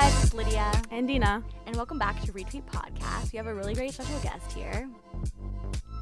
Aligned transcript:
guys, 0.00 0.24
it's 0.24 0.34
Lydia, 0.34 0.70
And 0.90 1.08
Dina. 1.08 1.42
and 1.66 1.74
welcome 1.74 1.98
back 1.98 2.20
to 2.22 2.32
Retweet 2.32 2.64
Podcast. 2.66 3.32
We 3.32 3.38
have 3.38 3.46
a 3.46 3.54
really 3.54 3.72
great 3.74 3.94
special 3.94 4.18
guest 4.20 4.52
here. 4.52 4.88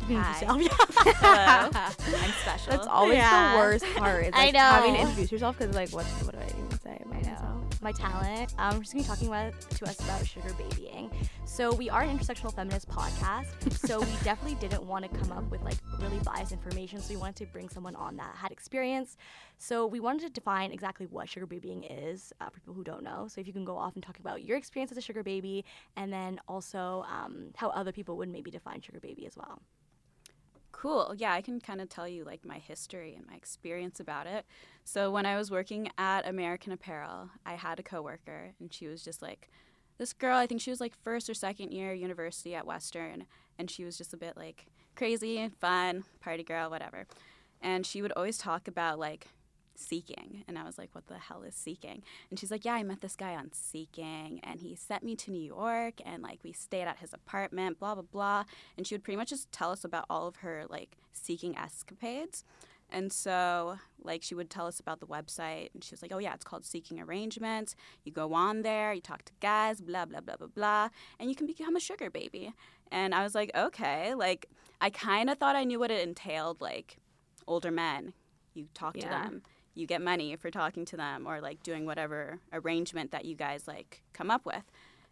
Hi. 0.09 0.35
Hello. 0.43 1.71
I'm 1.73 2.33
special. 2.43 2.73
That's 2.73 2.87
always 2.89 3.19
Yeah. 3.19 3.53
the 3.53 3.59
worst 3.59 3.85
part. 3.95 4.31
I 4.35 4.47
like 4.47 4.57
having 4.57 4.95
to 4.95 4.99
know. 5.01 5.09
introduce 5.09 5.31
yourself 5.31 5.57
because 5.59 5.77
like 5.77 5.91
what 5.91 6.05
what 6.07 6.33
do 6.33 6.39
I 6.41 6.43
even 6.43 6.49
say 6.49 6.51
about 6.51 6.51
I 6.51 6.51
know. 6.51 6.51
myself? 6.51 6.54
My 7.85 7.93
talent. 7.93 8.55
Um, 8.57 8.79
we're 8.79 8.85
gonna 8.85 8.95
be 8.95 9.03
talking 9.03 9.29
about, 9.29 9.61
to 9.61 9.85
us 9.85 10.01
about 10.01 10.27
sugar 10.27 10.55
babying. 10.55 11.11
So 11.45 11.75
we 11.75 11.91
are 11.91 12.01
an 12.01 12.19
intersectional 12.19 12.51
feminist 12.51 12.89
podcast. 12.89 13.47
so 13.87 14.01
we 14.01 14.07
definitely 14.25 14.55
didn't 14.55 14.85
want 14.85 15.05
to 15.05 15.19
come 15.19 15.31
up 15.31 15.51
with 15.51 15.61
like 15.61 15.77
really 16.01 16.19
biased 16.21 16.53
information. 16.53 17.03
So 17.03 17.13
we 17.13 17.21
wanted 17.21 17.37
to 17.45 17.53
bring 17.53 17.69
someone 17.69 17.95
on 17.95 18.17
that 18.17 18.37
had 18.37 18.53
experience. 18.53 19.19
So 19.59 19.87
we 19.87 20.01
wanted 20.01 20.23
to 20.23 20.31
define 20.31 20.73
exactly 20.73 21.05
what 21.05 21.29
sugar 21.29 21.45
babying 21.45 21.85
is 21.85 22.33
uh, 22.41 22.49
for 22.49 22.61
people 22.61 22.73
who 22.73 22.85
don't 22.85 23.03
know. 23.03 23.29
So 23.29 23.43
if 23.43 23.47
you 23.47 23.53
can 23.53 23.67
go 23.67 23.77
off 23.77 23.93
and 23.97 24.03
talk 24.03 24.19
about 24.19 24.43
your 24.43 24.57
experience 24.57 24.91
as 24.91 24.97
a 24.97 25.03
sugar 25.03 25.23
baby, 25.23 25.63
and 25.95 26.11
then 26.11 26.41
also 26.49 27.05
um, 27.07 27.49
how 27.55 27.69
other 27.69 27.93
people 27.93 28.17
would 28.17 28.31
maybe 28.31 28.51
define 28.51 28.81
sugar 28.81 29.01
baby 29.01 29.27
as 29.27 29.37
well. 29.37 29.61
Cool. 30.85 31.15
Yeah, 31.17 31.33
I 31.33 31.41
can 31.41 31.63
kind 31.63 31.81
of 31.81 31.89
tell 31.89 32.07
you 32.07 32.25
like 32.25 32.45
my 32.45 32.59
history 32.59 33.15
and 33.15 33.27
my 33.27 33.35
experience 33.35 34.01
about 34.01 34.27
it. 34.27 34.45
So 34.85 35.11
when 35.11 35.25
I 35.25 35.39
was 35.39 35.51
working 35.51 35.89
at 35.97 36.29
American 36.29 36.73
Apparel, 36.73 37.31
I 37.47 37.55
had 37.55 37.81
a 37.81 37.83
coworker 37.83 38.51
and 38.61 38.71
she 38.71 38.87
was 38.87 39.03
just 39.03 39.23
like 39.23 39.49
this 39.97 40.13
girl, 40.13 40.37
I 40.37 40.47
think 40.47 40.61
she 40.61 40.69
was 40.69 40.83
like 40.83 40.93
first 41.03 41.31
or 41.31 41.33
second 41.33 41.73
year 41.73 41.95
university 41.95 42.55
at 42.55 42.67
Western 42.67 43.25
and 43.59 43.71
she 43.71 43.83
was 43.83 43.97
just 43.97 44.13
a 44.13 44.19
bit 44.19 44.37
like 44.37 44.67
crazy 44.95 45.39
and 45.39 45.57
fun, 45.57 46.05
party 46.21 46.43
girl, 46.43 46.69
whatever. 46.69 47.07
And 47.63 47.87
she 47.87 48.03
would 48.03 48.13
always 48.13 48.37
talk 48.37 48.69
about 48.69 48.99
like 48.99 49.29
Seeking. 49.77 50.45
And 50.47 50.59
I 50.59 50.65
was 50.65 50.79
like, 50.79 50.91
what 50.93 51.07
the 51.07 51.19
hell 51.19 51.43
is 51.43 51.55
Seeking? 51.55 52.03
And 52.31 52.39
she's 52.39 52.51
like, 52.51 52.65
yeah, 52.65 52.75
I 52.75 52.83
met 52.83 53.01
this 53.01 53.17
guy 53.17 53.35
on 53.35 53.51
Seeking 53.53 54.41
and 54.43 54.61
he 54.61 54.75
sent 54.75 55.03
me 55.03 55.17
to 55.17 55.31
New 55.31 55.43
York 55.43 56.01
and 56.05 56.23
like 56.23 56.41
we 56.43 56.53
stayed 56.53 56.83
at 56.83 56.99
his 56.99 57.13
apartment, 57.13 57.79
blah, 57.79 57.95
blah, 57.95 58.05
blah. 58.05 58.45
And 58.77 58.87
she 58.87 58.95
would 58.95 59.05
pretty 59.05 59.17
much 59.17 59.31
just 59.31 59.51
tell 59.53 59.71
us 59.71 59.85
about 59.85 60.07
all 60.09 60.27
of 60.27 60.37
her 60.37 60.65
like 60.69 60.97
Seeking 61.13 61.57
escapades. 61.57 62.45
And 62.91 63.13
so, 63.13 63.79
like, 64.03 64.23
she 64.23 64.35
would 64.35 64.51
tell 64.51 64.67
us 64.67 64.79
about 64.79 65.01
the 65.01 65.07
website, 65.07 65.71
and 65.75 65.83
she 65.83 65.93
was 65.93 66.03
like, 66.03 66.13
"Oh 66.13 66.19
yeah, 66.19 66.35
it's 66.35 66.45
called 66.45 66.65
Seeking 66.65 67.01
Arrangements. 67.01 67.75
You 68.05 68.13
go 68.13 68.35
on 68.35 68.63
there, 68.63 68.93
you 68.93 69.01
talk 69.01 69.25
to 69.25 69.33
guys, 69.41 69.81
blah 69.81 70.05
blah 70.05 70.21
blah 70.21 70.37
blah 70.37 70.47
blah, 70.49 70.89
and 71.19 71.29
you 71.29 71.35
can 71.35 71.47
become 71.47 71.77
a 71.77 71.81
sugar 71.81 72.11
baby." 72.11 72.53
And 72.93 73.15
I 73.15 73.23
was 73.23 73.35
like, 73.35 73.51
"Okay." 73.57 74.15
Like, 74.15 74.47
I 74.81 74.91
kind 74.91 75.31
of 75.31 75.39
thought 75.39 75.57
I 75.57 75.65
knew 75.65 75.81
what 75.81 75.91
it 75.91 76.07
entailed. 76.07 76.61
Like, 76.61 76.99
older 77.49 77.71
men, 77.71 78.13
you 78.53 78.69
talk 78.75 78.95
to 78.95 79.09
them, 79.09 79.43
you 79.75 79.87
get 79.87 80.03
money 80.03 80.37
for 80.37 80.51
talking 80.51 80.85
to 80.87 80.97
them, 80.97 81.27
or 81.27 81.41
like 81.41 81.63
doing 81.63 81.87
whatever 81.87 82.41
arrangement 82.53 83.11
that 83.13 83.25
you 83.25 83.35
guys 83.35 83.67
like 83.67 84.03
come 84.13 84.31
up 84.31 84.47
with. 84.47 84.65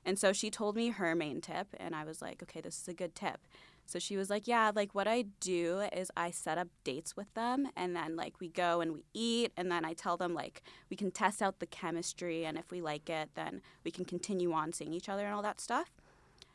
And 0.04 0.18
so 0.18 0.32
she 0.32 0.50
told 0.50 0.74
me 0.74 0.88
her 0.88 1.14
main 1.14 1.40
tip, 1.40 1.68
and 1.78 1.94
I 1.94 2.04
was 2.04 2.20
like, 2.20 2.42
"Okay, 2.42 2.60
this 2.60 2.80
is 2.80 2.88
a 2.88 2.94
good 2.94 3.14
tip." 3.14 3.40
So 3.86 3.98
she 3.98 4.16
was 4.16 4.30
like, 4.30 4.46
Yeah, 4.46 4.70
like 4.74 4.94
what 4.94 5.06
I 5.06 5.22
do 5.40 5.82
is 5.92 6.10
I 6.16 6.30
set 6.30 6.58
up 6.58 6.68
dates 6.84 7.16
with 7.16 7.32
them 7.34 7.68
and 7.76 7.94
then 7.94 8.16
like 8.16 8.40
we 8.40 8.48
go 8.48 8.80
and 8.80 8.92
we 8.92 9.04
eat 9.12 9.52
and 9.56 9.70
then 9.70 9.84
I 9.84 9.92
tell 9.92 10.16
them 10.16 10.34
like 10.34 10.62
we 10.88 10.96
can 10.96 11.10
test 11.10 11.42
out 11.42 11.58
the 11.58 11.66
chemistry 11.66 12.44
and 12.44 12.56
if 12.56 12.70
we 12.70 12.80
like 12.80 13.10
it, 13.10 13.30
then 13.34 13.60
we 13.84 13.90
can 13.90 14.04
continue 14.04 14.52
on 14.52 14.72
seeing 14.72 14.94
each 14.94 15.08
other 15.08 15.26
and 15.26 15.34
all 15.34 15.42
that 15.42 15.60
stuff. 15.60 15.90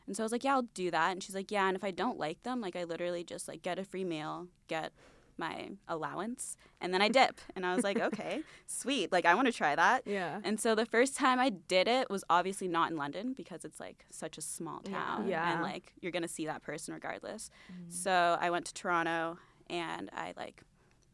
And 0.06 0.16
so 0.16 0.22
I 0.22 0.24
was 0.24 0.32
like, 0.32 0.44
Yeah, 0.44 0.54
I'll 0.54 0.62
do 0.62 0.90
that. 0.90 1.12
And 1.12 1.22
she's 1.22 1.34
like, 1.34 1.50
Yeah, 1.50 1.68
and 1.68 1.76
if 1.76 1.84
I 1.84 1.90
don't 1.90 2.18
like 2.18 2.42
them, 2.42 2.60
like 2.60 2.76
I 2.76 2.84
literally 2.84 3.24
just 3.24 3.46
like 3.46 3.62
get 3.62 3.78
a 3.78 3.84
free 3.84 4.04
meal, 4.04 4.48
get 4.66 4.92
my 5.38 5.70
allowance, 5.88 6.56
and 6.80 6.92
then 6.92 7.00
I 7.00 7.08
dip. 7.08 7.40
And 7.56 7.64
I 7.64 7.74
was 7.74 7.84
like, 7.84 7.98
Okay, 8.08 8.42
sweet. 8.66 9.12
Like 9.12 9.24
I 9.24 9.34
want 9.34 9.46
to 9.46 9.52
try 9.52 9.74
that. 9.76 10.02
Yeah. 10.06 10.40
And 10.44 10.58
so 10.60 10.74
the 10.74 10.86
first 10.86 11.16
time 11.16 11.38
I 11.38 11.50
did 11.50 11.88
it 11.88 12.10
was 12.10 12.24
obviously 12.28 12.68
not 12.68 12.90
in 12.90 12.96
London 12.96 13.34
because 13.36 13.64
it's 13.64 13.80
like 13.80 14.04
such 14.10 14.38
a 14.38 14.40
small 14.42 14.80
town. 14.80 15.28
Yeah. 15.28 15.52
And 15.52 15.62
like 15.62 15.92
you're 16.00 16.12
going 16.12 16.22
to 16.22 16.28
see 16.28 16.46
that 16.46 16.62
person 16.62 16.94
regardless. 16.94 17.50
Mm. 17.72 17.92
So 17.92 18.38
I 18.40 18.50
went 18.50 18.66
to 18.66 18.74
Toronto 18.74 19.38
and 19.70 20.10
I 20.12 20.32
like 20.36 20.62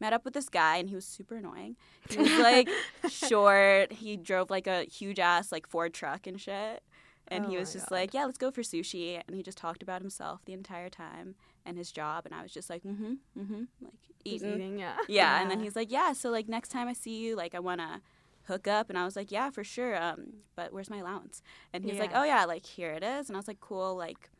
met 0.00 0.12
up 0.12 0.24
with 0.24 0.34
this 0.34 0.48
guy 0.48 0.76
and 0.78 0.88
he 0.88 0.94
was 0.94 1.04
super 1.04 1.36
annoying. 1.36 1.76
He 2.10 2.18
was 2.18 2.30
like 2.38 2.68
short. 3.08 3.92
He 3.92 4.16
drove 4.16 4.50
like 4.50 4.66
a 4.66 4.84
huge 4.84 5.18
ass 5.18 5.52
like 5.52 5.66
Ford 5.68 5.94
truck 5.94 6.26
and 6.26 6.40
shit. 6.40 6.82
And 7.28 7.46
Oh 7.46 7.48
he 7.48 7.56
was 7.56 7.72
just 7.72 7.88
God. 7.88 7.94
like, 7.94 8.14
yeah, 8.14 8.26
let's 8.26 8.36
go 8.36 8.50
for 8.50 8.60
sushi. 8.60 9.20
And 9.26 9.34
he 9.34 9.42
just 9.42 9.56
talked 9.56 9.82
about 9.82 10.02
himself 10.02 10.40
the 10.44 10.52
entire 10.52 10.90
time 10.90 11.36
and 11.64 11.76
his 11.78 11.90
job. 11.92 12.26
And 12.26 12.34
I 12.34 12.42
was 12.42 12.52
just 12.52 12.70
like, 12.70 12.82
mm 12.82 12.96
hmm, 12.96 13.12
mm 13.38 13.46
hmm, 13.46 13.62
like 13.80 13.94
eating. 14.24 14.54
eating, 14.54 14.78
yeah. 14.78 14.96
Yeah, 15.08 15.40
and 15.40 15.50
then 15.50 15.60
he's 15.60 15.76
like, 15.76 15.90
"Yeah, 15.90 16.12
so 16.12 16.30
like 16.30 16.48
next 16.48 16.68
time 16.68 16.88
I 16.88 16.92
see 16.92 17.18
you, 17.18 17.36
like 17.36 17.54
I 17.54 17.60
want 17.60 17.80
to 17.80 18.00
hook 18.46 18.66
up." 18.66 18.90
And 18.90 18.98
I 18.98 19.04
was 19.04 19.16
like, 19.16 19.30
"Yeah, 19.30 19.50
for 19.50 19.64
sure. 19.64 20.00
Um, 20.00 20.34
but 20.56 20.72
where's 20.72 20.90
my 20.90 20.98
allowance?" 20.98 21.42
And 21.72 21.84
he's 21.84 21.98
like, 21.98 22.12
"Oh 22.14 22.24
yeah, 22.24 22.44
like 22.44 22.66
here 22.66 22.92
it 22.92 23.02
is." 23.02 23.28
And 23.28 23.36
I 23.36 23.38
was 23.38 23.48
like, 23.48 23.60
"Cool, 23.60 23.96
like 23.96 24.30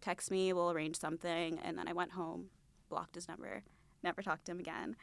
text 0.00 0.30
me, 0.30 0.52
we'll 0.52 0.70
arrange 0.70 0.96
something." 0.98 1.58
And 1.58 1.78
then 1.78 1.88
I 1.88 1.92
went 1.92 2.12
home, 2.12 2.46
blocked 2.88 3.14
his 3.14 3.28
number, 3.28 3.62
never 4.02 4.22
talked 4.22 4.46
to 4.46 4.52
him 4.52 4.60
again. 4.60 4.96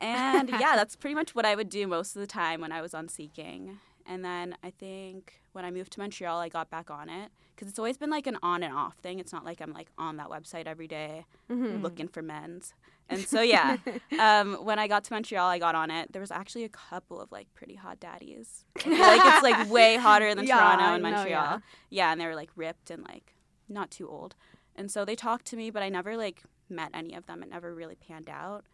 And 0.00 0.48
yeah, 0.48 0.58
that's 0.76 0.96
pretty 0.96 1.14
much 1.14 1.34
what 1.34 1.44
I 1.44 1.54
would 1.54 1.68
do 1.68 1.86
most 1.86 2.16
of 2.16 2.20
the 2.20 2.26
time 2.26 2.60
when 2.60 2.72
I 2.72 2.80
was 2.80 2.94
on 2.94 3.08
Seeking. 3.08 3.78
And 4.06 4.24
then 4.24 4.56
I 4.62 4.70
think 4.70 5.39
when 5.52 5.64
I 5.64 5.70
moved 5.70 5.92
to 5.92 6.00
Montreal, 6.00 6.38
I 6.38 6.48
got 6.48 6.70
back 6.70 6.90
on 6.90 7.08
it 7.08 7.30
because 7.54 7.68
it's 7.68 7.78
always 7.78 7.96
been 7.98 8.10
like 8.10 8.26
an 8.26 8.38
on 8.42 8.62
and 8.62 8.72
off 8.74 8.96
thing. 8.98 9.18
It's 9.18 9.32
not 9.32 9.44
like 9.44 9.60
I'm 9.60 9.72
like 9.72 9.90
on 9.98 10.16
that 10.18 10.28
website 10.28 10.66
every 10.66 10.86
day 10.88 11.24
Mhm. 11.50 11.82
looking 11.82 12.08
for 12.08 12.22
men's. 12.22 12.74
And 13.08 13.20
so 13.20 13.40
yeah, 13.42 13.76
um, 14.20 14.54
when 14.64 14.78
I 14.78 14.86
got 14.86 15.02
to 15.04 15.12
Montreal, 15.12 15.48
I 15.48 15.58
got 15.58 15.74
on 15.74 15.90
it. 15.90 16.12
There 16.12 16.20
was 16.20 16.30
actually 16.30 16.62
a 16.64 16.68
couple 16.68 17.20
of 17.20 17.32
like 17.32 17.52
pretty 17.54 17.74
hot 17.74 17.98
daddies. 18.00 18.64
Like 18.86 19.20
it's 19.24 19.42
like 19.42 19.68
way 19.78 19.96
hotter 19.96 20.34
than 20.34 20.46
Yeah, 20.46 20.58
Toronto 20.58 20.94
and 20.94 21.02
Montreal. 21.02 21.26
yeah. 21.28 21.58
yeah, 21.90 22.12
and 22.12 22.20
they 22.20 22.26
were 22.26 22.36
like 22.36 22.50
ripped 22.54 22.90
and 22.90 23.02
like 23.04 23.34
not 23.68 23.90
too 23.90 24.08
old. 24.08 24.36
And 24.76 24.90
so 24.90 25.04
they 25.04 25.16
talked 25.16 25.46
to 25.46 25.56
me, 25.56 25.70
but 25.70 25.82
I 25.82 25.88
never 25.88 26.16
like 26.16 26.44
met 26.68 26.90
any 26.94 27.14
of 27.14 27.26
them. 27.26 27.42
It 27.42 27.48
never 27.50 27.74
really 27.74 27.96
panned 27.96 28.30
out. 28.30 28.64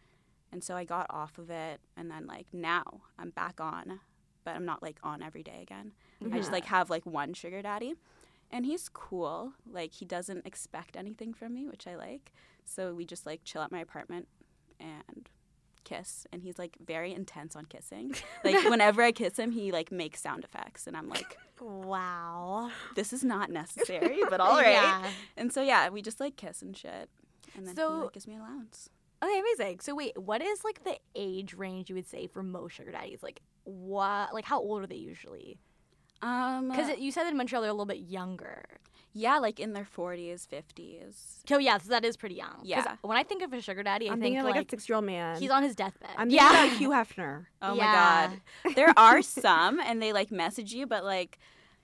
And 0.53 0.63
so 0.63 0.77
I 0.77 0.85
got 0.85 1.07
off 1.11 1.39
of 1.39 1.51
it, 1.51 1.81
and 1.97 2.11
then 2.11 2.27
like 2.27 2.47
now 2.53 2.85
I'm 3.19 3.31
back 3.31 3.61
on, 3.61 4.01
but 4.45 4.55
I'm 4.55 4.65
not 4.67 4.83
like 4.83 4.99
on 5.03 5.23
every 5.23 5.43
day 5.43 5.59
again. 5.63 5.93
I 6.33 6.39
just 6.39 6.53
like 6.53 6.65
have 6.67 6.91
like 6.91 7.05
one 7.07 7.35
sugar 7.35 7.63
daddy, 7.63 7.95
and 8.51 8.65
he's 8.67 8.89
cool. 8.89 9.53
Like 9.71 9.93
he 9.93 10.05
doesn't 10.05 10.47
expect 10.47 10.97
anything 10.97 11.35
from 11.35 11.55
me, 11.55 11.67
which 11.69 11.87
I 11.87 11.97
like. 11.97 12.33
So 12.65 12.95
we 12.95 13.05
just 13.05 13.27
like 13.27 13.43
chill 13.45 13.63
at 13.63 13.71
my 13.71 13.79
apartment 13.81 14.29
and 14.81 15.29
kiss, 15.85 16.27
and 16.33 16.43
he's 16.43 16.59
like 16.59 16.77
very 16.85 17.15
intense 17.15 17.55
on 17.57 17.65
kissing. 17.67 18.15
Like 18.45 18.65
whenever 18.69 19.03
I 19.03 19.13
kiss 19.13 19.39
him, 19.39 19.51
he 19.53 19.73
like 19.73 19.91
makes 19.93 20.21
sound 20.21 20.45
effects, 20.45 20.87
and 20.87 20.97
I'm 20.97 21.09
like, 21.09 21.37
Wow. 21.61 22.71
this 22.95 23.13
is 23.13 23.23
not 23.25 23.51
necessary, 23.51 24.21
but 24.31 24.41
all 24.41 24.57
right. 24.57 24.73
Yeah. 24.73 25.11
And 25.37 25.53
so 25.53 25.63
yeah, 25.63 25.89
we 25.89 26.03
just 26.03 26.21
like 26.21 26.37
kiss 26.37 26.63
and 26.63 26.77
shit, 26.77 27.09
and 27.57 27.67
then 27.67 27.75
he 27.77 27.83
like 28.05 28.13
gives 28.13 28.27
me 28.27 28.35
an 28.35 28.41
allowance. 28.41 28.91
Okay, 29.23 29.39
amazing. 29.41 29.81
So 29.81 29.95
wait, 29.95 30.17
what 30.19 30.43
is 30.43 30.63
like 30.65 30.85
the 30.85 30.97
age 31.15 31.55
range 31.55 31.89
you 31.89 31.95
would 31.95 32.07
say 32.09 32.27
for 32.27 32.43
most 32.43 32.75
sugar 32.75 32.91
daddies? 32.93 33.23
Like 33.23 33.41
what? 33.65 34.35
Like 34.35 34.45
how 34.45 34.61
old 34.61 34.83
are 34.83 34.87
they 34.87 34.97
usually? 34.97 35.59
Um, 36.23 36.69
Because 36.71 36.99
you 36.99 37.11
said 37.13 37.27
in 37.27 37.37
Montreal 37.37 37.63
they're 37.63 37.71
a 37.71 37.75
little 37.75 37.87
bit 37.87 37.99
younger. 37.99 38.65
yeah, 39.13 39.39
like 39.39 39.59
in 39.61 39.73
their 39.73 39.87
40s, 39.97 40.47
50s. 40.47 41.15
So 41.49 41.59
yeah, 41.59 41.79
so 41.79 41.89
that 41.91 42.05
is 42.05 42.17
pretty 42.17 42.35
young. 42.35 42.61
Yeah. 42.63 42.97
When 43.03 43.17
I 43.17 43.23
think 43.23 43.43
of 43.43 43.53
a 43.53 43.61
sugar 43.63 43.83
daddy, 43.83 44.09
I 44.09 44.13
I'm 44.13 44.21
think 44.21 44.37
like, 44.43 44.55
like, 44.57 44.67
a 44.67 44.71
six 44.71 44.89
year 44.89 44.97
old 44.97 45.05
man. 45.07 45.41
he's 45.41 45.51
on 45.51 45.63
his 45.63 45.75
deathbed. 45.75 46.11
I'm 46.19 46.29
thinking 46.31 46.37
yeah. 46.47 46.65
about 46.67 46.77
Hugh 46.79 46.91
Hefner. 46.91 47.47
Oh 47.63 47.75
Yeah. 47.75 47.85
my 47.87 47.93
god. 48.69 48.75
There 48.77 48.93
are 48.99 49.23
some 49.23 49.81
and 49.81 50.03
they 50.03 50.13
like 50.13 50.31
message 50.31 50.73
you 50.75 50.87
but 50.87 51.05
like 51.05 51.39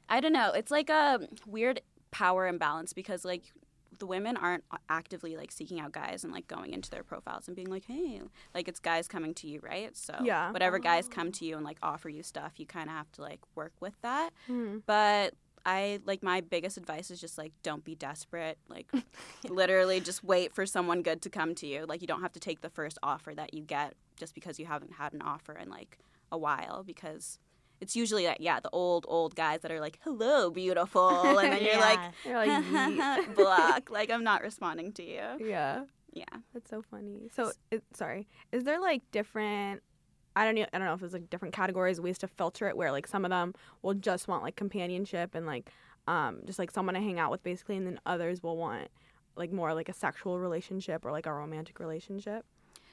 I 0.09 0.21
don't 0.21 0.33
know, 0.35 0.51
it's 0.53 0.71
like 0.71 0.91
a 0.91 1.21
weird 1.47 1.81
power 2.11 2.47
imbalance 2.47 2.93
because 2.93 3.25
like 3.25 3.53
the 3.99 4.07
women 4.07 4.37
aren't 4.37 4.65
actively 4.89 5.37
like 5.37 5.53
seeking 5.53 5.81
out 5.81 5.93
guys 5.93 6.25
and 6.25 6.33
like 6.33 6.47
going 6.49 6.73
into 6.73 6.91
their 6.91 7.03
profiles 7.03 7.47
and 7.47 7.55
being 7.57 7.69
like, 7.71 7.85
"Hey, 7.87 8.21
like 8.55 8.69
it's 8.69 8.81
guys 8.81 9.07
coming 9.09 9.35
to 9.35 9.47
you, 9.47 9.61
right?" 9.63 9.97
So 9.97 10.15
Yeah. 10.23 10.51
whatever 10.51 10.79
guys 10.79 11.09
come 11.09 11.31
to 11.33 11.45
you 11.45 11.57
and 11.57 11.65
like 11.65 11.79
offer 11.83 12.09
you 12.09 12.23
stuff, 12.23 12.53
you 12.59 12.67
kind 12.67 12.89
of 12.89 12.97
have 12.97 13.11
to 13.13 13.23
like 13.23 13.41
work 13.55 13.73
with 13.81 13.95
that. 14.03 14.31
Hmm. 14.47 14.79
But 14.87 15.35
I 15.65 16.01
like 16.07 16.23
my 16.25 16.41
biggest 16.41 16.77
advice 16.77 17.11
is 17.11 17.21
just 17.21 17.39
like 17.39 17.53
don't 17.63 17.85
be 17.85 17.95
desperate. 17.95 18.59
Like 18.69 18.91
literally 19.49 20.01
just 20.01 20.25
wait 20.25 20.53
for 20.53 20.67
someone 20.67 21.03
good 21.03 21.23
to 21.23 21.31
come 21.31 21.55
to 21.57 21.67
you. 21.67 21.85
Like 21.87 22.01
you 22.01 22.07
don't 22.07 22.23
have 22.23 22.33
to 22.33 22.41
take 22.41 22.61
the 22.63 22.71
first 22.71 22.99
offer 23.03 23.35
that 23.35 23.55
you 23.55 23.63
get 23.63 23.95
just 24.17 24.35
because 24.35 24.59
you 24.59 24.67
haven't 24.67 24.95
had 24.95 25.13
an 25.13 25.23
offer 25.23 25.53
in 25.53 25.69
like 25.71 25.99
a 26.31 26.39
while 26.39 26.83
because 26.83 27.39
it's 27.83 27.97
usually 27.97 28.25
that 28.27 28.41
yeah, 28.41 28.61
the 28.61 28.71
old 28.71 29.05
old 29.09 29.35
guys 29.35 29.61
that 29.63 29.73
are 29.73 29.81
like, 29.81 29.99
"Hello, 30.05 30.51
beautiful." 30.51 31.09
And 31.43 31.53
then 31.53 31.63
you're 31.65 31.81
like, 31.81 31.99
You're 32.25 32.37
like, 32.47 33.35
block. 33.35 33.91
Like 33.91 34.09
I'm 34.11 34.25
not 34.25 34.43
responding 34.43 34.93
to 34.93 35.03
you. 35.03 35.27
yeah. 35.41 35.85
Yeah. 36.15 36.25
That's 36.53 36.69
so 36.69 36.83
funny. 36.91 37.29
So, 37.35 37.53
it, 37.71 37.83
sorry, 37.95 38.29
is 38.53 38.65
there 38.65 38.81
like 38.81 39.03
different? 39.11 39.83
I 40.37 40.45
don't 40.45 40.55
know. 40.55 40.67
I 40.73 40.79
don't 40.79 40.87
know 40.87 40.95
if 40.95 41.01
there's 41.01 41.13
like 41.13 41.29
different 41.29 41.55
categories, 41.55 42.01
ways 42.01 42.19
to 42.19 42.29
filter 42.29 42.69
it. 42.69 42.77
Where 42.77 42.93
like 42.93 43.07
some 43.07 43.25
of 43.25 43.31
them 43.31 43.55
will 43.83 43.95
just 43.95 44.29
want 44.29 44.43
like 44.43 44.55
companionship 44.57 45.35
and 45.35 45.45
like 45.47 45.71
um 46.07 46.41
just 46.47 46.59
like 46.59 46.71
someone 46.71 46.95
to 46.95 47.01
hang 47.01 47.19
out 47.19 47.31
with 47.31 47.43
basically, 47.43 47.77
and 47.77 47.87
then 47.87 47.99
others 48.07 48.43
will 48.43 48.57
want 48.57 48.89
like 49.37 49.53
more 49.53 49.75
like 49.75 49.89
a 49.89 49.95
sexual 49.95 50.39
relationship 50.39 51.05
or 51.05 51.11
like 51.11 51.27
a 51.27 51.33
romantic 51.33 51.81
relationship. 51.81 52.45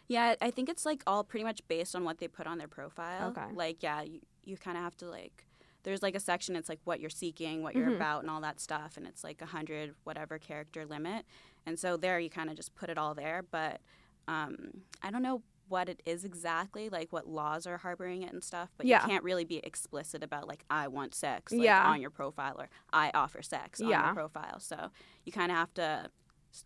Yeah, 0.10 0.34
I 0.42 0.50
think 0.50 0.70
it's 0.70 0.86
like 0.88 1.04
all 1.06 1.24
pretty 1.24 1.44
much 1.44 1.62
based 1.68 1.96
on 1.96 2.04
what 2.04 2.18
they 2.18 2.28
put 2.28 2.48
on 2.48 2.58
their 2.58 2.68
profile. 2.68 3.30
Okay. 3.30 3.46
Like, 3.54 3.84
yeah, 3.84 4.02
you, 4.02 4.22
you 4.50 4.58
kind 4.58 4.78
of 4.78 4.84
have 4.84 4.98
to 4.98 5.08
like 5.10 5.46
there's 5.84 6.02
like 6.02 6.16
a 6.16 6.20
section 6.20 6.56
it's 6.56 6.68
like 6.70 6.80
what 6.84 7.00
you're 7.00 7.10
seeking 7.10 7.64
what 7.64 7.76
you're 7.76 7.88
Mhm. 7.92 7.96
about 7.96 8.22
and 8.22 8.30
all 8.30 8.42
that 8.42 8.60
stuff 8.60 8.98
and 8.98 9.08
it's 9.08 9.24
like 9.24 9.42
a 9.42 9.46
hundred 9.46 9.96
whatever 10.04 10.38
character 10.38 10.86
limit 10.86 11.26
and 11.66 11.80
so 11.80 11.96
there 11.98 12.20
you 12.20 12.30
kind 12.30 12.50
of 12.50 12.56
just 12.56 12.76
put 12.76 12.90
it 12.90 12.98
all 12.98 13.14
there 13.16 13.44
but 13.50 13.80
um, 14.28 14.56
i 15.02 15.10
don't 15.12 15.22
know 15.22 15.42
what 15.70 15.88
it 15.88 16.02
is 16.06 16.26
exactly 16.26 16.90
like 16.90 17.14
what 17.14 17.28
laws 17.28 17.68
are 17.68 17.78
harboring 17.78 18.24
it 18.24 18.34
and 18.34 18.44
stuff 18.44 18.70
but 18.76 18.86
Yeah. 18.88 19.02
you 19.04 19.08
can't 19.10 19.24
really 19.24 19.46
be 19.46 19.58
explicit 19.58 20.24
about 20.24 20.48
like 20.48 20.64
i 20.70 20.88
want 20.88 21.14
sex 21.16 21.52
like, 21.54 21.62
Yeah. 21.62 21.86
on 21.90 22.02
your 22.02 22.10
profile 22.10 22.56
or 22.60 22.70
i 22.92 23.12
offer 23.14 23.42
sex 23.42 23.80
on 23.80 23.88
Yeah. 23.88 24.06
your 24.08 24.16
profile 24.16 24.60
so 24.60 24.90
you 25.26 25.32
kind 25.32 25.52
of 25.52 25.58
have 25.58 25.74
to 25.76 26.10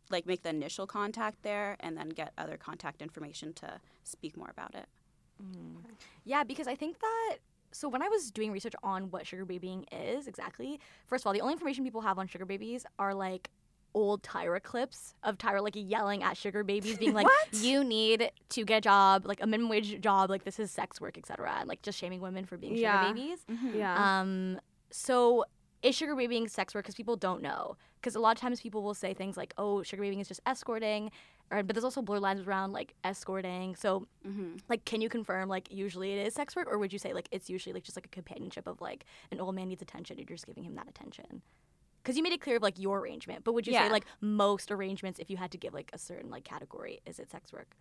like 0.10 0.26
make 0.26 0.42
the 0.44 0.50
initial 0.50 0.88
contact 0.88 1.44
there 1.44 1.76
and 1.82 1.98
then 1.98 2.10
get 2.10 2.32
other 2.38 2.56
contact 2.58 3.02
information 3.02 3.54
to 3.56 3.82
speak 4.04 4.38
more 4.38 4.50
about 4.50 4.74
it 4.76 4.88
Yeah, 6.24 6.44
because 6.46 6.68
I 6.68 6.76
think 6.76 7.00
that 7.00 7.38
so 7.74 7.90
when 7.90 8.02
I 8.02 8.08
was 8.08 8.32
doing 8.32 8.52
research 8.52 8.74
on 8.84 9.10
what 9.12 9.26
sugar 9.28 9.46
babying 9.46 9.86
is 9.92 10.28
exactly, 10.28 10.80
first 11.08 11.24
of 11.24 11.28
all, 11.28 11.34
the 11.34 11.42
only 11.42 11.54
information 11.54 11.84
people 11.84 12.02
have 12.02 12.18
on 12.20 12.28
sugar 12.28 12.46
babies 12.46 12.86
are 13.00 13.14
like 13.14 13.50
old 13.96 14.24
Tyra 14.24 14.62
clips 14.62 15.14
of 15.24 15.38
Tyra 15.38 15.62
like 15.62 15.74
yelling 15.76 16.24
at 16.24 16.36
sugar 16.38 16.64
babies, 16.64 16.98
being 16.98 17.14
like, 17.14 17.28
"You 17.52 17.84
need 17.84 18.32
to 18.50 18.64
get 18.66 18.78
a 18.78 18.82
job, 18.82 19.26
like 19.28 19.42
a 19.42 19.46
minimum 19.48 19.70
wage 19.70 20.00
job, 20.02 20.30
like 20.30 20.44
this 20.46 20.60
is 20.60 20.72
sex 20.72 21.00
work, 21.02 21.18
etc." 21.18 21.56
And 21.60 21.68
like 21.70 21.82
just 21.84 22.00
shaming 22.00 22.22
women 22.22 22.46
for 22.46 22.58
being 22.58 22.76
Yeah. 22.76 23.02
sugar 23.02 23.14
babies. 23.14 23.46
Yeah. 23.74 24.20
Um, 24.22 24.60
so 24.90 25.46
is 25.84 25.96
sugar 25.96 26.16
babying 26.16 26.48
sex 26.48 26.74
work? 26.74 26.86
Because 26.86 26.96
people 26.96 27.18
don't 27.18 27.42
know. 27.42 27.76
Because 28.00 28.16
a 28.16 28.20
lot 28.20 28.36
of 28.36 28.42
times 28.42 28.62
people 28.62 28.84
will 28.84 28.94
say 28.94 29.14
things 29.14 29.38
like, 29.38 29.54
"Oh, 29.58 29.84
sugar 29.84 30.02
babying 30.02 30.20
is 30.22 30.28
just 30.28 30.42
escorting," 30.46 31.12
or 31.52 31.62
but 31.64 31.76
there's 31.76 31.84
also 31.84 32.02
blurred 32.02 32.22
lines 32.22 32.42
around 32.48 32.72
like 32.74 32.94
escorting. 33.04 33.76
So 33.76 34.08
hmm 34.26 34.56
like 34.70 34.86
can 34.86 35.02
you 35.02 35.10
confirm 35.10 35.50
like 35.50 35.72
usually 35.72 36.14
it 36.14 36.26
is 36.28 36.34
sex 36.34 36.56
work 36.56 36.68
or 36.70 36.78
would 36.78 36.94
you 36.94 37.00
say 37.00 37.14
like 37.14 37.28
it's 37.32 37.50
usually 37.50 37.74
like 37.74 37.84
just 37.84 37.98
like 37.98 38.06
a 38.06 38.10
companionship 38.10 38.68
of 38.68 38.82
like 38.82 39.06
an 39.32 39.40
old 39.40 39.56
man 39.56 39.68
needs 39.68 39.82
attention 39.82 40.18
and 40.18 40.28
you're 40.30 40.36
just 40.38 40.46
giving 40.48 40.64
him 40.64 40.76
that 40.76 40.88
attention 40.88 41.42
because 42.02 42.18
you 42.18 42.24
made 42.24 42.34
it 42.34 42.42
clear 42.42 42.58
of 42.58 42.62
like 42.64 42.78
your 42.80 43.00
arrangement 43.00 43.44
but 43.44 43.54
would 43.54 43.66
you 43.68 43.74
say 43.74 43.90
like 43.90 44.06
most 44.22 44.72
arrangements 44.72 45.20
if 45.20 45.30
you 45.30 45.38
had 45.38 45.52
to 45.52 45.58
give 45.58 45.74
like 45.74 45.90
a 45.94 45.98
certain 45.98 46.30
like 46.30 46.44
category 46.44 47.00
is 47.06 47.20
it 47.20 47.30
sex 47.32 47.52
work 47.54 47.76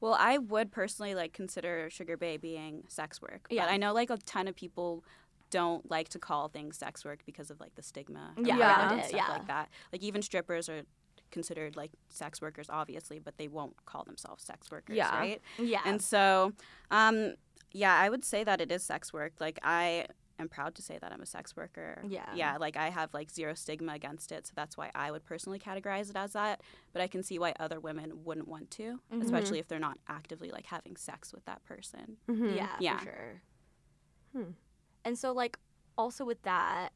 Well, 0.00 0.16
I 0.18 0.38
would 0.38 0.70
personally 0.70 1.14
like 1.14 1.32
consider 1.32 1.88
sugar 1.90 2.16
babying 2.16 2.84
sex 2.88 3.22
work. 3.22 3.46
Yeah. 3.48 3.64
But 3.64 3.72
I 3.72 3.76
know 3.78 3.92
like 3.94 4.10
a 4.10 4.18
ton 4.18 4.48
of 4.48 4.54
people 4.56 5.02
don't 5.50 5.88
like 5.90 6.08
to 6.10 6.18
call 6.18 6.48
things 6.48 6.76
sex 6.76 7.04
work 7.04 7.20
because 7.24 7.50
of 7.50 7.58
like 7.60 7.74
the 7.76 7.82
stigma 7.82 8.32
Yeah, 8.36 8.58
Yeah. 8.58 8.68
around 8.68 8.90
it 8.90 8.92
and 8.92 9.00
it, 9.00 9.08
stuff 9.08 9.20
yeah. 9.26 9.32
like 9.32 9.46
that. 9.46 9.68
Like 9.92 10.02
even 10.02 10.20
strippers 10.20 10.68
are 10.68 10.82
considered 11.30 11.76
like 11.76 11.92
sex 12.08 12.40
workers 12.40 12.66
obviously, 12.70 13.18
but 13.18 13.36
they 13.38 13.48
won't 13.48 13.74
call 13.86 14.04
themselves 14.04 14.44
sex 14.44 14.70
workers, 14.70 14.96
Yeah. 14.96 15.16
right? 15.18 15.40
yeah 15.58 15.80
And 15.84 16.00
so 16.02 16.52
um 16.90 17.34
yeah, 17.72 17.96
I 17.98 18.08
would 18.08 18.24
say 18.24 18.44
that 18.44 18.60
it 18.60 18.70
is 18.70 18.84
sex 18.84 19.12
work. 19.12 19.32
Like 19.40 19.58
I 19.62 20.06
am 20.38 20.48
proud 20.48 20.74
to 20.76 20.82
say 20.82 20.96
that 21.00 21.12
I'm 21.12 21.20
a 21.22 21.26
sex 21.26 21.56
worker. 21.56 22.02
Yeah. 22.06 22.26
Yeah, 22.34 22.56
like 22.56 22.76
I 22.76 22.90
have 22.90 23.12
like 23.14 23.30
zero 23.32 23.54
stigma 23.54 23.94
against 23.94 24.30
it, 24.32 24.46
so 24.46 24.52
that's 24.54 24.76
why 24.76 24.90
I 24.94 25.10
would 25.10 25.24
personally 25.24 25.58
categorize 25.58 26.08
it 26.10 26.16
as 26.16 26.32
that. 26.34 26.60
But 26.92 27.02
I 27.02 27.08
can 27.08 27.22
see 27.24 27.38
why 27.38 27.52
other 27.58 27.80
women 27.80 28.24
wouldn't 28.24 28.46
want 28.48 28.70
to, 28.72 29.00
Mhm. 29.12 29.22
especially 29.22 29.58
if 29.58 29.66
they're 29.68 29.78
not 29.80 29.98
actively 30.08 30.50
like 30.50 30.66
having 30.66 30.96
sex 30.96 31.32
with 31.32 31.44
that 31.46 31.64
person. 31.64 32.16
Mhm. 32.28 32.54
yeah 32.56 32.76
Yeah. 32.80 32.98
for 32.98 33.04
sure 33.04 33.42
Hmm. 34.32 34.50
and 35.04 35.16
so 35.18 35.32
like 35.32 35.58
also 35.96 36.24
with 36.24 36.42
that 36.42 36.92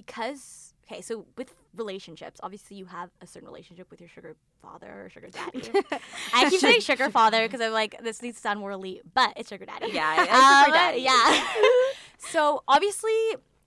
because 0.00 0.74
okay 0.88 1.00
so 1.00 1.26
with 1.36 1.54
relationships 1.74 2.38
obviously 2.42 2.76
you 2.76 2.84
have 2.86 3.10
a 3.20 3.26
certain 3.26 3.48
relationship 3.48 3.90
with 3.90 4.00
your 4.00 4.08
sugar 4.08 4.36
father 4.62 4.90
or 5.04 5.08
sugar 5.10 5.28
daddy. 5.30 5.62
I 6.34 6.48
keep 6.50 6.60
saying 6.60 6.80
sugar 6.90 7.10
father 7.10 7.40
because 7.46 7.60
i'm 7.60 7.72
like 7.72 7.92
this 8.02 8.22
needs 8.22 8.36
to 8.36 8.42
sound 8.42 8.60
more 8.60 8.70
elite 8.72 9.02
but 9.14 9.32
it's 9.36 9.48
sugar 9.48 9.66
daddy. 9.66 9.88
Yeah, 9.92 10.06
I- 10.08 10.22
I 10.22 10.64
prefer 10.64 10.66
Um, 10.66 10.72
daddy. 10.72 11.00
yeah. 11.02 11.44
So 12.32 12.62
obviously 12.68 13.12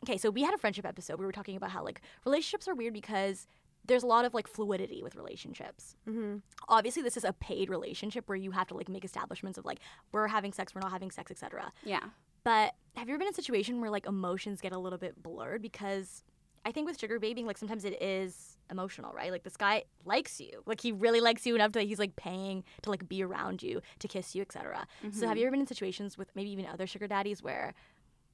okay 0.03 0.17
so 0.17 0.29
we 0.29 0.43
had 0.43 0.53
a 0.53 0.57
friendship 0.57 0.85
episode. 0.85 1.19
We 1.19 1.25
were 1.25 1.31
talking 1.31 1.55
about 1.55 1.71
how 1.71 1.83
like 1.83 2.01
relationships 2.25 2.67
are 2.67 2.75
weird 2.75 2.93
because 2.93 3.47
there's 3.85 4.03
a 4.03 4.07
lot 4.07 4.23
of 4.25 4.33
like 4.33 4.47
fluidity 4.47 5.01
with 5.03 5.15
relationships. 5.15 5.95
Mhm. 6.07 6.41
obviously 6.67 7.01
this 7.03 7.17
is 7.17 7.23
a 7.23 7.33
paid 7.33 7.69
relationship 7.69 8.27
where 8.29 8.35
you 8.45 8.51
have 8.51 8.67
to 8.67 8.75
like 8.75 8.87
make 8.89 9.03
establishments 9.05 9.57
of 9.57 9.65
like 9.65 9.79
we're 10.11 10.27
having 10.27 10.51
sex 10.53 10.73
we're 10.75 10.81
not 10.81 10.91
having 10.91 11.11
sex 11.11 11.31
etc 11.31 11.71
Yeah. 11.83 12.05
But 12.43 12.73
have 12.95 13.07
you 13.07 13.13
ever 13.13 13.19
been 13.19 13.27
in 13.27 13.31
a 13.31 13.35
situation 13.35 13.81
where 13.81 13.89
like 13.89 14.05
emotions 14.05 14.61
get 14.61 14.71
a 14.71 14.77
little 14.77 14.99
bit 14.99 15.21
blurred? 15.21 15.61
Because 15.61 16.23
I 16.65 16.71
think 16.71 16.87
with 16.87 16.99
sugar 16.99 17.19
babying, 17.19 17.47
like 17.47 17.57
sometimes 17.57 17.85
it 17.85 18.01
is 18.01 18.57
emotional, 18.69 19.13
right? 19.13 19.31
Like 19.31 19.43
this 19.43 19.57
guy 19.57 19.83
likes 20.05 20.39
you, 20.39 20.61
like 20.65 20.81
he 20.81 20.91
really 20.91 21.21
likes 21.21 21.45
you 21.45 21.55
enough 21.55 21.71
that 21.73 21.83
he's 21.83 21.99
like 21.99 22.15
paying 22.15 22.63
to 22.81 22.89
like 22.89 23.07
be 23.07 23.23
around 23.23 23.63
you, 23.63 23.81
to 23.99 24.07
kiss 24.07 24.35
you, 24.35 24.41
etc. 24.41 24.85
So 25.11 25.27
have 25.27 25.37
you 25.37 25.43
ever 25.45 25.51
been 25.51 25.61
in 25.61 25.67
situations 25.67 26.17
with 26.17 26.29
maybe 26.35 26.51
even 26.51 26.65
other 26.65 26.85
sugar 26.87 27.07
daddies 27.07 27.41
where 27.41 27.73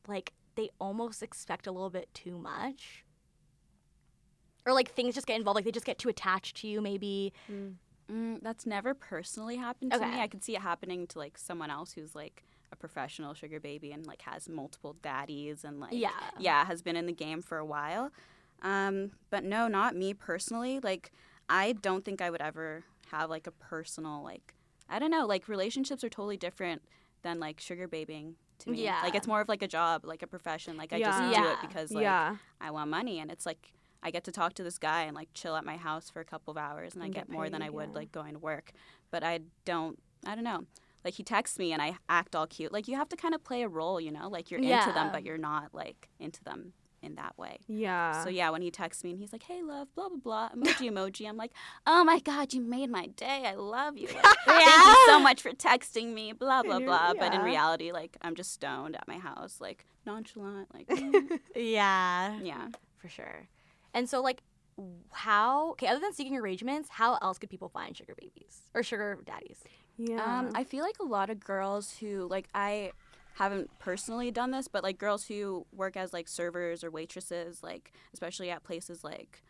like 0.08 0.34
they 0.56 0.70
almost 0.80 1.22
expect 1.22 1.68
a 1.68 1.72
little 1.72 1.90
bit 1.90 2.14
too 2.14 2.38
much? 2.38 3.04
Or 4.66 4.74
like 4.74 4.92
things 4.92 5.14
just 5.14 5.28
get 5.28 5.36
involved, 5.38 5.56
like 5.56 5.66
they 5.66 5.72
just 5.72 5.86
get 5.86 6.00
too 6.00 6.10
attached 6.10 6.58
to 6.58 6.68
you, 6.68 6.82
maybe. 6.82 7.34
Mm, 8.12 8.42
that's 8.42 8.66
never 8.66 8.94
personally 8.94 9.58
happened 9.58 9.92
to 9.92 10.00
me. 10.00 10.20
I 10.22 10.28
could 10.28 10.44
see 10.44 10.56
it 10.56 10.62
happening 10.62 11.06
to 11.08 11.20
like 11.20 11.38
someone 11.38 11.70
else 11.70 11.92
who's 11.94 12.16
like 12.16 12.44
a 12.72 12.76
professional 12.76 13.34
sugar 13.34 13.60
baby 13.60 13.92
and 13.92 14.06
like 14.06 14.22
has 14.24 14.50
multiple 14.50 14.96
daddies 15.02 15.64
and 15.64 15.80
like 15.80 15.94
Yeah. 15.94 16.10
yeah 16.40 16.66
has 16.66 16.82
been 16.82 16.96
in 16.96 17.06
the 17.06 17.14
game 17.14 17.42
for 17.42 17.58
a 17.58 17.66
while. 17.66 18.12
Um, 18.62 19.12
but 19.30 19.44
no, 19.44 19.68
not 19.68 19.96
me 19.96 20.14
personally. 20.14 20.80
Like 20.80 21.12
I 21.50 21.74
don't 21.74 22.04
think 22.04 22.22
I 22.22 22.30
would 22.30 22.42
ever 22.42 22.84
have 23.12 23.30
like 23.30 23.48
a 23.48 23.52
personal 23.52 24.24
like 24.24 24.56
I 24.90 25.00
don't 25.00 25.12
know 25.12 25.26
like 25.26 25.48
relationships 25.48 26.04
are 26.04 26.10
totally 26.10 26.38
different 26.38 26.82
than 27.22 27.40
like 27.40 27.60
sugar 27.60 27.88
babying 27.88 28.36
to 28.60 28.70
me. 28.72 28.84
Yeah. 28.84 29.02
like 29.04 29.16
it's 29.16 29.28
more 29.28 29.42
of 29.42 29.50
like 29.50 29.62
a 29.62 29.68
job, 29.68 30.06
like 30.06 30.22
a 30.24 30.28
profession. 30.28 30.78
Like 30.78 30.94
I 30.94 30.98
Yeah. 30.98 31.06
just 31.08 31.20
do 31.22 31.30
Yeah. 31.42 31.54
it 31.54 31.58
because 31.62 31.92
like 31.92 32.04
yeah. 32.04 32.38
I 32.62 32.72
want 32.72 32.90
money 32.90 33.20
and 33.20 33.32
it's 33.32 33.46
like 33.46 33.74
I 34.04 34.12
get 34.12 34.24
to 34.26 34.32
talk 34.32 34.54
to 34.56 34.64
this 34.64 34.78
guy 34.78 35.04
and 35.04 35.16
like 35.16 35.30
chill 35.34 35.56
at 35.56 35.66
my 35.66 35.78
house 35.78 36.10
for 36.10 36.20
a 36.20 36.26
couple 36.26 36.52
of 36.52 36.58
hours 36.58 36.94
and, 36.94 37.02
I 37.02 37.08
And 37.08 37.14
get, 37.16 37.28
get 37.28 37.34
more 37.34 37.50
than 37.50 37.62
I 37.64 37.70
would 37.70 37.94
like 37.96 38.12
going 38.12 38.34
to 38.34 38.40
work. 38.40 38.72
But 39.12 39.24
I 39.24 39.40
don't 39.66 40.00
I 40.26 40.34
don't 40.36 40.44
know. 40.44 40.66
Like 41.06 41.14
he 41.14 41.24
texts 41.24 41.60
me 41.60 41.72
and 41.72 41.82
I 41.82 41.98
act 42.10 42.36
all 42.36 42.48
cute. 42.48 42.74
Like 42.74 42.88
you 42.88 42.96
have 42.98 43.08
to 43.10 43.16
kind 43.16 43.36
of 43.36 43.44
play 43.44 43.62
a 43.62 43.68
role, 43.70 44.02
you 44.02 44.12
know? 44.12 44.28
Like 44.28 44.50
you're 44.52 44.60
into 44.60 44.92
them 44.92 45.12
but 45.14 45.24
you're 45.24 45.38
not 45.38 45.70
like 45.74 46.10
into 46.20 46.44
them 46.44 46.74
in 47.04 47.16
that 47.16 47.38
way. 47.38 47.60
Yeah. 47.68 48.24
so 48.24 48.30
yeah, 48.30 48.50
when 48.50 48.64
he 48.64 48.72
texts 48.72 49.04
me 49.04 49.12
and 49.12 49.20
he's 49.20 49.32
like, 49.32 49.44
"Hey, 49.44 49.62
love, 49.62 49.94
blah 49.94 50.10
blah 50.10 50.18
blah," 50.18 50.50
emoji 50.50 50.90
emoji, 50.90 51.30
I'm 51.30 51.38
like, 51.38 51.52
"Oh 51.86 52.04
my 52.04 52.20
god, 52.20 52.52
you 52.54 52.62
made 52.62 52.90
my 52.90 53.06
day! 53.06 53.44
I 53.46 53.54
love 53.54 53.96
you! 53.96 54.08
Like, 54.08 54.26
Thank 54.46 54.66
you 54.88 54.96
so 55.06 55.20
much 55.20 55.44
for 55.44 55.52
texting 55.52 56.14
me, 56.14 56.32
blah 56.34 56.64
blah 56.64 56.80
blah." 56.80 57.14
But 57.14 57.36
in 57.36 57.42
reality, 57.42 57.92
like 57.92 58.18
I'm 58.24 58.34
just 58.34 58.52
stoned 58.54 58.96
at 58.96 59.08
my 59.08 59.20
house, 59.20 59.62
like 59.62 59.86
nonchalant, 60.08 60.74
like 60.74 60.88
mm, 60.90 61.40
Yeah. 61.56 62.40
yeah. 62.42 62.70
For 62.98 63.08
sure. 63.10 63.48
And 63.94 64.10
so, 64.10 64.22
like, 64.24 64.42
how, 65.12 65.72
okay, 65.72 65.88
other 65.88 66.00
than 66.00 66.12
seeking 66.14 66.36
arrangements, 66.36 66.90
how 66.90 67.18
else 67.22 67.38
could 67.38 67.50
people 67.52 67.70
find 67.70 67.96
sugar 67.96 68.16
babies 68.20 68.64
or 68.74 68.82
sugar 68.84 69.20
daddies? 69.26 69.60
Yeah. 69.98 70.40
Um, 70.40 70.52
I 70.56 70.64
feel 70.64 70.84
like 70.84 70.98
a 71.00 71.06
lot 71.06 71.30
of 71.30 71.40
girls 71.40 71.98
who 72.00 72.28
like 72.30 72.48
I 72.54 72.92
haven't 73.36 73.70
personally 73.80 74.32
done 74.32 74.52
this, 74.52 74.68
but 74.68 74.84
like 74.84 74.98
girls 74.98 75.26
who 75.26 75.66
work 75.74 75.98
as 75.98 76.14
like 76.14 76.28
servers 76.28 76.84
or 76.84 76.92
waitresses, 76.92 77.62
like 77.64 77.92
especially 78.14 78.50
at 78.50 78.64
places 78.64 79.04
like 79.04 79.44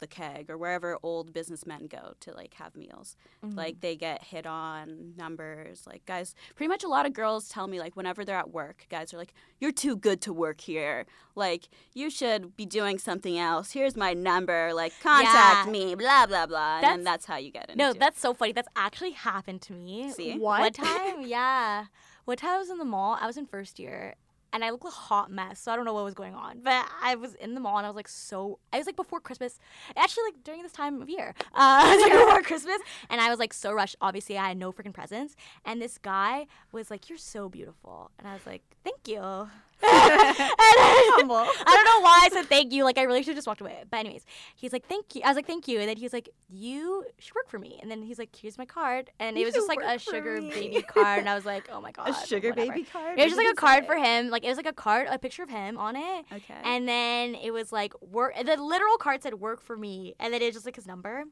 the 0.00 0.06
keg 0.06 0.50
or 0.50 0.58
wherever 0.58 0.98
old 1.02 1.32
businessmen 1.32 1.86
go 1.86 2.14
to 2.20 2.32
like 2.32 2.54
have 2.54 2.74
meals. 2.74 3.16
Like 3.42 3.74
mm-hmm. 3.74 3.80
they 3.80 3.96
get 3.96 4.24
hit 4.24 4.46
on 4.46 5.14
numbers. 5.16 5.86
Like 5.86 6.04
guys, 6.06 6.34
pretty 6.56 6.68
much 6.68 6.82
a 6.84 6.88
lot 6.88 7.06
of 7.06 7.12
girls 7.12 7.48
tell 7.48 7.66
me 7.66 7.78
like 7.78 7.96
whenever 7.96 8.24
they're 8.24 8.36
at 8.36 8.50
work, 8.50 8.86
guys 8.90 9.14
are 9.14 9.18
like, 9.18 9.32
"You're 9.58 9.72
too 9.72 9.96
good 9.96 10.20
to 10.22 10.32
work 10.32 10.60
here. 10.62 11.06
Like 11.34 11.68
you 11.94 12.10
should 12.10 12.56
be 12.56 12.66
doing 12.66 12.98
something 12.98 13.38
else. 13.38 13.72
Here's 13.72 13.96
my 13.96 14.12
number. 14.14 14.72
Like 14.74 14.92
contact 15.02 15.66
Yeah. 15.66 15.72
me. 15.72 15.94
Blah 15.94 16.26
blah 16.26 16.46
blah." 16.46 16.76
And 16.76 16.84
then 16.84 17.04
That's- 17.04 17.20
that's 17.20 17.26
how 17.26 17.36
you 17.36 17.50
get 17.50 17.68
into 17.68 17.76
No, 17.76 17.90
it. 17.90 17.98
that's 17.98 18.20
so 18.20 18.32
funny. 18.34 18.52
That's 18.52 18.68
actually 18.76 19.12
happened 19.12 19.60
to 19.62 19.72
me. 19.72 20.10
See? 20.12 20.38
One 20.38 20.60
What? 20.60 20.74
time, 20.86 21.22
yeah. 21.26 21.86
One 22.24 22.36
time 22.36 22.50
I 22.50 22.58
was 22.58 22.70
in 22.70 22.78
the 22.78 22.84
mall. 22.84 23.18
I 23.20 23.26
was 23.26 23.36
in 23.36 23.46
first 23.46 23.78
year, 23.78 24.14
and 24.52 24.64
I 24.64 24.70
looked 24.70 24.84
like 24.84 24.92
a 24.92 24.96
hot 24.96 25.30
mess. 25.30 25.60
So 25.60 25.72
I 25.72 25.76
don't 25.76 25.84
know 25.84 25.92
what 25.92 26.04
was 26.04 26.14
going 26.14 26.34
on, 26.34 26.60
but 26.62 26.86
I 27.02 27.14
was 27.14 27.34
in 27.34 27.54
the 27.54 27.60
mall, 27.60 27.78
and 27.78 27.86
I 27.86 27.88
was 27.88 27.96
like 27.96 28.08
so. 28.08 28.58
I 28.72 28.78
was 28.78 28.86
like 28.86 28.96
before 28.96 29.20
Christmas, 29.20 29.58
actually 29.96 30.24
like 30.24 30.44
during 30.44 30.62
this 30.62 30.72
time 30.72 31.00
of 31.02 31.08
year, 31.08 31.34
uh, 31.54 31.96
like 32.02 32.12
before 32.26 32.42
Christmas, 32.42 32.78
and 33.08 33.20
I 33.20 33.30
was 33.30 33.38
like 33.38 33.52
so 33.52 33.72
rushed. 33.72 33.96
Obviously, 34.00 34.38
I 34.38 34.48
had 34.48 34.56
no 34.56 34.72
freaking 34.72 34.94
presents, 34.94 35.36
and 35.64 35.80
this 35.80 35.98
guy 35.98 36.46
was 36.72 36.90
like, 36.90 37.08
"You're 37.08 37.18
so 37.18 37.48
beautiful," 37.48 38.10
and 38.18 38.26
I 38.28 38.34
was 38.34 38.46
like, 38.46 38.62
"Thank 38.84 39.08
you." 39.08 39.48
And 39.82 39.90
I- 39.92 41.12
Humble. 41.16 41.36
I 41.36 41.44
don't 41.76 41.84
know 41.84 42.00
why 42.04 42.20
I 42.24 42.28
said 42.32 42.46
thank 42.46 42.72
you. 42.72 42.84
Like 42.84 42.98
I 42.98 43.02
really 43.02 43.22
should 43.22 43.30
have 43.30 43.36
just 43.36 43.46
walked 43.46 43.60
away. 43.60 43.82
But 43.90 43.98
anyways, 43.98 44.24
he's 44.56 44.72
like, 44.72 44.86
thank 44.86 45.14
you. 45.14 45.22
I 45.24 45.28
was 45.28 45.36
like, 45.36 45.46
thank 45.46 45.68
you. 45.68 45.78
And 45.80 45.88
then 45.88 45.96
he 45.96 46.04
was 46.04 46.12
like, 46.12 46.28
you 46.48 47.04
should 47.18 47.34
work 47.34 47.48
for 47.48 47.58
me. 47.58 47.78
And 47.82 47.90
then 47.90 48.02
he's 48.02 48.18
like, 48.18 48.34
here's 48.34 48.58
my 48.58 48.64
card. 48.64 49.10
And 49.18 49.36
it 49.36 49.44
was 49.44 49.54
just 49.54 49.68
like 49.68 49.80
a 49.82 49.98
sugar 49.98 50.40
me. 50.40 50.50
baby 50.50 50.82
card. 50.82 51.20
And 51.20 51.28
I 51.28 51.34
was 51.34 51.44
like, 51.44 51.68
oh 51.72 51.80
my 51.80 51.92
god. 51.92 52.10
a 52.10 52.26
sugar 52.26 52.50
whatever. 52.50 52.72
baby 52.72 52.84
card. 52.84 53.18
It 53.18 53.22
was 53.24 53.32
just 53.32 53.36
like 53.44 53.52
a 53.52 53.56
card 53.56 53.86
for 53.86 53.96
him. 53.96 54.28
Like 54.30 54.44
it 54.44 54.48
was 54.48 54.56
like 54.56 54.66
a 54.66 54.72
card, 54.72 55.08
a 55.10 55.18
picture 55.18 55.42
of 55.42 55.50
him 55.50 55.78
on 55.78 55.96
it. 55.96 56.24
okay. 56.32 56.54
And 56.62 56.88
then 56.88 57.34
it 57.34 57.52
was 57.52 57.72
like 57.72 57.92
work. 58.02 58.34
The 58.36 58.56
literal 58.56 58.96
card 58.98 59.22
said 59.22 59.34
"work 59.34 59.60
for 59.60 59.76
me," 59.76 60.14
and 60.20 60.32
then 60.32 60.42
it 60.42 60.46
was 60.46 60.54
just 60.54 60.66
like 60.66 60.76
his 60.76 60.86
number. 60.86 61.24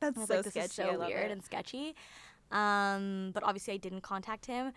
That's 0.00 0.16
was 0.16 0.28
so 0.28 0.34
like, 0.36 0.44
this 0.44 0.52
sketchy. 0.54 0.66
is 0.66 0.72
so 0.72 0.98
weird 0.98 1.26
it. 1.26 1.32
and 1.32 1.44
sketchy. 1.44 1.94
Um, 2.50 3.30
but 3.32 3.42
obviously 3.44 3.74
I 3.74 3.76
didn't 3.76 4.00
contact 4.00 4.46
him. 4.46 4.72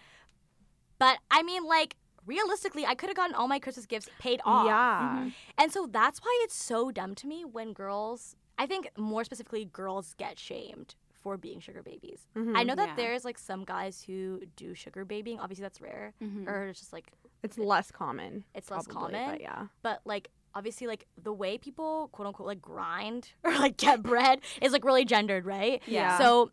But 1.00 1.18
I 1.32 1.44
mean, 1.44 1.66
like 1.66 1.96
realistically, 2.26 2.86
I 2.86 2.96
could 2.96 3.10
have 3.10 3.16
gotten 3.16 3.36
all 3.36 3.48
my 3.48 3.60
Christmas 3.60 3.86
gifts 3.86 4.10
paid 4.20 4.42
off. 4.46 4.66
Yeah. 4.66 5.30
And 5.58 5.72
so 5.72 5.88
that's 5.90 6.20
why 6.20 6.40
it's 6.44 6.56
so 6.56 6.92
dumb 6.92 7.16
to 7.16 7.28
me 7.28 7.44
when 7.46 7.74
girls, 7.74 8.36
I 8.58 8.66
think 8.66 8.90
more 8.98 9.24
specifically, 9.24 9.66
girls 9.66 10.14
get 10.18 10.38
shamed 10.40 10.96
for 11.22 11.38
being 11.38 11.60
sugar 11.62 11.82
babies. 11.82 12.28
Mhm. 12.36 12.56
I 12.58 12.64
know 12.64 12.76
that 12.76 12.90
Yeah. 12.90 12.96
there's 12.96 13.24
like 13.24 13.38
some 13.38 13.64
guys 13.64 14.04
who 14.04 14.42
do 14.56 14.74
sugar 14.76 15.06
babying. 15.06 15.40
Obviously, 15.40 15.62
that's 15.64 15.80
rare, 15.80 16.14
Mhm. 16.22 16.48
or 16.48 16.68
it's 16.68 16.80
just 16.80 16.92
like 16.94 17.12
It's 17.44 17.58
less 17.58 17.92
common. 17.92 18.44
it's 18.54 18.70
less 18.70 18.86
probably, 18.88 19.14
common. 19.14 19.32
But 19.32 19.42
yeah. 19.42 19.68
But 19.82 20.02
like 20.06 20.32
obviously, 20.56 20.86
like 20.86 21.08
the 21.18 21.34
way 21.34 21.58
people 21.58 22.10
quote 22.12 22.28
unquote 22.28 22.48
like 22.48 22.62
grind 22.62 23.32
or 23.44 23.54
like 23.58 23.78
get 23.78 24.04
bread 24.04 24.42
is 24.62 24.72
like 24.74 24.84
really 24.84 25.06
gendered, 25.06 25.46
right? 25.46 25.82
Yeah. 25.88 26.18
So 26.18 26.52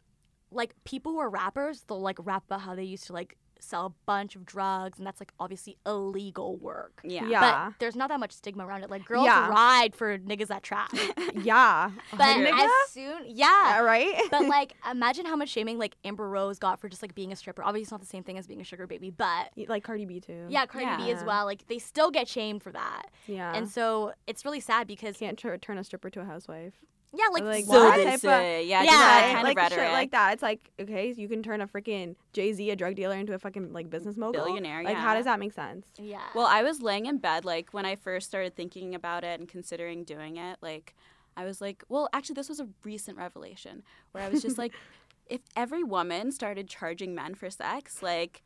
like 0.53 0.75
people 0.85 1.13
who 1.13 1.19
are 1.19 1.29
rappers, 1.31 1.83
they'll 1.89 2.01
like 2.01 2.17
rap 2.25 2.45
about 2.47 2.61
how 2.63 2.75
they 2.77 2.85
used 2.85 3.07
to 3.09 3.13
like 3.13 3.37
sell 3.63 3.87
a 3.87 3.93
bunch 4.07 4.37
of 4.37 4.45
drugs, 4.47 4.99
and 4.99 5.07
that's 5.07 5.21
like 5.21 5.33
obviously 5.39 5.77
illegal 5.87 6.57
work. 6.57 7.01
Yeah. 7.05 7.27
Yeah. 7.29 7.41
But 7.69 7.75
there's 7.79 7.97
not 7.97 8.09
that 8.09 8.21
much 8.21 8.33
stigma 8.33 8.67
around 8.67 8.83
it. 8.83 8.91
Like 8.91 9.05
girls 9.05 9.25
Yeah. 9.27 9.49
ride 9.49 9.95
for 9.95 10.19
niggas 10.19 10.49
that 10.49 10.63
trap. 10.63 10.91
yeah. 11.35 11.91
But 12.13 12.37
Nigga? 12.37 12.65
as 12.65 12.91
soon, 12.91 13.23
yeah. 13.27 13.47
Yeah, 13.51 13.81
right? 13.81 14.15
but 14.31 14.47
like, 14.47 14.75
imagine 14.91 15.27
how 15.27 15.37
much 15.37 15.49
shaming 15.49 15.79
like 15.79 15.97
Amber 16.05 16.29
Rose 16.29 16.59
got 16.59 16.81
for 16.81 16.89
just 16.89 17.03
like 17.03 17.15
being 17.15 17.33
a 17.33 17.37
stripper. 17.37 17.63
Obviously, 17.63 17.83
it's 17.83 17.91
not 17.91 18.01
the 18.01 18.07
same 18.07 18.23
thing 18.23 18.39
as 18.39 18.47
being 18.47 18.61
a 18.61 18.65
sugar 18.65 18.87
baby, 18.87 19.11
but 19.11 19.51
like 19.69 19.83
Cardi 19.85 20.05
B 20.05 20.21
too. 20.21 20.47
yeah, 20.49 20.67
Cardi 20.67 21.03
B 21.05 21.11
as 21.11 21.25
well. 21.25 21.45
Like, 21.45 21.67
they 21.69 21.79
still 21.79 22.11
get 22.11 22.29
shamed 22.29 22.63
for 22.63 22.73
that, 22.73 23.05
Yeah. 23.27 23.53
and 23.55 23.69
so 23.69 24.13
it's 24.27 24.45
really 24.45 24.61
sad 24.61 24.87
because 24.87 25.17
can't 25.17 25.39
tur- 25.39 25.59
turn 25.59 25.79
a 25.79 25.85
stripper 25.85 26.11
to 26.11 26.21
a 26.21 26.25
housewife. 26.25 26.75
Yeah, 27.13 27.25
like, 27.33 27.43
Like, 27.45 27.65
So 27.65 27.73
that 27.73 27.97
they 27.97 28.05
type 28.05 28.15
of- 28.15 28.21
say, 28.21 28.67
yeah, 28.67 28.83
Yeah, 28.83 28.91
that 28.93 29.31
kind 29.33 29.43
like 29.45 29.57
of 29.57 29.63
rhetoric. 29.63 29.81
shit 29.87 29.93
like 29.93 30.11
that. 30.13 30.33
It's 30.35 30.43
like 30.43 30.71
okay, 30.81 31.13
you 31.17 31.29
can 31.29 31.43
turn 31.43 31.61
a 31.61 31.67
freaking 31.67 32.17
Jay 32.33 32.53
Z, 32.53 32.71
a 32.71 32.77
drug 32.77 32.95
dealer, 32.95 33.17
into 33.17 33.35
a 33.35 33.39
fucking 33.39 33.73
like 33.73 33.91
business 33.91 34.17
mogul. 34.17 34.45
Billionaire, 34.45 34.83
Like, 34.85 34.97
how 34.97 35.15
does 35.15 35.25
that 35.25 35.39
make 35.41 35.53
sense? 35.53 35.87
yeah. 35.99 36.21
Well, 36.35 36.47
I 36.47 36.63
was 36.63 36.81
laying 36.83 37.07
in 37.07 37.19
bed 37.19 37.45
like 37.45 37.73
when 37.73 37.85
I 37.87 37.97
first 37.97 38.29
started 38.29 38.55
thinking 38.57 38.95
about 38.95 39.25
it 39.25 39.41
and 39.41 39.49
considering 39.49 40.05
doing 40.05 40.37
it. 40.37 40.59
Like, 40.61 40.95
I 41.37 41.45
was 41.45 41.61
like, 41.61 41.85
well, 41.89 42.09
actually, 42.13 42.35
this 42.35 42.49
was 42.49 42.61
a 42.61 42.69
recent 42.85 43.17
revelation 43.17 43.83
where 44.13 44.23
I 44.25 44.29
was 44.29 44.43
just 44.43 44.59
like, 44.65 44.73
if 45.27 45.41
every 45.57 45.85
woman 45.85 46.33
started 46.33 46.69
charging 46.69 47.15
men 47.15 47.35
for 47.35 47.51
sex, 47.51 48.03
like 48.03 48.43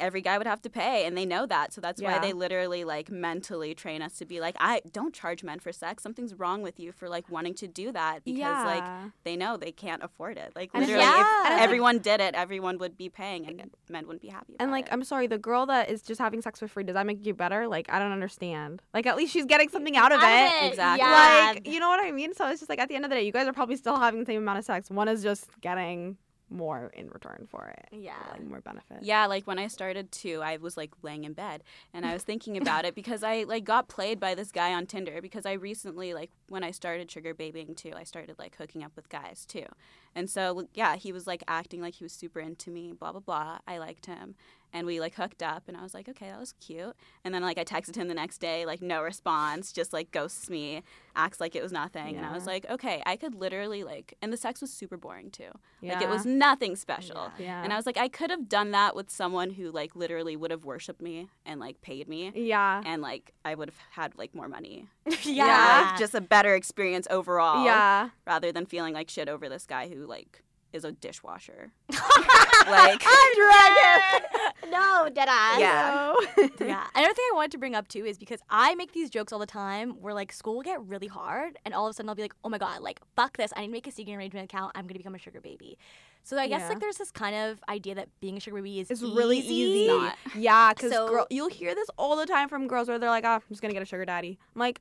every 0.00 0.20
guy 0.20 0.38
would 0.38 0.46
have 0.46 0.60
to 0.62 0.70
pay 0.70 1.04
and 1.06 1.16
they 1.16 1.24
know 1.26 1.46
that 1.46 1.72
so 1.72 1.80
that's 1.80 2.00
why 2.02 2.18
they 2.18 2.32
literally 2.32 2.84
like 2.84 3.10
mentally 3.10 3.74
train 3.74 4.02
us 4.02 4.14
to 4.18 4.24
be 4.24 4.40
like 4.40 4.54
i 4.60 4.80
don't 4.92 5.14
charge 5.14 5.42
men 5.44 5.58
for 5.58 5.72
sex 5.72 6.02
something's 6.02 6.34
wrong 6.34 6.62
with 6.62 6.78
you 6.80 6.92
for 6.92 7.08
like 7.08 7.28
wanting 7.30 7.54
to 7.54 7.66
do 7.68 7.90
that 7.92 8.24
because 8.24 8.64
like 8.64 8.84
they 9.24 9.36
know 9.36 9.56
they 9.56 9.72
can't 9.72 10.02
afford 10.02 10.36
it 10.36 10.52
like 10.56 10.72
literally 10.74 11.00
Yeah. 11.00 11.10
if 11.10 11.16
And 11.18 11.26
it's 11.46 11.50
like- 11.54 11.62
everyone 11.62 11.98
did 11.98 12.20
it 12.20 12.34
everyone 12.34 12.78
would 12.78 12.96
be 12.96 13.08
paying 13.08 13.46
and 13.46 13.70
men 13.88 14.06
wouldn't 14.06 14.22
be 14.22 14.28
happy 14.28 14.54
about 14.54 14.62
And 14.64 14.70
like, 14.72 14.86
it. 14.86 14.92
I'm 14.92 15.04
sorry, 15.04 15.26
the 15.26 15.38
girl 15.38 15.66
that 15.66 15.90
is 15.90 16.02
just 16.02 16.20
having 16.20 16.40
sex 16.42 16.58
for 16.60 16.68
free, 16.68 16.84
does 16.84 16.94
that 16.94 17.06
make 17.06 17.24
you 17.26 17.34
better? 17.34 17.66
Like, 17.68 17.86
I 17.90 17.98
don't 17.98 18.12
understand. 18.12 18.82
Like, 18.94 19.06
at 19.06 19.16
least 19.16 19.32
she's 19.32 19.44
getting 19.46 19.68
something 19.68 19.96
out 19.96 20.12
of 20.12 20.20
Out 20.20 20.28
it. 20.30 20.64
it, 20.64 20.68
Exactly. 20.70 21.06
yeah. 21.06 21.52
Like, 21.54 21.66
you 21.66 21.80
know 21.80 21.88
what 21.88 22.00
I 22.04 22.10
mean? 22.12 22.34
So 22.34 22.46
it's 22.48 22.60
just 22.60 22.68
like 22.68 22.78
at 22.78 22.88
the 22.88 22.94
end 22.94 23.04
of 23.04 23.10
the 23.10 23.16
day, 23.16 23.24
you 23.24 23.32
guys 23.32 23.46
are 23.46 23.52
probably 23.52 23.76
still 23.76 23.96
having 23.98 24.20
the 24.20 24.26
same 24.26 24.38
amount 24.42 24.58
of 24.58 24.64
sex. 24.64 24.90
One 24.90 25.08
is 25.08 25.22
just 25.22 25.48
getting 25.60 26.16
more 26.50 26.90
in 26.94 27.08
return 27.08 27.46
for 27.50 27.66
it. 27.66 27.88
Yeah. 27.92 28.14
Like 28.32 28.44
more 28.44 28.60
benefit. 28.60 28.98
Yeah, 29.02 29.26
like 29.26 29.46
when 29.46 29.58
I 29.58 29.66
started 29.66 30.10
too, 30.12 30.40
I 30.42 30.56
was 30.56 30.76
like 30.76 30.92
laying 31.02 31.24
in 31.24 31.32
bed 31.32 31.62
and 31.92 32.06
I 32.06 32.12
was 32.12 32.22
thinking 32.22 32.56
about 32.56 32.84
it 32.84 32.94
because 32.94 33.22
I 33.22 33.44
like 33.44 33.64
got 33.64 33.88
played 33.88 34.18
by 34.20 34.34
this 34.34 34.52
guy 34.52 34.72
on 34.72 34.86
Tinder 34.86 35.20
because 35.20 35.46
I 35.46 35.52
recently 35.52 36.14
like 36.14 36.30
when 36.48 36.64
I 36.64 36.70
started 36.70 37.10
sugar 37.10 37.34
babying 37.34 37.74
too, 37.74 37.92
I 37.94 38.04
started 38.04 38.38
like 38.38 38.56
hooking 38.56 38.82
up 38.82 38.92
with 38.96 39.08
guys 39.08 39.44
too. 39.46 39.66
And 40.14 40.28
so 40.28 40.68
yeah, 40.74 40.96
he 40.96 41.12
was 41.12 41.26
like 41.26 41.44
acting 41.46 41.80
like 41.80 41.94
he 41.94 42.04
was 42.04 42.12
super 42.12 42.40
into 42.40 42.70
me, 42.70 42.92
blah 42.92 43.12
blah 43.12 43.20
blah. 43.20 43.58
I 43.66 43.78
liked 43.78 44.06
him 44.06 44.34
and 44.72 44.86
we 44.86 45.00
like 45.00 45.14
hooked 45.14 45.42
up 45.42 45.64
and 45.68 45.76
I 45.76 45.82
was 45.82 45.94
like, 45.94 46.08
"Okay, 46.08 46.26
that 46.28 46.38
was 46.38 46.54
cute." 46.60 46.94
And 47.24 47.34
then 47.34 47.42
like 47.42 47.58
I 47.58 47.64
texted 47.64 47.96
him 47.96 48.08
the 48.08 48.14
next 48.14 48.38
day, 48.38 48.66
like 48.66 48.82
no 48.82 49.02
response, 49.02 49.72
just 49.72 49.92
like 49.92 50.10
ghosts 50.10 50.50
me, 50.50 50.82
acts 51.16 51.40
like 51.40 51.56
it 51.56 51.62
was 51.62 51.72
nothing. 51.72 52.16
And 52.16 52.26
I 52.26 52.32
was 52.32 52.46
like, 52.46 52.66
"Okay, 52.68 53.02
I 53.06 53.16
could 53.16 53.34
literally 53.34 53.84
like 53.84 54.14
and 54.22 54.32
the 54.32 54.36
sex 54.36 54.60
was 54.60 54.72
super 54.72 54.96
boring 54.96 55.30
too. 55.30 55.50
Yeah. 55.80 55.94
Like 55.94 56.02
it 56.02 56.08
was 56.08 56.26
nothing 56.26 56.76
special." 56.76 57.30
Yeah. 57.38 57.62
And 57.62 57.72
I 57.72 57.76
was 57.76 57.86
like, 57.86 57.98
I 57.98 58.08
could 58.08 58.30
have 58.30 58.48
done 58.48 58.72
that 58.72 58.94
with 58.94 59.10
someone 59.10 59.50
who 59.50 59.70
like 59.70 59.96
literally 59.96 60.36
would 60.36 60.50
have 60.50 60.64
worshipped 60.64 61.02
me 61.02 61.28
and 61.46 61.60
like 61.60 61.80
paid 61.80 62.08
me, 62.08 62.32
yeah. 62.34 62.82
and 62.84 63.02
like 63.02 63.32
I 63.44 63.54
would 63.54 63.68
have 63.68 63.78
had 63.90 64.16
like 64.16 64.34
more 64.34 64.48
money. 64.48 64.86
yeah. 65.22 65.90
like, 65.90 65.98
just 65.98 66.14
a 66.14 66.20
better 66.20 66.54
experience 66.54 67.06
overall. 67.10 67.64
Yeah. 67.64 68.10
rather 68.26 68.52
than 68.52 68.66
feeling 68.66 68.94
like 68.94 69.08
shit 69.08 69.28
over 69.28 69.48
this 69.48 69.66
guy 69.66 69.88
who 69.88 70.06
like 70.06 70.42
is 70.72 70.84
a 70.84 70.92
dishwasher. 70.92 71.72
like, 72.70 73.02
I'm 73.06 73.34
dragon. 73.34 74.70
no, 74.70 75.08
dead 75.12 75.28
ass. 75.30 75.60
Yeah. 75.60 76.14
So- 76.36 76.48
Yeah. 76.66 76.86
Another 76.94 77.14
thing 77.14 77.24
I 77.32 77.34
wanted 77.34 77.52
to 77.52 77.58
bring 77.58 77.74
up 77.74 77.88
too 77.88 78.04
is 78.04 78.18
because 78.18 78.40
I 78.50 78.74
make 78.74 78.92
these 78.92 79.10
jokes 79.10 79.32
all 79.32 79.38
the 79.38 79.46
time 79.46 79.92
where 80.00 80.12
like 80.14 80.32
school 80.32 80.56
will 80.56 80.62
get 80.62 80.82
really 80.84 81.06
hard 81.06 81.56
and 81.64 81.72
all 81.74 81.86
of 81.86 81.90
a 81.90 81.94
sudden 81.94 82.08
I'll 82.08 82.14
be 82.14 82.22
like, 82.22 82.34
oh 82.44 82.48
my 82.48 82.58
god, 82.58 82.80
like 82.82 83.00
fuck 83.16 83.36
this. 83.36 83.52
I 83.56 83.60
need 83.62 83.66
to 83.68 83.72
make 83.72 83.86
a 83.86 83.92
secret 83.92 84.14
arrangement 84.14 84.44
account. 84.52 84.72
I'm 84.74 84.86
gonna 84.86 84.98
become 84.98 85.14
a 85.14 85.18
sugar 85.18 85.40
baby. 85.40 85.78
So 86.24 86.36
I 86.36 86.46
guess 86.48 86.60
Yeah. 86.62 86.68
like 86.70 86.80
there's 86.80 86.96
this 86.98 87.10
kind 87.10 87.34
of 87.34 87.60
idea 87.68 87.94
that 87.94 88.08
being 88.20 88.36
a 88.36 88.40
sugar 88.40 88.56
baby 88.56 88.80
is 88.80 88.90
It's 88.90 89.02
really 89.02 89.38
easy. 89.38 89.86
Not. 89.88 90.16
Yeah, 90.36 90.74
because 90.74 90.92
So- 90.92 91.08
girl, 91.08 91.26
you'll 91.30 91.48
hear 91.48 91.74
this 91.74 91.88
all 91.96 92.16
the 92.16 92.26
time 92.26 92.48
from 92.48 92.66
girls 92.68 92.88
where 92.88 92.98
they're 92.98 93.08
like, 93.08 93.24
"Ah, 93.24 93.36
I'm 93.36 93.42
just 93.48 93.62
gonna 93.62 93.72
get 93.74 93.82
a 93.82 93.86
sugar 93.86 94.04
daddy." 94.04 94.38
I'm 94.54 94.58
like, 94.60 94.80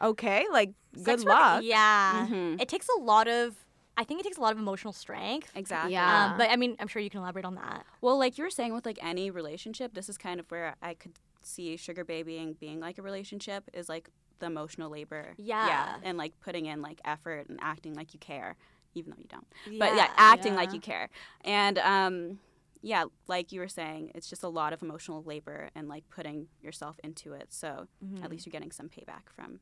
okay, 0.00 0.46
like 0.52 0.72
good 0.94 1.04
Sex 1.04 1.24
work- 1.24 1.34
luck. 1.34 1.62
Yeah. 1.64 2.26
Mhm. 2.30 2.60
It 2.60 2.68
takes 2.68 2.88
a 2.88 3.00
lot 3.00 3.28
of 3.28 3.56
I 3.96 4.04
think 4.04 4.20
it 4.20 4.22
takes 4.24 4.38
a 4.38 4.40
lot 4.40 4.52
of 4.52 4.58
emotional 4.58 4.92
strength. 4.92 5.50
exactly. 5.54 5.92
Yeah. 5.92 6.30
Um, 6.32 6.38
but 6.38 6.50
I 6.50 6.56
mean, 6.56 6.76
I'm 6.80 6.88
sure 6.88 7.02
you 7.02 7.10
can 7.10 7.20
elaborate 7.20 7.44
on 7.44 7.54
that. 7.56 7.84
Well, 8.00 8.18
like 8.18 8.38
you 8.38 8.44
were 8.44 8.50
saying 8.50 8.72
with 8.74 8.86
like 8.86 8.98
any 9.02 9.30
relationship, 9.30 9.94
this 9.94 10.08
is 10.08 10.16
kind 10.16 10.40
of 10.40 10.50
where 10.50 10.74
I 10.82 10.94
could 10.94 11.12
see 11.42 11.76
sugar 11.76 12.04
babying 12.04 12.54
being 12.58 12.80
like 12.80 12.98
a 12.98 13.02
relationship 13.02 13.68
is 13.74 13.88
like 13.88 14.08
the 14.38 14.46
emotional 14.46 14.90
labor. 14.90 15.34
Yeah. 15.36 15.66
Yeah. 15.66 15.96
And 16.02 16.16
like 16.18 16.32
putting 16.40 16.66
in 16.66 16.80
like 16.82 17.00
effort 17.04 17.48
and 17.48 17.58
acting 17.60 17.94
like 17.94 18.14
you 18.14 18.20
care, 18.20 18.56
even 18.94 19.10
though 19.10 19.18
you 19.20 19.28
don't. 19.28 19.46
but 19.78 19.94
yeah, 19.94 20.08
acting 20.16 20.54
like 20.54 20.72
you 20.72 20.80
care. 20.80 21.10
And 21.44 21.78
um, 21.78 22.38
yeah, 22.80 23.04
like 23.28 23.52
you 23.52 23.60
were 23.60 23.68
saying, 23.68 24.10
it's 24.14 24.28
just 24.28 24.42
a 24.42 24.48
lot 24.48 24.72
of 24.72 24.82
emotional 24.82 25.22
labor 25.22 25.68
and 25.74 25.88
like 25.88 26.04
putting 26.08 26.48
yourself 26.62 26.98
into 27.04 27.32
it. 27.34 27.48
So 27.52 27.86
Mhm. 28.04 28.24
at 28.24 28.30
least 28.30 28.46
you're 28.46 28.50
getting 28.52 28.72
some 28.72 28.88
payback 28.88 29.28
from 29.34 29.60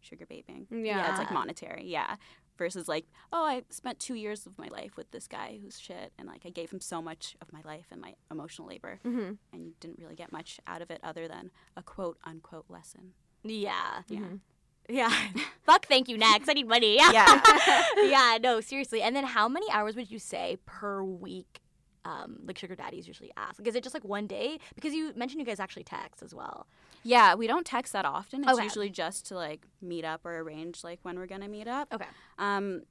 sugar 0.00 0.26
babying. 0.26 0.66
Yeah. 0.70 1.08
It's 1.10 1.18
like 1.18 1.30
monetary. 1.32 1.84
Yeah. 1.86 2.16
Versus 2.58 2.88
like, 2.88 3.06
oh, 3.32 3.44
I 3.44 3.62
spent 3.70 4.00
two 4.00 4.14
years 4.14 4.44
of 4.46 4.58
my 4.58 4.68
life 4.68 4.96
with 4.96 5.10
this 5.12 5.26
guy 5.28 5.58
who's 5.62 5.78
shit, 5.78 6.12
and 6.18 6.26
like 6.28 6.42
I 6.44 6.50
gave 6.50 6.70
him 6.70 6.80
so 6.80 7.00
much 7.00 7.36
of 7.40 7.52
my 7.52 7.60
life 7.64 7.86
and 7.90 8.00
my 8.00 8.14
emotional 8.30 8.68
labor, 8.68 8.98
hmm 9.04 9.32
and 9.52 9.64
you 9.64 9.72
didn't 9.80 9.98
really 10.00 10.16
get 10.16 10.32
much 10.32 10.58
out 10.66 10.82
of 10.82 10.90
it 10.90 11.00
other 11.02 11.28
than 11.28 11.50
a 11.76 11.82
quote 11.82 12.18
unquote 12.24 12.66
lesson. 12.68 13.12
Yeah. 13.44 14.02
Yeah. 14.08 14.18
Mhm. 14.18 14.40
Yeah. 14.88 15.12
Fuck 15.62 15.86
thank 15.86 16.08
you 16.08 16.18
next. 16.18 16.48
I 16.48 16.54
need 16.54 16.66
money. 16.66 16.96
Yeah. 16.96 17.12
Yeah. 17.12 17.84
yeah, 18.04 18.38
no, 18.42 18.60
seriously. 18.60 19.02
And 19.02 19.14
then 19.14 19.24
how 19.24 19.48
many 19.48 19.70
hours 19.70 19.94
would 19.96 20.10
you 20.10 20.18
say 20.18 20.56
per 20.66 21.02
week 21.02 21.60
um 22.04 22.38
like 22.46 22.58
sugar 22.58 22.74
daddies 22.74 23.06
usually 23.06 23.32
ask? 23.36 23.58
Like 23.58 23.68
is 23.68 23.74
it 23.74 23.82
just 23.82 23.94
like 23.94 24.04
one 24.04 24.26
day? 24.26 24.58
Because 24.74 24.94
you 24.94 25.12
mentioned 25.16 25.40
you 25.40 25.46
guys 25.46 25.60
actually 25.60 25.84
text 25.84 26.22
as 26.22 26.34
well. 26.34 26.66
Yeah, 27.04 27.34
we 27.34 27.46
don't 27.46 27.64
text 27.66 27.92
that 27.92 28.04
often. 28.04 28.42
It's 28.44 28.52
Okay. 28.52 28.64
usually 28.64 28.90
just 28.90 29.26
to 29.26 29.34
like 29.34 29.66
meet 29.80 30.04
up 30.04 30.24
or 30.24 30.38
arrange 30.38 30.84
like 30.84 31.00
when 31.02 31.18
we're 31.18 31.26
gonna 31.26 31.48
meet 31.48 31.68
up. 31.68 31.92
Okay. 31.94 32.06
Um, 32.38 32.82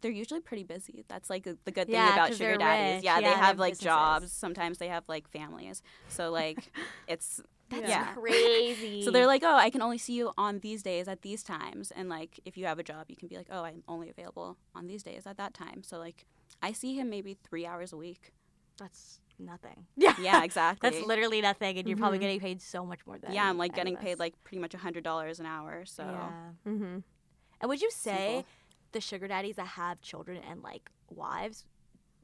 they're 0.00 0.10
usually 0.10 0.40
pretty 0.40 0.64
busy. 0.64 1.04
That's 1.08 1.30
like 1.30 1.44
the 1.44 1.70
good 1.70 1.86
thing 1.86 1.94
Yeah, 1.94 2.12
about 2.14 2.32
sugar 2.32 2.56
daddies. 2.56 3.04
Yeah, 3.04 3.20
Yeah, 3.20 3.30
they 3.30 3.36
have 3.36 3.58
like 3.58 3.74
businesses. 3.74 3.84
jobs. 3.84 4.32
Sometimes 4.32 4.78
they 4.78 4.88
have 4.88 5.04
like 5.08 5.28
families. 5.30 5.80
So 6.08 6.30
like, 6.30 6.58
it's 7.06 7.40
That's 7.70 7.88
yeah. 7.88 8.12
crazy. 8.14 9.00
So 9.04 9.10
they're 9.10 9.26
like, 9.26 9.42
oh, 9.44 9.56
I 9.56 9.70
can 9.70 9.80
only 9.82 9.98
see 9.98 10.14
you 10.14 10.32
on 10.36 10.58
these 10.60 10.82
days 10.82 11.08
at 11.08 11.22
these 11.22 11.42
times. 11.42 11.90
And 11.92 12.08
like, 12.08 12.40
if 12.44 12.56
you 12.56 12.66
have 12.66 12.78
a 12.78 12.82
job, 12.82 13.06
you 13.08 13.16
can 13.16 13.28
be 13.28 13.36
like, 13.36 13.48
oh, 13.50 13.62
I'm 13.64 13.82
only 13.88 14.08
available 14.10 14.56
on 14.74 14.86
these 14.88 15.02
days 15.02 15.26
at 15.26 15.36
that 15.38 15.54
time. 15.54 15.82
So 15.82 15.98
like, 15.98 16.24
I 16.62 16.72
see 16.72 16.94
him 16.96 17.08
maybe 17.10 17.34
three 17.48 17.64
hours 17.66 17.92
a 17.92 17.96
week. 17.96 18.32
That's 18.82 19.20
nothing. 19.38 19.86
Yeah. 19.96 20.14
Yeah, 20.20 20.44
exactly. 20.44 20.90
That's 20.90 21.02
literally 21.06 21.40
nothing 21.40 21.78
and 21.78 21.88
you're 21.88 21.96
probably 21.96 22.18
Mhm. 22.18 22.22
getting 22.22 22.40
paid 22.40 22.60
so 22.62 22.84
much 22.84 23.06
more 23.06 23.18
than 23.18 23.32
yeah, 23.32 23.48
I'm 23.48 23.58
like 23.58 23.74
getting 23.74 23.96
paid 23.96 24.18
like 24.18 24.34
pretty 24.44 24.60
much 24.60 24.74
a 24.74 24.78
hundred 24.78 25.04
dollars 25.04 25.40
an 25.40 25.46
hour. 25.46 25.84
So 25.84 26.02
Yeah. 26.04 26.32
hmm 26.64 26.98
And 27.60 27.68
would 27.68 27.80
you 27.80 27.90
say 27.90 28.26
Simple. 28.26 28.46
the 28.92 29.00
sugar 29.00 29.28
daddies 29.28 29.56
that 29.56 29.68
have 29.68 30.00
children 30.00 30.38
and 30.48 30.62
like 30.62 30.90
wives, 31.10 31.64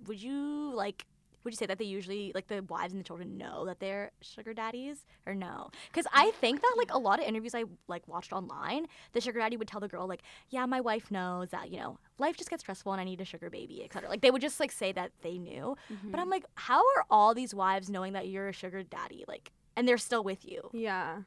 would 0.06 0.20
you 0.22 0.72
like 0.74 1.06
would 1.44 1.52
you 1.52 1.56
say 1.56 1.66
that 1.66 1.78
they 1.78 1.84
usually 1.84 2.32
like 2.34 2.48
the 2.48 2.62
wives 2.64 2.92
and 2.92 3.00
the 3.00 3.04
children 3.04 3.38
know 3.38 3.64
that 3.66 3.80
they're 3.80 4.10
sugar 4.20 4.52
daddies 4.52 5.06
or 5.26 5.34
no? 5.34 5.70
Because 5.90 6.06
I 6.12 6.30
think 6.32 6.60
that 6.62 6.74
like 6.76 6.92
a 6.92 6.98
lot 6.98 7.20
of 7.20 7.26
interviews 7.26 7.54
I 7.54 7.64
like 7.86 8.06
watched 8.08 8.32
online, 8.32 8.86
the 9.12 9.20
sugar 9.20 9.38
daddy 9.38 9.56
would 9.56 9.68
tell 9.68 9.80
the 9.80 9.88
girl 9.88 10.06
like, 10.06 10.22
"Yeah, 10.50 10.66
my 10.66 10.80
wife 10.80 11.10
knows 11.10 11.50
that 11.50 11.70
you 11.70 11.78
know 11.78 11.98
life 12.18 12.36
just 12.36 12.50
gets 12.50 12.62
stressful 12.62 12.92
and 12.92 13.00
I 13.00 13.04
need 13.04 13.20
a 13.20 13.24
sugar 13.24 13.50
baby, 13.50 13.84
etc." 13.84 14.08
Like 14.08 14.20
they 14.20 14.30
would 14.30 14.42
just 14.42 14.60
like 14.60 14.72
say 14.72 14.92
that 14.92 15.12
they 15.22 15.38
knew. 15.38 15.76
Mm-hmm. 15.92 16.10
But 16.10 16.20
I'm 16.20 16.28
like, 16.30 16.44
how 16.54 16.80
are 16.80 17.04
all 17.10 17.34
these 17.34 17.54
wives 17.54 17.88
knowing 17.88 18.12
that 18.14 18.28
you're 18.28 18.48
a 18.48 18.52
sugar 18.52 18.82
daddy 18.82 19.24
like, 19.28 19.52
and 19.76 19.86
they're 19.88 19.98
still 19.98 20.24
with 20.24 20.44
you? 20.44 20.68
Yeah. 20.72 21.18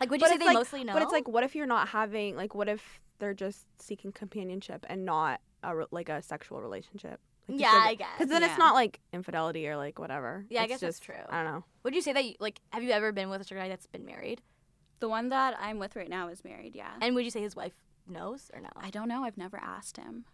Like, 0.00 0.10
would 0.10 0.20
you 0.20 0.26
But 0.26 0.32
say 0.32 0.36
they 0.38 0.44
like- 0.46 0.54
mostly 0.54 0.84
know? 0.84 0.92
But 0.92 1.02
it's 1.02 1.12
like, 1.12 1.26
what 1.28 1.42
if 1.44 1.54
you're 1.54 1.66
not 1.66 1.88
having 1.88 2.36
like, 2.36 2.54
what 2.54 2.68
if 2.68 3.00
they're 3.18 3.32
just 3.32 3.64
seeking 3.80 4.12
companionship 4.12 4.84
and 4.90 5.04
not 5.06 5.40
a 5.62 5.72
like 5.90 6.08
a 6.08 6.20
sexual 6.20 6.60
relationship? 6.60 7.20
Like, 7.48 7.60
Yeah, 7.60 7.70
I 7.72 7.94
guess. 7.94 8.08
Because 8.18 8.30
then 8.30 8.42
Yeah. 8.42 8.48
it's 8.48 8.58
not 8.58 8.74
like 8.74 9.00
infidelity 9.12 9.68
or 9.68 9.76
like 9.76 9.98
whatever. 9.98 10.44
Yeah, 10.50 10.60
I 10.60 10.64
It's 10.64 10.72
guess 10.72 10.80
that's 10.80 10.98
just, 10.98 11.04
true. 11.04 11.14
I 11.28 11.42
don't 11.42 11.52
know. 11.52 11.64
Would 11.84 11.94
you 11.94 12.02
say 12.02 12.12
that 12.12 12.24
you, 12.24 12.34
like 12.40 12.60
have 12.70 12.82
you 12.82 12.90
ever 12.90 13.12
been 13.12 13.28
with 13.30 13.40
a 13.40 13.44
sugar 13.44 13.60
daddy 13.60 13.70
that's 13.70 13.86
been 13.86 14.04
married? 14.04 14.42
The 15.00 15.08
one 15.08 15.28
that 15.28 15.56
I'm 15.60 15.78
with 15.78 15.94
right 15.94 16.08
now 16.08 16.28
is 16.28 16.42
married, 16.44 16.74
yeah. 16.74 16.92
And 17.00 17.14
would 17.14 17.24
you 17.24 17.30
say 17.30 17.42
his 17.42 17.54
wife 17.54 17.74
knows 18.08 18.50
or 18.54 18.60
no? 18.60 18.70
I 18.76 18.90
don't 18.90 19.08
know. 19.08 19.24
I've 19.24 19.36
never 19.38 19.58
asked 19.62 19.96
him. 19.96 20.24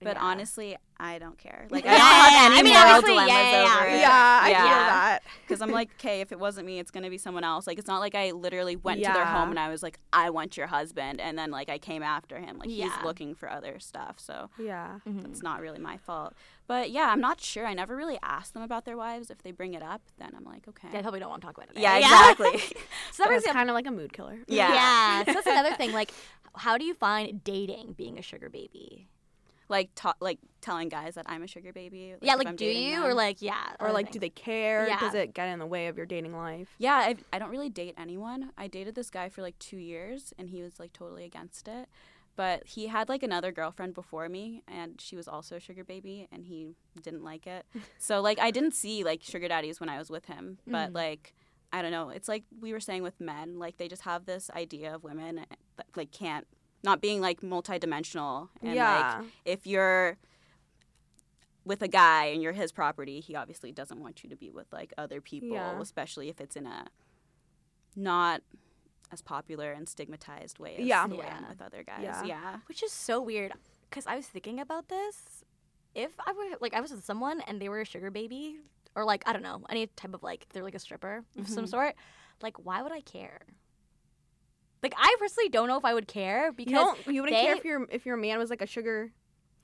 But 0.00 0.16
Yeah. 0.16 0.22
honestly, 0.22 0.76
I 1.00 1.18
don't 1.18 1.36
care. 1.38 1.66
Like 1.70 1.84
Yeah, 1.84 1.92
I 1.94 1.96
don't 1.98 2.06
have 2.06 2.32
yeah, 2.32 2.38
yeah. 2.38 2.46
any 2.46 2.58
I 2.58 2.62
mean, 2.62 2.74
moral 2.74 3.00
dilemmas 3.02 3.28
yeah, 3.28 3.50
yeah, 3.50 3.74
over 3.78 3.88
yeah. 3.88 3.94
it. 3.96 4.00
Yeah, 4.00 4.40
I 4.42 4.50
Yeah. 4.50 4.62
feel 4.62 4.70
that. 4.70 5.22
Because 5.48 5.62
I'm 5.62 5.70
like, 5.70 5.90
okay, 5.94 6.20
if 6.20 6.30
it 6.30 6.38
wasn't 6.38 6.66
me, 6.66 6.78
it's 6.78 6.90
gonna 6.90 7.08
be 7.08 7.16
someone 7.18 7.42
else. 7.42 7.66
Like, 7.66 7.78
it's 7.78 7.88
not 7.88 8.00
like 8.00 8.14
I 8.14 8.32
literally 8.32 8.76
went 8.76 9.02
to 9.02 9.10
their 9.12 9.24
home 9.24 9.48
and 9.50 9.58
I 9.58 9.70
was 9.70 9.82
like, 9.82 9.98
I 10.12 10.28
want 10.30 10.56
your 10.58 10.66
husband, 10.66 11.20
and 11.22 11.38
then 11.38 11.50
like 11.50 11.68
I 11.70 11.78
came 11.78 12.02
after 12.02 12.38
him. 12.38 12.58
Like 12.58 12.68
Yeah. 12.70 12.84
he's 12.84 13.04
looking 13.04 13.34
for 13.34 13.50
other 13.50 13.78
stuff, 13.80 14.18
so 14.18 14.50
Yeah. 14.58 14.98
Mhm. 15.08 15.24
it's 15.30 15.42
not 15.42 15.60
really 15.60 15.78
my 15.78 15.96
fault. 15.96 16.34
But 16.66 16.90
yeah, 16.90 17.08
I'm 17.10 17.20
not 17.20 17.40
sure. 17.40 17.66
I 17.66 17.72
never 17.74 17.96
really 17.96 18.18
asked 18.22 18.52
them 18.54 18.62
about 18.62 18.84
their 18.84 18.96
wives. 18.96 19.30
If 19.30 19.42
they 19.42 19.52
bring 19.52 19.72
it 19.74 19.82
up, 19.82 20.02
then 20.18 20.32
I'm 20.36 20.44
like, 20.44 20.68
okay. 20.68 20.88
Yeah, 20.92 20.98
I 20.98 21.02
probably 21.02 21.20
don't 21.20 21.30
want 21.30 21.40
to 21.42 21.46
talk 21.46 21.56
about 21.56 21.70
it. 21.70 21.78
Yeah, 21.80 21.92
right? 21.92 22.02
exactly. 22.02 22.58
so 23.12 23.22
that 23.22 23.28
brings 23.28 23.42
It's 23.42 23.46
me 23.46 23.50
up 23.50 23.56
kind 23.56 23.70
of 23.70 23.74
like 23.74 23.86
a 23.86 23.90
mood 23.90 24.12
killer. 24.12 24.38
Yeah. 24.46 24.74
Yeah. 24.74 25.24
So 25.24 25.32
that's 25.32 25.46
another 25.46 25.74
thing. 25.74 25.92
Like, 25.92 26.12
how 26.56 26.76
do 26.76 26.84
you 26.84 26.92
find 26.94 27.42
dating 27.42 27.94
being 27.96 28.18
a 28.18 28.22
sugar 28.22 28.50
baby? 28.50 29.08
Like, 29.68 29.90
ta- 29.94 30.14
like 30.20 30.38
telling 30.60 30.88
guys 30.88 31.14
that 31.16 31.26
I'm 31.28 31.42
a 31.42 31.46
sugar 31.46 31.72
baby. 31.72 32.14
yeah, 32.22 32.34
like, 32.36 32.56
do 32.56 32.64
you 32.64 32.96
them. 32.96 33.04
or 33.04 33.14
like, 33.14 33.42
yeah, 33.42 33.74
Or 33.80 33.92
like, 33.92 34.10
do 34.10 34.18
they 34.18 34.30
care? 34.30 34.86
Yeah. 34.88 34.98
Does 35.00 35.14
it 35.14 35.34
get 35.34 35.48
in 35.48 35.58
the 35.58 35.66
way 35.66 35.88
of 35.88 35.96
your 35.96 36.06
dating 36.06 36.36
life? 36.36 36.68
Yeah, 36.78 36.94
I 36.94 37.16
I 37.32 37.38
don't 37.38 37.50
really 37.50 37.68
date 37.70 37.94
anyone. 37.98 38.50
I 38.56 38.66
dated 38.68 38.94
this 38.94 39.10
guy 39.10 39.28
for 39.28 39.42
like 39.42 39.58
two 39.58 39.76
years, 39.78 40.32
and 40.38 40.48
he 40.50 40.62
was 40.62 40.78
like 40.80 40.92
totally 40.92 41.24
against 41.24 41.68
it. 41.68 41.88
But 42.36 42.66
he 42.68 42.86
had 42.86 43.08
like 43.08 43.24
another 43.24 43.50
girlfriend 43.50 43.94
before 43.94 44.28
me, 44.28 44.62
and 44.68 45.00
she 45.00 45.16
was 45.16 45.26
also 45.26 45.56
a 45.56 45.60
sugar 45.60 45.82
baby, 45.84 46.28
and 46.30 46.44
he 46.44 46.68
didn't 47.02 47.24
like 47.24 47.46
it. 47.46 47.66
so 47.98 48.20
like 48.20 48.38
I 48.38 48.50
didn't 48.52 48.74
see 48.74 49.02
like 49.04 49.22
sugar 49.22 49.48
daddies 49.48 49.80
when 49.80 49.88
I 49.88 49.98
was 49.98 50.08
with 50.08 50.26
him, 50.26 50.58
but 50.66 50.90
Mhm. 50.90 50.94
like 50.94 51.34
I 51.72 51.82
don't 51.82 51.90
know. 51.90 52.08
It's 52.10 52.28
like 52.28 52.44
we 52.60 52.72
were 52.72 52.80
saying 52.80 53.02
with 53.02 53.20
men, 53.20 53.58
like 53.58 53.76
they 53.76 53.88
just 53.88 54.02
have 54.02 54.24
this 54.24 54.50
idea 54.50 54.94
of 54.94 55.04
women 55.04 55.44
that 55.76 55.86
like 55.96 56.10
can't 56.12 56.46
not 56.82 57.00
being 57.00 57.20
like 57.20 57.40
multidimensional, 57.40 58.48
and 58.62 58.74
yeah. 58.74 59.18
like 59.20 59.26
if 59.44 59.66
you're 59.66 60.16
with 61.64 61.82
a 61.82 61.88
guy 61.88 62.26
and 62.26 62.42
you're 62.42 62.52
his 62.52 62.72
property, 62.72 63.20
he 63.20 63.34
obviously 63.34 63.72
doesn't 63.72 64.00
want 64.00 64.22
you 64.24 64.30
to 64.30 64.36
be 64.36 64.50
with 64.50 64.66
like 64.72 64.92
other 64.96 65.20
people, 65.20 65.50
Yeah. 65.50 65.80
especially 65.80 66.28
if 66.28 66.40
it's 66.40 66.56
in 66.56 66.66
a 66.66 66.86
not 67.94 68.42
as 69.10 69.20
popular 69.22 69.72
and 69.72 69.88
stigmatized 69.88 70.58
way 70.58 70.76
as 70.76 70.86
Yeah. 70.86 71.06
the 71.06 71.16
way 71.16 71.26
Yeah. 71.26 71.36
I'm 71.42 71.48
with 71.48 71.60
other 71.60 71.82
guys. 71.82 72.00
Yeah. 72.02 72.24
Yeah. 72.24 72.56
Which 72.66 72.82
is 72.82 72.92
so 72.92 73.20
weird 73.20 73.52
because 73.90 74.06
I 74.06 74.16
was 74.16 74.26
thinking 74.26 74.60
about 74.60 74.88
this. 74.88 75.44
If 75.94 76.12
I 76.26 76.32
were 76.32 76.44
like 76.60 76.74
I 76.74 76.80
was 76.80 76.90
with 76.90 77.04
someone 77.04 77.40
and 77.42 77.60
they 77.60 77.68
were 77.68 77.80
a 77.80 77.84
sugar 77.84 78.10
baby 78.10 78.58
or 78.94 79.04
like 79.04 79.22
I 79.26 79.32
don't 79.32 79.42
know 79.42 79.62
any 79.68 79.86
type 79.88 80.14
of 80.14 80.22
like 80.22 80.46
they're 80.52 80.62
like 80.62 80.74
a 80.74 80.78
stripper 80.78 81.24
of 81.38 81.48
some 81.48 81.64
Mhm. 81.64 81.68
sort, 81.68 81.94
like 82.40 82.56
why 82.64 82.82
would 82.82 82.92
I 82.92 83.00
care? 83.00 83.40
Like 84.82 84.94
I 84.96 85.14
personally 85.18 85.48
don't 85.48 85.68
know 85.68 85.76
if 85.78 85.84
I 85.84 85.94
would 85.94 86.06
care 86.08 86.52
because 86.52 86.70
You 86.70 86.76
don't. 86.78 87.06
You 87.06 87.22
wouldn't 87.22 87.40
care 87.42 87.56
if 87.56 87.64
your 87.64 87.86
if 87.90 88.06
your 88.06 88.16
man 88.16 88.38
was 88.38 88.50
like 88.50 88.62
a 88.62 88.66
sugar 88.66 89.12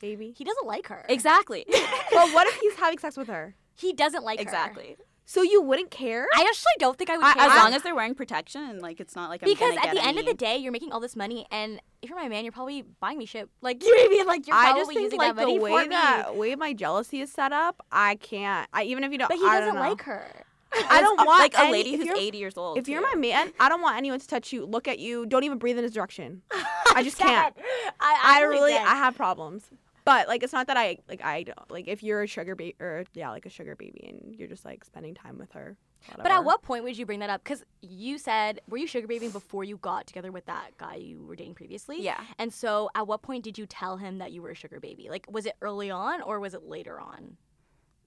baby. 0.01 0.35
he 0.37 0.45
doesn't 0.45 0.67
like 0.67 0.89
her. 0.89 1.05
Exactly. 1.09 1.65
well, 2.13 2.29
what 2.35 2.47
if 2.49 2.55
he's 2.57 2.75
having 2.75 2.99
sex 2.99 3.17
with 3.17 3.29
her? 3.29 3.55
He 3.77 3.93
doesn't 3.93 4.25
like 4.25 4.39
her. 4.39 4.43
exactly. 4.43 4.97
So 5.27 5.41
you 5.41 5.63
wouldn't 5.63 5.91
care? 5.91 6.27
I 6.37 6.43
actually 6.43 6.73
don't 6.79 6.99
think 6.99 7.09
I 7.09 7.17
would 7.17 7.25
I- 7.25 7.33
care. 7.33 7.43
As 7.49 7.57
long 7.57 7.73
as 7.73 7.83
they're 7.83 7.95
wearing 7.95 8.15
protection 8.15 8.63
and 8.63 8.83
like 8.83 9.01
it's 9.01 9.17
not 9.17 9.31
like 9.31 9.43
I'm 9.43 9.49
because 9.49 9.75
at 9.77 9.85
get 9.85 9.95
the 9.95 10.05
end 10.05 10.19
of 10.19 10.27
the 10.27 10.35
day, 10.35 10.59
you're 10.59 10.73
making 10.73 10.93
all 10.93 11.01
this 11.01 11.17
money, 11.17 11.47
and 11.51 11.81
if 12.03 12.11
you're 12.11 12.19
my 12.19 12.29
man, 12.29 12.45
you're 12.45 12.53
probably 12.53 12.83
buying 12.83 13.17
me 13.17 13.25
shit. 13.25 13.49
Like 13.63 13.83
you 13.85 13.97
know 13.97 14.03
what 14.03 14.07
I 14.07 14.15
mean? 14.17 14.27
Like 14.27 14.47
you're 14.47 14.57
I 14.57 14.73
just 14.75 14.89
think 14.91 15.01
using 15.01 15.19
like 15.19 15.35
that 15.35 15.43
money 15.43 15.57
the 15.57 15.65
way 15.65 15.71
for 15.71 15.81
me. 15.83 15.89
that 15.89 16.37
way 16.37 16.55
my 16.57 16.75
jealousy 16.75 17.21
is 17.21 17.33
set 17.33 17.53
up, 17.53 17.83
I 17.91 18.17
can't. 18.17 18.69
I 18.73 18.83
even 18.83 19.03
if 19.05 19.13
you 19.13 19.19
don't. 19.19 19.29
But 19.29 19.39
he 19.39 19.47
I 19.47 19.61
doesn't 19.61 19.75
don't 19.77 19.83
know. 19.83 19.89
like 19.91 20.03
her. 20.03 20.44
I 20.91 21.01
don't 21.01 21.17
want 21.17 21.41
like 21.41 21.55
a 21.55 21.63
any- 21.63 21.73
lady 21.73 21.97
who's 21.97 22.09
80 22.09 22.39
years 22.39 22.57
old. 22.57 22.79
If 22.79 22.89
you're 22.89 23.03
my 23.03 23.15
man, 23.15 23.53
I 23.61 23.69
don't 23.69 23.83
want 23.83 23.97
anyone 23.97 24.21
to 24.21 24.27
touch 24.27 24.53
you, 24.53 24.65
look 24.65 24.89
at 24.89 24.99
you, 24.99 25.27
don't 25.27 25.45
even 25.45 25.59
breathe 25.59 25.79
in 25.79 25.85
his 25.85 25.93
direction. 25.93 26.43
I 26.95 27.03
just 27.03 27.19
can't. 27.19 27.55
Dead. 27.55 27.65
I, 28.01 28.39
I 28.39 28.43
really, 28.43 28.73
dead. 28.73 28.87
I 28.87 28.97
have 28.97 29.17
problems. 29.17 29.71
But 30.05 30.29
like, 30.29 30.43
it's 30.43 30.53
not 30.53 30.67
that 30.67 30.77
I 30.77 30.99
like. 31.09 31.25
I 31.25 31.45
don't 31.45 31.71
like 31.71 31.89
if 31.89 32.03
you're 32.03 32.23
a 32.23 32.27
sugar 32.27 32.55
baby 32.55 32.77
or 32.79 33.05
yeah, 33.15 33.31
like 33.31 33.47
a 33.47 33.51
sugar 33.51 33.75
baby, 33.75 34.07
and 34.11 34.35
you're 34.37 34.49
just 34.49 34.65
like 34.65 34.85
spending 34.85 35.15
time 35.15 35.39
with 35.39 35.53
her. 35.53 35.79
But 36.19 36.31
at 36.31 36.45
what 36.45 36.63
point 36.63 36.85
would 36.85 36.99
you 36.99 37.07
bring 37.07 37.21
that 37.21 37.31
up? 37.31 37.43
Because 37.43 37.65
you 37.81 38.19
said, 38.19 38.61
were 38.69 38.77
you 38.77 38.87
sugar 38.87 39.07
babying 39.07 39.31
before 39.31 39.65
you 39.65 39.79
got 39.79 40.07
together 40.07 40.31
with 40.31 40.45
that 40.47 40.77
guy 40.77 40.97
you 40.97 41.25
were 41.25 41.35
dating 41.35 41.55
previously? 41.55 42.03
Yeah. 42.03 42.21
And 42.39 42.53
so, 42.53 42.91
at 42.95 43.07
what 43.07 43.23
point 43.23 43.43
did 43.45 43.57
you 43.57 43.65
tell 43.65 43.97
him 43.97 44.19
that 44.19 44.31
you 44.31 44.43
were 44.43 44.51
a 44.51 44.55
sugar 44.55 44.81
baby? 44.81 45.09
Like, 45.09 45.27
was 45.31 45.47
it 45.47 45.55
early 45.63 45.91
on 45.91 46.21
or 46.21 46.41
was 46.41 46.53
it 46.53 46.65
later 46.65 47.01
on? 47.01 47.37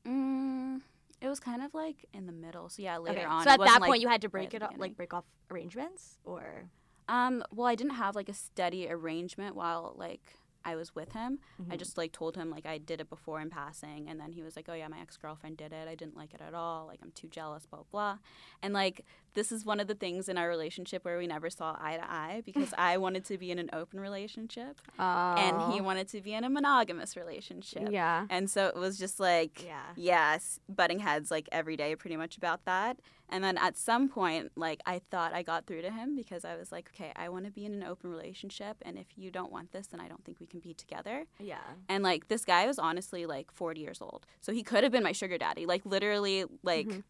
Mm, 0.05 0.81
it 1.21 1.27
was 1.27 1.39
kind 1.39 1.61
of 1.63 1.73
like 1.73 2.05
in 2.13 2.25
the 2.25 2.31
middle. 2.31 2.69
So 2.69 2.81
yeah, 2.81 2.97
later 2.97 3.19
Okay, 3.19 3.25
on. 3.25 3.43
So 3.43 3.51
at 3.51 3.59
that 3.59 3.81
like, 3.81 3.89
point, 3.89 4.01
you 4.01 4.07
had 4.07 4.21
to 4.21 4.29
break 4.29 4.51
the 4.51 4.57
it 4.57 4.63
up, 4.63 4.69
beginning. 4.71 4.81
like 4.91 4.97
break 4.97 5.13
off 5.13 5.25
arrangements, 5.51 6.17
or 6.23 6.69
Um, 7.09 7.43
well, 7.51 7.67
I 7.67 7.75
didn't 7.75 7.93
have 7.95 8.15
like 8.15 8.29
a 8.29 8.33
steady 8.33 8.89
arrangement 8.89 9.55
while 9.55 9.93
like 9.97 10.33
I 10.65 10.75
was 10.75 10.93
with 10.93 11.13
him. 11.13 11.39
I 11.69 11.75
Mhm. 11.75 11.79
just 11.79 11.97
like 11.97 12.11
told 12.11 12.35
him 12.35 12.49
like 12.49 12.65
I 12.65 12.77
did 12.77 12.99
it 12.99 13.09
before 13.09 13.39
in 13.39 13.49
passing, 13.49 14.09
and 14.09 14.19
then 14.19 14.33
he 14.33 14.41
was 14.43 14.57
like, 14.57 14.67
"Oh 14.67 14.73
yeah, 14.73 14.89
my 14.89 14.99
ex 14.99 15.15
girlfriend 15.15 15.55
did 15.57 15.71
it. 15.71 15.87
I 15.87 15.95
didn't 15.95 16.17
like 16.17 16.33
it 16.33 16.41
at 16.41 16.53
all. 16.53 16.85
Like 16.87 16.99
I'm 17.01 17.11
too 17.11 17.29
jealous, 17.29 17.65
blah 17.65 17.83
blah." 17.89 18.17
And 18.61 18.73
like 18.73 19.05
this 19.37 19.51
is 19.51 19.63
one 19.63 19.79
of 19.79 19.87
the 19.87 19.93
things 19.95 20.27
in 20.27 20.35
our 20.37 20.49
relationship 20.49 21.05
where 21.05 21.17
we 21.19 21.27
never 21.27 21.49
saw 21.49 21.75
eye 21.79 21.95
to 21.97 22.11
eye 22.11 22.41
because 22.43 22.73
I 22.77 22.97
wanted 22.97 23.23
to 23.25 23.37
be 23.37 23.51
in 23.51 23.59
an 23.59 23.69
open 23.71 23.99
relationship 23.99 24.81
and 24.97 25.55
he 25.71 25.79
Oh. 25.79 25.83
wanted 25.83 26.07
to 26.09 26.21
be 26.21 26.33
in 26.33 26.43
a 26.43 26.49
monogamous 26.49 27.15
relationship. 27.15 27.89
Yeah. 27.91 28.25
And 28.31 28.49
so 28.49 28.67
it 28.67 28.75
was 28.75 28.97
just 28.97 29.19
like 29.19 29.63
yeah, 29.63 29.83
yes, 29.95 30.59
butting 30.67 30.99
heads 30.99 31.29
like 31.29 31.47
every 31.51 31.77
day 31.77 31.95
pretty 31.95 32.17
much 32.17 32.35
about 32.35 32.65
that. 32.65 32.99
And 33.29 33.43
then 33.43 33.57
at 33.57 33.77
some 33.77 34.07
point, 34.09 34.53
like 34.55 34.79
I 34.85 35.01
thought 35.11 35.33
I 35.33 35.43
got 35.43 35.67
through 35.67 35.81
to 35.83 35.91
him 35.91 36.15
because 36.15 36.43
I 36.45 36.55
was 36.55 36.71
like, 36.71 36.89
okay, 36.95 37.11
I 37.15 37.29
want 37.29 37.45
to 37.45 37.51
be 37.51 37.65
in 37.65 37.73
an 37.73 37.83
open 37.83 38.09
relationship. 38.09 38.77
And 38.83 38.97
if 38.97 39.07
you 39.17 39.29
don't 39.31 39.51
want 39.51 39.71
this, 39.73 39.87
then 39.87 39.99
I 39.99 40.07
don't 40.07 40.23
think 40.25 40.39
we 40.39 40.47
can 40.47 40.61
be 40.61 40.73
together. 40.73 41.25
yeah. 41.39 41.57
And 41.89 42.03
like 42.03 42.27
this 42.29 42.43
guy 42.45 42.65
was 42.65 42.79
honestly 42.79 43.25
like 43.25 43.51
40 43.51 43.81
years 43.81 44.01
old. 44.01 44.25
So 44.41 44.51
he 44.51 44.63
could 44.63 44.83
have 44.83 44.91
been 44.93 45.03
my 45.03 45.11
sugar 45.11 45.37
daddy. 45.37 45.65
Like 45.65 45.85
literally, 45.85 46.45
like 46.63 46.87
Mhm. 46.87 47.03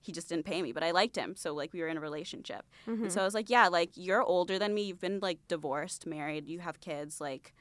He 0.00 0.12
just 0.12 0.28
didn't 0.28 0.44
pay 0.46 0.62
me, 0.62 0.72
but 0.72 0.82
I 0.82 0.90
liked 0.92 1.16
him. 1.16 1.34
So 1.36 1.52
like 1.54 1.72
we 1.72 1.80
were 1.80 1.88
in 1.88 1.96
a 1.96 2.00
relationship. 2.00 2.64
Mhm. 2.86 3.02
And 3.04 3.12
so 3.12 3.20
I 3.20 3.24
was 3.24 3.34
like, 3.34 3.50
yeah, 3.50 3.68
like 3.68 3.90
you're 3.94 4.22
older 4.22 4.58
than 4.58 4.74
me. 4.74 4.82
You've 4.82 5.00
been 5.00 5.20
like 5.20 5.38
divorced, 5.48 6.06
married, 6.06 6.46
you 6.48 6.60
have 6.60 6.80
kids, 6.80 7.20
like 7.20 7.54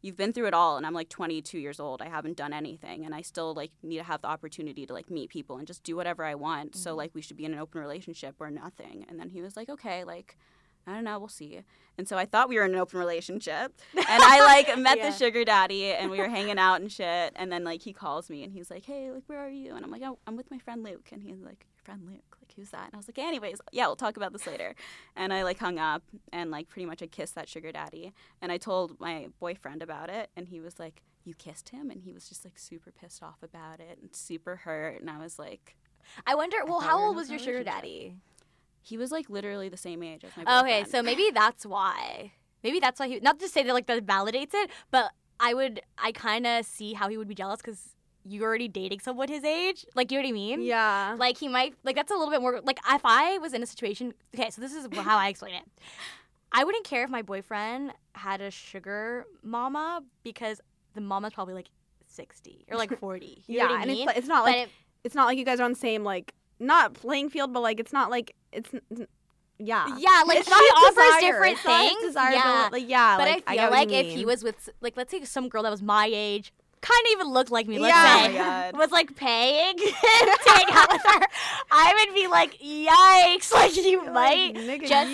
you've 0.00 0.16
been 0.16 0.32
through 0.32 0.46
it 0.46 0.54
all 0.54 0.76
and 0.76 0.84
I'm 0.84 0.94
like 0.94 1.08
22 1.08 1.58
years 1.58 1.78
old. 1.78 2.02
I 2.02 2.08
haven't 2.08 2.36
done 2.36 2.52
anything 2.52 3.04
and 3.04 3.14
I 3.14 3.22
still 3.22 3.54
like 3.54 3.70
need 3.82 3.98
to 3.98 4.02
have 4.04 4.20
the 4.22 4.28
opportunity 4.28 4.84
to 4.86 4.92
like 4.92 5.10
meet 5.10 5.30
people 5.30 5.58
and 5.58 5.66
just 5.66 5.82
do 5.84 5.94
whatever 5.96 6.24
I 6.24 6.34
want. 6.34 6.74
So 6.76 6.92
Mhm. 6.94 6.96
like 6.96 7.14
we 7.14 7.22
should 7.22 7.36
be 7.36 7.44
in 7.44 7.52
an 7.52 7.60
open 7.60 7.80
relationship 7.80 8.36
or 8.40 8.50
nothing. 8.50 9.04
And 9.08 9.18
then 9.20 9.28
he 9.30 9.40
was 9.42 9.56
like, 9.56 9.68
"Okay, 9.68 10.02
like 10.04 10.36
I 10.84 10.94
don't 10.94 11.04
know, 11.04 11.16
we'll 11.20 11.28
see." 11.28 11.60
And 11.96 12.08
so 12.08 12.18
I 12.18 12.24
thought 12.24 12.48
we 12.48 12.56
were 12.56 12.64
in 12.64 12.72
an 12.74 12.80
open 12.80 12.98
relationship. 12.98 13.72
And 13.94 14.04
I 14.08 14.40
like 14.44 14.66
met 14.78 14.98
Yeah. 14.98 15.10
the 15.10 15.16
sugar 15.16 15.44
daddy 15.44 15.92
and 15.92 16.10
we 16.10 16.18
were 16.18 16.28
hanging 16.28 16.58
out 16.58 16.80
and 16.80 16.90
shit. 16.90 17.32
And 17.36 17.52
then 17.52 17.62
like 17.62 17.82
he 17.82 17.92
calls 17.92 18.28
me 18.28 18.42
and 18.42 18.52
he's 18.52 18.68
like, 18.72 18.84
"Hey, 18.84 19.12
like 19.12 19.22
where 19.28 19.38
are 19.38 19.48
you?" 19.48 19.76
And 19.76 19.84
I'm 19.84 19.90
like, 19.92 20.02
"Oh, 20.02 20.18
I'm 20.26 20.34
with 20.36 20.50
my 20.50 20.58
friend 20.58 20.82
Luke." 20.82 21.10
And 21.12 21.22
he's 21.22 21.38
like, 21.42 21.68
"Your 21.68 21.71
friend 21.82 22.02
Luke? 22.06 22.36
Like 22.40 22.52
who's 22.56 22.70
that?" 22.70 22.86
And 22.86 22.94
I 22.94 22.96
was 22.96 23.08
like, 23.08 23.18
"Anyways, 23.18 23.60
yeah, 23.72 23.86
we'll 23.86 23.96
talk 23.96 24.16
about 24.16 24.32
this 24.32 24.46
later." 24.46 24.74
And 25.16 25.32
I 25.32 25.42
like 25.42 25.58
hung 25.58 25.78
up 25.78 26.02
and 26.32 26.50
like 26.50 26.68
pretty 26.68 26.86
much 26.86 27.02
I 27.02 27.06
kissed 27.06 27.34
that 27.34 27.48
sugar 27.48 27.72
daddy. 27.72 28.12
And 28.40 28.50
I 28.52 28.58
told 28.58 28.98
my 29.00 29.28
boyfriend 29.40 29.82
about 29.82 30.10
it 30.10 30.30
and 30.36 30.48
he 30.48 30.60
was 30.60 30.78
like, 30.78 31.02
"You 31.24 31.34
kissed 31.34 31.70
him?" 31.70 31.90
And 31.90 32.02
he 32.02 32.12
was 32.12 32.28
just 32.28 32.44
like 32.44 32.58
super 32.58 32.90
pissed 32.90 33.22
off 33.22 33.42
about 33.42 33.80
it 33.80 33.98
and 34.00 34.14
super 34.14 34.56
hurt. 34.56 35.00
And 35.00 35.10
I 35.10 35.18
was 35.18 35.38
like, 35.38 35.76
I 36.26 36.34
wonder. 36.34 36.58
Well, 36.64 36.80
thought 36.80 36.90
how 36.90 37.06
old 37.06 37.16
was 37.16 37.30
your 37.30 37.38
sugar 37.38 37.64
daddy? 37.64 38.16
he 38.82 38.98
was 38.98 39.12
like 39.12 39.30
literally 39.30 39.68
the 39.68 39.76
same 39.76 40.02
age 40.02 40.24
as 40.24 40.36
my 40.36 40.44
boyfriend. 40.44 40.66
Okay, 40.66 40.90
so 40.90 41.02
maybe 41.02 41.30
that's 41.32 41.64
why. 41.64 42.32
Maybe 42.62 42.80
that's 42.80 43.00
why 43.00 43.08
he. 43.08 43.20
Not 43.20 43.38
to 43.40 43.48
say 43.48 43.62
that 43.62 43.72
like 43.72 43.86
that 43.86 44.04
validates 44.04 44.54
it, 44.54 44.70
but 44.90 45.12
I 45.40 45.54
would. 45.54 45.80
I 45.98 46.12
kind 46.12 46.46
of 46.46 46.66
see 46.66 46.92
how 46.92 47.08
he 47.08 47.16
would 47.16 47.28
be 47.28 47.34
jealous 47.34 47.58
because 47.58 47.96
you're 48.24 48.46
already 48.46 48.68
dating 48.68 49.00
someone 49.00 49.28
his 49.28 49.44
age. 49.44 49.84
Like, 49.94 50.10
you 50.12 50.18
know 50.18 50.22
what 50.22 50.28
I 50.28 50.32
mean? 50.32 50.62
Yeah. 50.62 51.16
Like 51.18 51.38
he 51.38 51.48
might. 51.48 51.74
Like 51.84 51.96
that's 51.96 52.10
a 52.10 52.14
little 52.14 52.30
bit 52.30 52.40
more. 52.40 52.60
Like 52.62 52.78
if 52.90 53.02
I 53.04 53.38
was 53.38 53.52
in 53.52 53.62
a 53.62 53.66
situation. 53.66 54.14
Okay, 54.34 54.50
so 54.50 54.60
this 54.60 54.72
is 54.74 54.86
how 54.94 55.18
I 55.18 55.28
explain 55.28 55.54
it. 55.54 55.64
I 56.52 56.64
wouldn't 56.64 56.84
care 56.84 57.02
if 57.04 57.10
my 57.10 57.22
boyfriend 57.22 57.92
had 58.14 58.40
a 58.40 58.50
sugar 58.50 59.24
mama 59.42 60.02
because 60.22 60.60
the 60.94 61.00
mama's 61.00 61.32
probably 61.32 61.54
like 61.54 61.68
sixty 62.06 62.64
or 62.70 62.76
like 62.76 62.98
forty. 62.98 63.42
You 63.46 63.58
yeah, 63.58 63.62
what 63.68 63.72
I 63.72 63.82
and 63.82 63.90
mean? 63.90 63.98
it's 64.00 64.06
like, 64.06 64.16
it's 64.18 64.28
not 64.28 64.44
like 64.44 64.56
it, 64.56 64.68
it's 65.04 65.14
not 65.14 65.26
like 65.26 65.38
you 65.38 65.44
guys 65.44 65.60
are 65.60 65.64
on 65.64 65.72
the 65.72 65.78
same 65.78 66.04
like 66.04 66.34
not 66.60 66.94
playing 66.94 67.30
field, 67.30 67.52
but 67.52 67.60
like 67.60 67.80
it's 67.80 67.92
not 67.92 68.10
like 68.10 68.34
it's 68.52 68.68
yeah. 69.58 69.86
yeah, 69.98 70.22
like 70.26 70.38
It's 70.38 70.48
she 70.48 70.50
not 70.50 70.84
offers 70.84 71.04
desire. 71.04 71.20
different 71.20 71.52
It's 71.54 71.62
things. 71.62 72.14
Yeah. 72.14 72.68
Like 72.72 72.88
yeah, 72.88 73.16
But 73.16 73.28
like, 73.28 73.44
I 73.46 73.54
feel 73.56 73.64
what 73.64 73.72
like 73.72 73.92
if 73.92 74.06
he 74.12 74.24
was 74.24 74.42
with, 74.42 74.68
like, 74.80 74.96
let's 74.96 75.10
say 75.10 75.24
some 75.24 75.48
girl 75.48 75.62
that 75.62 75.70
was 75.70 75.82
my 75.82 76.08
age, 76.12 76.52
kind 76.82 77.06
of 77.06 77.12
even 77.12 77.28
looked 77.28 77.50
like 77.50 77.66
me, 77.66 77.78
let's 77.78 77.94
Yeah. 77.96 78.16
Oh 78.18 78.26
say, 78.26 78.34
God. 78.34 78.76
was 78.76 78.90
like 78.90 79.16
paying 79.16 79.76
to 79.78 79.92
hang 80.46 80.66
out 80.72 80.92
with 80.92 81.02
her, 81.02 81.20
I 81.70 82.04
would 82.06 82.14
be 82.14 82.26
like, 82.28 82.58
yikes! 82.58 83.52
Like 83.62 83.76
you 83.76 84.04
might 84.10 84.54
Nigga, 84.54 84.86
just 84.88 85.10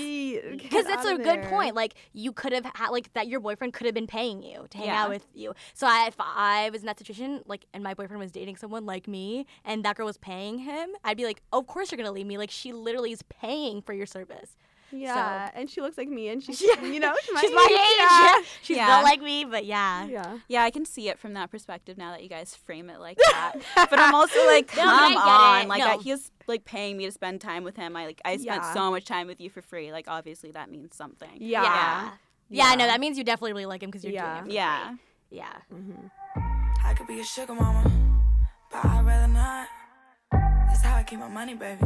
because 0.59 0.87
it's 0.87 1.05
a 1.05 1.13
outta 1.15 1.23
good 1.23 1.43
point. 1.43 1.75
Like 1.75 1.95
you 2.13 2.33
could 2.33 2.53
have 2.53 2.65
had 2.75 2.89
like 2.89 3.13
that 3.13 3.29
your 3.29 3.41
boyfriend 3.41 3.73
could 3.75 3.85
have 3.85 3.95
been 3.95 4.07
paying 4.07 4.43
you 4.43 4.67
to 4.71 4.79
hang 4.79 4.87
Yeah. 4.87 5.05
out 5.05 5.11
with 5.11 5.27
you. 5.35 5.55
So 5.75 5.87
I, 5.87 6.07
if 6.09 6.17
I 6.19 6.71
was 6.73 6.81
in 6.83 6.87
that 6.87 6.99
situation, 6.99 7.43
like, 7.47 7.67
and 7.75 7.83
my 7.85 7.95
boyfriend 7.95 8.21
was 8.21 8.33
dating 8.33 8.57
someone 8.57 8.87
like 8.87 9.07
me, 9.07 9.47
and 9.65 9.85
that 9.85 9.97
girl 9.97 10.07
was 10.07 10.17
paying 10.19 10.59
him, 10.59 10.91
I'd 11.05 11.17
be 11.17 11.25
like, 11.25 11.43
of 11.53 11.67
course 11.67 11.91
you're 11.91 11.97
gonna 11.99 12.13
leave 12.13 12.27
me. 12.27 12.39
Like 12.39 12.51
she 12.51 12.73
literally 12.73 13.13
is 13.13 13.23
paying 13.23 13.83
for 13.83 13.93
your 13.93 14.07
service. 14.07 14.57
Yeah, 14.91 15.51
and 15.55 15.69
she 15.69 15.81
looks 15.81 15.99
like 15.99 16.09
me, 16.09 16.29
and 16.29 16.43
she's 16.43 16.61
Yeah. 16.63 16.81
you 16.83 16.99
know 17.01 17.15
she's 17.25 17.35
my 17.35 17.41
She's 17.41 17.51
age. 17.51 17.55
my 17.57 17.65
age. 17.65 18.43
Yeah. 18.43 18.49
She's 18.63 18.77
Yeah. 18.77 18.87
not 18.87 19.05
like 19.05 19.21
me, 19.23 19.45
but 19.45 19.65
yeah. 19.65 20.07
Yeah. 20.07 20.39
Yeah, 20.49 20.63
I 20.63 20.71
can 20.71 20.85
see 20.85 21.09
it 21.09 21.19
from 21.19 21.35
that 21.35 21.51
perspective 21.51 21.99
now 21.99 22.11
that 22.13 22.23
you 22.23 22.29
guys 22.29 22.55
frame 22.55 22.89
it 22.91 22.99
like 23.01 23.19
that. 23.31 23.55
but 23.75 23.99
I'm 23.99 24.15
also 24.15 24.45
like, 24.47 24.75
No, 24.77 24.83
come 24.83 25.17
I 25.19 25.59
on, 25.61 25.63
it. 25.67 25.69
like 25.69 25.81
No. 25.81 25.87
I, 25.89 25.97
he 25.99 26.11
was 26.13 26.31
like 26.47 26.65
paying 26.65 26.97
me 26.97 27.05
to 27.07 27.13
spend 27.13 27.41
time 27.41 27.65
with 27.65 27.77
him. 27.77 27.97
I 27.97 28.07
like 28.07 28.21
I 28.25 28.37
spent 28.37 28.63
Yeah. 28.63 28.73
so 28.75 28.91
much 28.91 29.05
time 29.05 29.27
with 29.27 29.41
you 29.41 29.51
for 29.51 29.61
free. 29.63 29.93
Like 29.93 30.07
obviously 30.09 30.51
that 30.53 30.71
means 30.71 30.97
something. 30.97 31.29
Yeah. 31.37 31.63
Yeah. 31.63 32.11
Yeah, 32.51 32.75
no, 32.75 32.85
Yeah. 32.85 32.87
that 32.93 33.01
means 33.01 33.19
you 33.19 33.25
definitely 33.25 33.53
really 33.53 33.67
like 33.67 33.83
him 33.83 33.91
because 33.91 34.05
you're 34.05 34.13
Yeah. 34.15 34.41
doing 34.41 34.47
it. 34.47 34.49
for 34.49 34.55
Yeah. 34.55 34.89
free. 34.89 34.99
Yeah. 35.31 35.53
Mm-hmm. 35.75 36.87
I 36.87 36.95
could 36.95 37.07
be 37.07 37.21
a 37.21 37.25
sugar 37.25 37.53
mama, 37.55 37.91
but 38.73 38.85
I'd 38.87 39.05
rather 39.05 39.31
not. 39.31 39.69
That's 40.33 40.83
how 40.83 40.97
I 40.97 41.03
keep 41.03 41.19
my 41.19 41.29
money, 41.29 41.55
baby. 41.55 41.85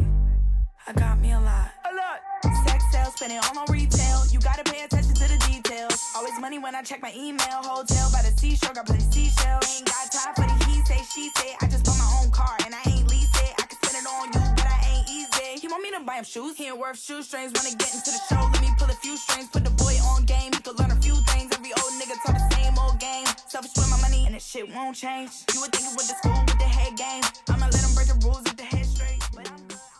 I 0.85 0.91
got 0.91 1.17
me 1.19 1.31
a 1.31 1.39
lot. 1.39 1.71
A 1.87 1.91
lot. 1.95 2.19
Sex 2.67 2.83
sales, 2.91 3.15
spending 3.15 3.39
all 3.39 3.57
on 3.57 3.71
retail. 3.71 4.27
You 4.27 4.39
gotta 4.39 4.63
pay 4.63 4.83
attention 4.83 5.13
to 5.15 5.27
the 5.31 5.39
details. 5.47 5.95
Always 6.13 6.37
money 6.41 6.59
when 6.59 6.75
I 6.75 6.81
check 6.81 7.01
my 7.01 7.13
email. 7.15 7.63
Hotel 7.63 8.11
by 8.11 8.19
the 8.19 8.35
seashore, 8.35 8.73
got 8.73 8.85
plenty 8.85 9.07
seashells. 9.07 9.63
Ain't 9.71 9.87
got 9.87 10.11
time 10.11 10.35
for 10.35 10.43
the 10.43 10.55
he 10.67 10.83
say, 10.83 10.99
she 11.07 11.31
say. 11.39 11.55
I 11.61 11.67
just 11.67 11.85
bought 11.85 11.95
my 11.95 12.09
own 12.19 12.31
car 12.31 12.57
and 12.65 12.75
I 12.75 12.83
ain't 12.91 13.07
lease 13.07 13.31
it. 13.31 13.53
I 13.55 13.63
can 13.63 13.79
spend 13.79 14.03
it 14.03 14.07
on 14.11 14.27
you, 14.27 14.43
but 14.59 14.67
I 14.67 14.79
ain't 14.91 15.07
easy. 15.07 15.61
He 15.63 15.67
want 15.71 15.83
me 15.83 15.91
to 15.91 16.01
buy 16.03 16.19
him 16.19 16.25
shoes. 16.25 16.57
He 16.57 16.67
ain't 16.67 16.77
worth 16.77 16.99
shoestrings. 16.99 17.55
Wanna 17.55 17.79
get 17.79 17.95
into 17.95 18.11
the 18.11 18.19
show, 18.27 18.43
let 18.51 18.59
me 18.59 18.67
pull 18.75 18.91
a 18.91 18.97
few 18.99 19.15
strings. 19.15 19.47
Put 19.55 19.63
the 19.63 19.71
boy 19.79 19.95
on 20.11 20.25
game, 20.25 20.51
he 20.51 20.59
could 20.59 20.77
learn 20.79 20.91
a 20.91 20.99
few 20.99 21.15
things. 21.31 21.47
Every 21.55 21.71
old 21.79 21.95
nigga 21.95 22.19
talk 22.27 22.35
the 22.35 22.43
same 22.59 22.75
old 22.75 22.99
game. 22.99 23.23
Selfish 23.47 23.71
with 23.79 23.87
my 23.87 24.01
money 24.03 24.27
and 24.27 24.35
this 24.35 24.43
shit 24.43 24.67
won't 24.67 24.99
change. 24.99 25.31
You 25.55 25.63
would 25.63 25.71
think 25.71 25.87
it 25.87 25.95
with 25.95 26.11
the 26.11 26.15
school 26.19 26.43
with 26.43 26.59
the 26.59 26.67
head 26.67 26.97
game. 26.99 27.23
I'ma 27.47 27.71
let 27.71 27.79
him 27.79 27.95
break 27.95 28.11
the 28.11 28.19
rules 28.27 28.43
with 28.43 28.57
the 28.57 28.67
head 28.67 28.72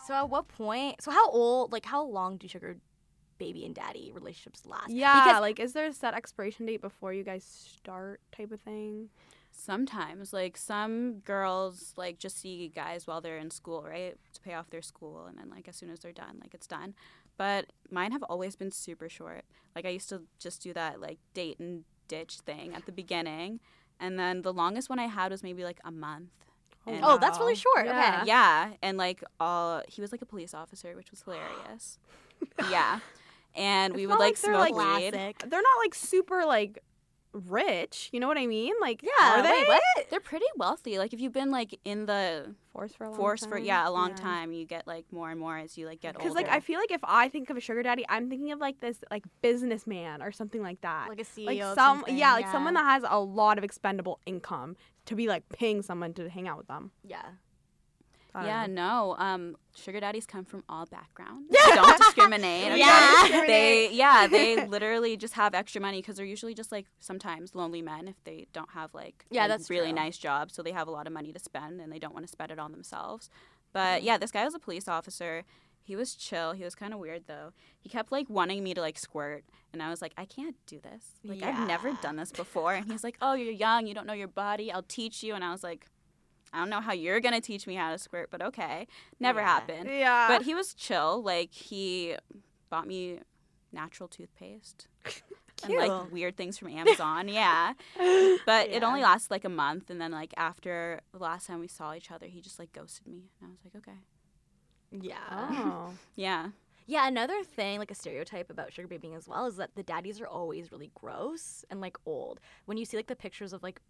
So 0.06 0.14
at 0.14 0.28
what 0.28 0.48
point? 0.48 1.02
So 1.02 1.10
how 1.10 1.30
old? 1.30 1.72
Like 1.72 1.86
how 1.86 2.04
long 2.04 2.36
do 2.36 2.46
sugar 2.48 2.76
baby 3.38 3.64
and 3.64 3.74
daddy 3.74 4.12
relationships 4.14 4.64
last? 4.64 4.90
Yeah, 4.90 5.24
Because 5.24 5.40
like 5.40 5.58
is 5.60 5.72
there 5.72 5.86
a 5.86 5.92
set 5.92 6.14
expiration 6.14 6.66
date 6.66 6.80
before 6.80 7.12
you 7.12 7.24
guys 7.24 7.44
start 7.44 8.20
type 8.36 8.52
of 8.52 8.60
thing? 8.60 9.08
Sometimes, 9.56 10.32
like 10.32 10.56
some 10.56 11.20
girls, 11.20 11.94
like 11.96 12.18
just 12.18 12.38
see 12.40 12.72
guys 12.74 13.06
while 13.06 13.20
they're 13.20 13.38
in 13.38 13.50
school, 13.52 13.82
right, 13.82 14.16
to 14.32 14.40
pay 14.42 14.52
off 14.54 14.68
their 14.70 14.82
school, 14.82 15.26
and 15.28 15.38
then 15.38 15.48
like 15.48 15.68
as 15.68 15.76
soon 15.76 15.90
as 15.90 16.00
they're 16.00 16.12
done, 16.12 16.38
like 16.40 16.54
it's 16.54 16.66
done. 16.66 16.94
But 17.36 17.66
mine 17.90 18.10
have 18.12 18.24
always 18.24 18.56
been 18.56 18.72
super 18.72 19.08
short. 19.08 19.44
Like 19.74 19.86
I 19.86 19.90
used 19.90 20.08
to 20.08 20.22
just 20.40 20.60
do 20.62 20.72
that 20.72 21.00
like 21.00 21.18
date 21.34 21.60
and 21.60 21.84
ditch 22.08 22.38
thing 22.44 22.74
at 22.74 22.84
the 22.84 22.92
beginning, 22.92 23.60
and 24.00 24.18
then 24.18 24.42
the 24.42 24.52
longest 24.52 24.90
one 24.90 24.98
I 24.98 25.06
had 25.06 25.30
was 25.30 25.42
maybe 25.44 25.62
like 25.62 25.80
a 25.84 25.92
month. 25.92 26.30
And- 26.86 27.00
Oh, 27.02 27.18
that's 27.18 27.38
really 27.38 27.54
short. 27.54 27.86
Yeah. 27.86 28.18
Okay. 28.20 28.26
yeah, 28.28 28.72
and 28.82 28.98
like 28.98 29.22
all 29.40 29.82
he 29.88 30.00
was 30.00 30.12
like 30.12 30.22
a 30.22 30.26
police 30.26 30.52
officer, 30.54 30.94
which 30.96 31.10
was 31.10 31.22
hilarious. 31.22 31.98
yeah, 32.70 32.98
and 33.54 33.94
we 33.94 34.02
It's 34.04 34.10
would 34.10 34.18
like 34.18 34.34
like 34.34 34.40
they're, 34.40 34.54
smoke 34.54 34.76
like, 34.76 35.00
weed. 35.00 35.10
Classic. 35.12 35.38
They're 35.48 35.62
not 35.62 35.78
like 35.82 35.94
super 35.94 36.44
like 36.44 36.78
rich. 37.32 38.10
You 38.12 38.20
know 38.20 38.28
what 38.28 38.38
I 38.38 38.46
mean? 38.46 38.74
Like 38.80 39.02
Yeah. 39.02 39.38
are 39.38 39.42
they? 39.42 39.50
Wait, 39.50 39.66
what? 39.68 39.82
They're 40.10 40.20
pretty 40.20 40.44
wealthy. 40.56 40.98
Like 40.98 41.12
if 41.12 41.20
you've 41.20 41.32
been 41.32 41.50
like 41.50 41.78
in 41.84 42.06
the 42.06 42.54
Force 42.72 42.92
for 42.92 43.04
a 43.04 43.10
long 43.10 43.16
force 43.16 43.40
time. 43.42 43.50
for 43.50 43.58
yeah 43.58 43.88
a 43.88 43.90
long 43.90 44.14
time, 44.16 44.52
you 44.52 44.66
get 44.66 44.86
like 44.86 45.04
more 45.12 45.30
and 45.30 45.38
more 45.38 45.56
as 45.56 45.78
you 45.78 45.86
like 45.86 46.00
get 46.00 46.16
older. 46.16 46.18
Because 46.24 46.34
like 46.34 46.48
I 46.48 46.58
feel 46.60 46.78
like 46.80 46.90
if 46.90 47.00
I 47.04 47.28
think 47.28 47.48
of 47.50 47.56
a 47.56 47.60
sugar 47.60 47.82
daddy, 47.84 48.04
I'm 48.08 48.28
thinking 48.28 48.50
of 48.52 48.58
like 48.58 48.80
this 48.80 48.98
like 49.12 49.24
businessman 49.42 50.22
or 50.22 50.32
something 50.32 50.60
like 50.62 50.80
that. 50.80 51.06
Like 51.08 51.20
a 51.20 51.24
CEO. 51.24 51.46
like 51.46 51.60
some 51.62 51.98
something, 51.98 52.16
yeah, 52.16 52.32
like 52.34 52.50
someone 52.50 52.74
that 52.74 52.84
has 52.84 53.04
a 53.08 53.18
lot 53.20 53.58
of 53.58 53.64
expendable 53.64 54.18
income 54.26 54.76
to 55.06 55.14
be 55.14 55.28
like 55.28 55.48
paying 55.50 55.82
someone 55.82 56.14
to 56.14 56.28
hang 56.28 56.48
out 56.48 56.58
with 56.58 56.68
them. 56.68 56.90
Yeah. 57.02 57.22
I 58.36 58.46
yeah, 58.46 58.66
know. 58.66 59.14
no. 59.18 59.24
Um, 59.24 59.56
sugar 59.76 60.00
daddies 60.00 60.26
come 60.26 60.44
from 60.44 60.64
all 60.68 60.86
backgrounds. 60.86 61.54
Don't 61.74 61.98
discriminate. 61.98 62.66
okay? 62.72 62.78
Yeah. 62.80 63.44
They 63.46 63.90
yeah 63.92 64.26
they 64.26 64.66
literally 64.76 65.16
just 65.16 65.34
have 65.34 65.54
extra 65.54 65.80
money 65.80 66.00
because 66.00 66.16
they're 66.16 66.26
usually 66.26 66.52
just 66.54 66.72
like 66.72 66.86
sometimes 66.98 67.54
lonely 67.54 67.80
men 67.80 68.08
if 68.08 68.16
they 68.24 68.46
don't 68.52 68.70
have 68.70 68.92
like 68.92 69.24
Yeah, 69.30 69.44
a 69.44 69.48
that's 69.48 69.70
really 69.70 69.86
true. 69.92 69.94
nice 69.94 70.18
jobs 70.18 70.54
so 70.54 70.62
they 70.62 70.72
have 70.72 70.88
a 70.88 70.90
lot 70.90 71.06
of 71.06 71.12
money 71.12 71.32
to 71.32 71.38
spend 71.38 71.80
and 71.80 71.92
they 71.92 72.00
don't 72.00 72.12
want 72.12 72.26
to 72.26 72.32
spend 72.32 72.50
it 72.50 72.58
on 72.58 72.72
themselves. 72.72 73.30
But 73.72 74.02
yeah, 74.02 74.18
this 74.18 74.32
guy 74.32 74.44
was 74.44 74.54
a 74.54 74.58
police 74.58 74.88
officer. 74.88 75.44
He 75.86 75.96
was 75.96 76.14
chill. 76.14 76.52
He 76.52 76.64
was 76.64 76.74
kind 76.74 76.92
of 76.94 76.98
weird 76.98 77.24
though. 77.26 77.52
He 77.80 77.88
kept 77.90 78.10
like 78.10 78.28
wanting 78.30 78.64
me 78.64 78.72
to 78.74 78.80
like 78.80 78.98
squirt, 78.98 79.44
and 79.72 79.82
I 79.82 79.90
was 79.90 80.00
like, 80.02 80.14
I 80.16 80.24
can't 80.24 80.56
do 80.66 80.80
this. 80.80 81.04
Like 81.22 81.42
I've 81.42 81.66
never 81.68 81.92
done 82.02 82.16
this 82.16 82.32
before. 82.32 82.72
And 82.74 82.90
he's 82.90 83.04
like, 83.04 83.16
Oh, 83.20 83.34
you're 83.34 83.52
young. 83.52 83.86
You 83.86 83.92
don't 83.94 84.06
know 84.06 84.14
your 84.14 84.28
body. 84.28 84.72
I'll 84.72 84.82
teach 84.82 85.22
you. 85.22 85.34
And 85.34 85.44
I 85.44 85.52
was 85.52 85.62
like, 85.62 85.86
I 86.54 86.58
don't 86.58 86.70
know 86.70 86.80
how 86.80 86.92
you're 86.92 87.20
gonna 87.20 87.40
teach 87.40 87.66
me 87.66 87.74
how 87.74 87.90
to 87.92 87.98
squirt, 87.98 88.30
but 88.30 88.40
okay. 88.40 88.86
Never 89.20 89.40
Yeah. 89.40 89.46
happened. 89.46 89.90
Yeah. 89.90 90.28
But 90.28 90.42
he 90.42 90.54
was 90.54 90.72
chill. 90.72 91.22
Like 91.22 91.52
he 91.52 92.16
bought 92.70 92.86
me 92.86 93.20
natural 93.72 94.08
toothpaste 94.08 94.86
and 95.64 95.74
like 95.76 96.12
weird 96.12 96.36
things 96.36 96.56
from 96.56 96.68
Amazon. 96.68 97.28
yeah. 97.28 97.74
But 98.46 98.68
it 98.70 98.82
only 98.82 99.02
lasted 99.02 99.30
like 99.32 99.44
a 99.44 99.48
month 99.50 99.90
and 99.90 100.00
then 100.00 100.12
like 100.12 100.32
after 100.36 101.00
the 101.12 101.18
last 101.18 101.46
time 101.46 101.60
we 101.60 101.68
saw 101.68 101.92
each 101.92 102.10
other, 102.10 102.26
he 102.26 102.40
just 102.40 102.58
like 102.58 102.72
ghosted 102.72 103.06
me. 103.06 103.30
And 103.42 103.48
I 103.48 103.50
was 103.50 103.60
like, 103.64 103.74
Okay. 103.76 103.98
Yeah. 105.02 105.16
oh. 105.30 105.90
Yeah. 106.16 106.48
Yeah, 106.86 107.08
another 107.08 107.42
thing, 107.42 107.78
like 107.78 107.90
a 107.90 107.94
stereotype 107.94 108.50
about 108.50 108.70
sugar 108.72 108.86
babying 108.86 109.14
as 109.14 109.26
well, 109.26 109.46
is 109.46 109.56
that 109.56 109.70
the 109.74 109.82
daddies 109.82 110.20
are 110.20 110.26
always 110.26 110.70
really 110.70 110.90
gross 110.94 111.64
and 111.70 111.80
like 111.80 111.96
old. 112.04 112.40
When 112.66 112.76
you 112.76 112.84
see 112.84 112.98
like 112.98 113.06
the 113.06 113.16
pictures 113.16 113.54
of 113.54 113.62
like 113.62 113.80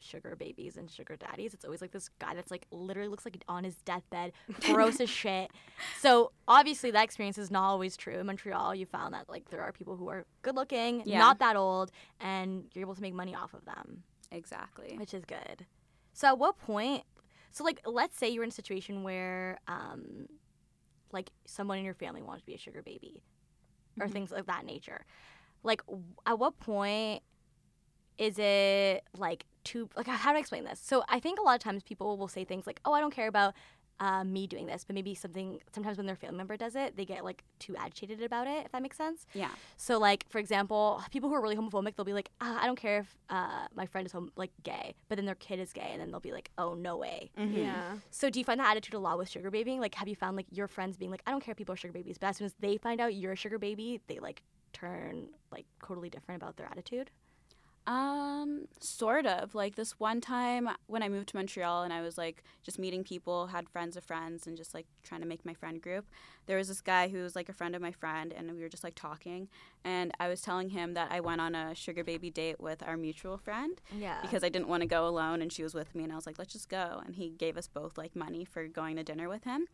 sugar 0.00 0.34
babies 0.34 0.76
and 0.76 0.90
sugar 0.90 1.14
daddies, 1.16 1.54
it's 1.54 1.64
always 1.64 1.80
like 1.80 1.92
this 1.92 2.08
guy 2.18 2.34
that's 2.34 2.50
like 2.50 2.66
literally 2.72 3.08
looks 3.08 3.24
like 3.24 3.40
on 3.46 3.62
his 3.62 3.76
deathbed, 3.82 4.32
gross 4.62 4.98
as 5.00 5.08
shit. 5.22 5.52
So 6.00 6.32
obviously 6.48 6.90
that 6.90 7.04
experience 7.04 7.38
is 7.38 7.52
not 7.52 7.62
always 7.68 7.96
true. 7.96 8.18
In 8.18 8.26
Montreal, 8.26 8.74
you 8.74 8.84
found 8.84 9.14
that 9.14 9.28
like 9.28 9.48
there 9.50 9.62
are 9.62 9.70
people 9.70 9.94
who 9.96 10.08
are 10.08 10.26
good 10.42 10.56
looking, 10.56 11.02
Yeah. 11.06 11.18
not 11.18 11.38
that 11.38 11.54
old, 11.54 11.92
and 12.18 12.64
you're 12.74 12.82
able 12.82 12.96
to 12.96 13.02
make 13.02 13.14
money 13.14 13.34
off 13.34 13.54
of 13.54 13.64
them, 13.64 14.02
Exactly. 14.32 14.96
which 14.98 15.14
is 15.14 15.24
good. 15.24 15.66
So 16.14 16.26
at 16.26 16.38
what 16.38 16.58
point? 16.58 17.04
So 17.52 17.62
like, 17.62 17.80
let's 17.86 18.16
say 18.18 18.28
you're 18.28 18.42
in 18.42 18.48
a 18.48 18.52
situation 18.52 19.04
where, 19.04 19.58
um, 19.68 20.26
like 21.12 21.30
someone 21.46 21.78
in 21.78 21.84
your 21.84 21.94
family 21.94 22.22
wants 22.22 22.42
to 22.42 22.46
be 22.46 22.54
a 22.54 22.58
sugar 22.58 22.82
baby, 22.82 23.22
or 24.00 24.08
Mhm. 24.08 24.12
things 24.12 24.32
of 24.32 24.46
that 24.46 24.64
nature. 24.64 25.04
Like, 25.62 25.82
at 26.26 26.38
what 26.38 26.58
point 26.58 27.22
is 28.18 28.38
it 28.38 29.02
like 29.16 29.46
too 29.64 29.88
like 29.96 30.06
how 30.06 30.30
do 30.32 30.36
I 30.36 30.40
explain 30.40 30.64
this? 30.64 30.80
So 30.80 31.02
I 31.08 31.20
think 31.20 31.38
a 31.38 31.42
lot 31.42 31.54
of 31.54 31.60
times 31.60 31.82
people 31.82 32.16
will 32.18 32.28
say 32.28 32.44
things 32.44 32.66
like, 32.66 32.80
"Oh, 32.84 32.92
I 32.92 33.00
don't 33.00 33.14
care 33.14 33.28
about 33.28 33.54
uh, 34.00 34.24
me 34.24 34.46
doing 34.46 34.66
this," 34.66 34.84
but 34.84 34.94
maybe 34.94 35.14
something 35.14 35.60
sometimes 35.72 35.96
when 35.98 36.06
their 36.06 36.16
family 36.16 36.36
member 36.38 36.56
does 36.56 36.74
it, 36.74 36.96
they 36.96 37.04
get 37.04 37.24
like 37.24 37.44
too 37.58 37.76
agitated 37.76 38.22
about 38.22 38.46
it. 38.46 38.64
If 38.66 38.72
that 38.72 38.82
makes 38.82 38.96
sense. 38.96 39.26
Yeah. 39.34 39.50
So 39.76 39.98
like 39.98 40.26
for 40.28 40.38
example, 40.38 41.02
people 41.10 41.28
who 41.28 41.34
are 41.34 41.40
really 41.42 41.56
homophobic, 41.56 41.94
they'll 41.96 42.04
be 42.04 42.12
like, 42.12 42.30
ah, 42.40 42.58
"I 42.62 42.66
don't 42.66 42.78
care 42.78 43.00
if 43.00 43.16
uh, 43.28 43.66
my 43.74 43.86
friend 43.86 44.06
is 44.06 44.12
home 44.12 44.32
like 44.36 44.50
gay," 44.62 44.94
but 45.08 45.16
then 45.16 45.26
their 45.26 45.34
kid 45.36 45.60
is 45.60 45.72
gay, 45.72 45.90
and 45.92 46.00
then 46.00 46.10
they'll 46.10 46.20
be 46.20 46.32
like, 46.32 46.50
"Oh, 46.58 46.74
no 46.74 46.96
way." 46.96 47.30
Mhm. 47.38 47.56
Yeah. 47.56 47.98
So 48.10 48.30
do 48.30 48.38
you 48.38 48.44
find 48.44 48.58
that 48.60 48.70
attitude 48.70 48.94
a 48.94 48.98
lot 48.98 49.18
with 49.18 49.28
sugar 49.28 49.50
babying? 49.50 49.80
Like, 49.80 49.94
have 49.94 50.08
you 50.08 50.16
found 50.16 50.36
like 50.36 50.46
your 50.50 50.66
friends 50.66 50.96
being 50.96 51.10
like, 51.10 51.22
I 51.26 51.30
don't 51.30 51.42
care 51.44 51.52
if 51.52 51.58
people 51.58 51.74
are 51.74 51.76
sugar 51.76 51.92
babies, 51.92 52.16
but 52.18 52.28
as 52.28 52.36
soon 52.38 52.46
as 52.46 52.54
they 52.60 52.76
find 52.78 53.00
out 53.00 53.14
you're 53.14 53.32
a 53.32 53.36
sugar 53.36 53.58
baby, 53.58 54.00
they 54.08 54.18
like 54.18 54.42
turn 54.72 55.28
like 55.52 55.66
totally 55.84 56.08
different 56.10 56.40
about 56.42 56.56
their 56.56 56.66
attitude? 56.66 57.10
Um, 57.90 58.66
sort 58.78 59.26
of. 59.26 59.54
Like 59.54 59.74
this 59.74 59.98
one 59.98 60.20
time 60.20 60.68
when 60.86 61.02
I 61.02 61.08
moved 61.08 61.30
to 61.30 61.36
Montreal 61.36 61.82
and 61.82 61.92
I 61.92 62.02
was 62.02 62.16
like 62.16 62.44
just 62.62 62.78
meeting 62.78 63.02
people, 63.02 63.48
had 63.48 63.68
friends 63.68 63.96
of 63.96 64.04
friends, 64.04 64.46
and 64.46 64.56
just 64.56 64.74
like 64.74 64.86
trying 65.02 65.22
to 65.22 65.26
make 65.26 65.44
my 65.44 65.54
friend 65.54 65.82
group. 65.82 66.06
There 66.46 66.56
was 66.56 66.68
this 66.68 66.80
guy 66.80 67.08
who 67.08 67.22
was 67.22 67.34
like 67.34 67.48
a 67.48 67.52
friend 67.52 67.74
of 67.74 67.82
my 67.82 67.90
friend, 67.90 68.32
and 68.32 68.52
we 68.52 68.62
were 68.62 68.68
just 68.68 68.84
like 68.84 68.94
talking. 68.94 69.48
And 69.84 70.12
I 70.20 70.28
was 70.28 70.40
telling 70.40 70.68
him 70.70 70.94
that 70.94 71.10
I 71.10 71.18
went 71.18 71.40
on 71.40 71.56
a 71.56 71.74
sugar 71.74 72.04
baby 72.04 72.30
date 72.30 72.60
with 72.60 72.80
our 72.86 72.96
mutual 72.96 73.38
friend 73.38 73.80
Yeah. 73.98 74.18
because 74.22 74.44
I 74.44 74.48
didn't 74.50 74.68
want 74.68 74.82
to 74.82 74.86
go 74.88 75.08
alone, 75.08 75.42
and 75.42 75.52
she 75.52 75.64
was 75.64 75.74
with 75.74 75.92
me. 75.94 76.04
And 76.04 76.12
I 76.12 76.16
was 76.16 76.26
like, 76.26 76.38
let's 76.38 76.52
just 76.52 76.68
go. 76.68 77.02
And 77.04 77.16
he 77.16 77.30
gave 77.30 77.56
us 77.56 77.66
both 77.66 77.98
like 77.98 78.14
money 78.14 78.44
for 78.44 78.68
going 78.68 78.96
to 78.96 79.02
dinner 79.02 79.28
with 79.28 79.42
him. 79.44 79.66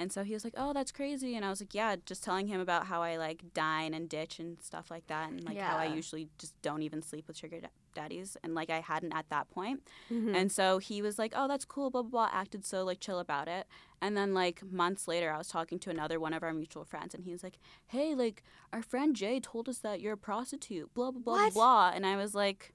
And 0.00 0.10
so 0.10 0.24
he 0.24 0.32
was 0.34 0.44
like, 0.44 0.54
"Oh, 0.56 0.72
that's 0.72 0.92
crazy." 0.92 1.36
And 1.36 1.44
I 1.44 1.50
was 1.50 1.60
like, 1.60 1.74
"Yeah," 1.74 1.96
just 2.06 2.24
telling 2.24 2.46
him 2.48 2.60
about 2.60 2.86
how 2.86 3.02
I 3.02 3.16
like 3.18 3.52
dine 3.52 3.92
and 3.94 4.08
ditch 4.08 4.38
and 4.40 4.60
stuff 4.62 4.90
like 4.90 5.06
that, 5.08 5.28
and 5.30 5.44
like 5.44 5.58
how 5.70 5.76
I 5.76 5.84
usually 6.00 6.28
just 6.38 6.54
don't 6.62 6.82
even 6.82 7.02
sleep 7.02 7.28
with 7.28 7.36
sugar 7.36 7.60
daddies, 7.94 8.36
and 8.42 8.54
like 8.54 8.70
I 8.70 8.80
hadn't 8.80 9.12
at 9.12 9.28
that 9.28 9.50
point. 9.50 9.82
Mhm. 10.10 10.34
And 10.34 10.50
so 10.50 10.78
he 10.78 11.02
was 11.02 11.18
like, 11.18 11.32
"Oh, 11.36 11.46
that's 11.48 11.66
cool," 11.66 11.90
blah 11.90 12.02
blah 12.02 12.10
blah. 12.28 12.30
Acted 12.32 12.64
so 12.64 12.82
like 12.84 12.98
chill 13.00 13.18
about 13.18 13.46
it. 13.46 13.66
And 14.00 14.16
then 14.16 14.32
like 14.32 14.62
months 14.64 15.06
later, 15.06 15.30
I 15.30 15.36
was 15.38 15.48
talking 15.48 15.78
to 15.80 15.90
another 15.90 16.18
one 16.18 16.32
of 16.32 16.42
our 16.42 16.54
mutual 16.54 16.84
friends, 16.84 17.14
and 17.14 17.24
he 17.24 17.32
was 17.32 17.42
like, 17.42 17.58
"Hey, 17.86 18.14
like 18.14 18.42
our 18.72 18.82
friend 18.82 19.14
Jay 19.14 19.38
told 19.38 19.68
us 19.68 19.78
that 19.80 20.00
you're 20.00 20.14
a 20.14 20.16
prostitute." 20.30 20.94
Blah 20.94 21.10
blah 21.10 21.20
blah 21.20 21.34
What? 21.44 21.54
blah. 21.54 21.92
And 21.94 22.06
I 22.06 22.16
was 22.16 22.34
like, 22.34 22.72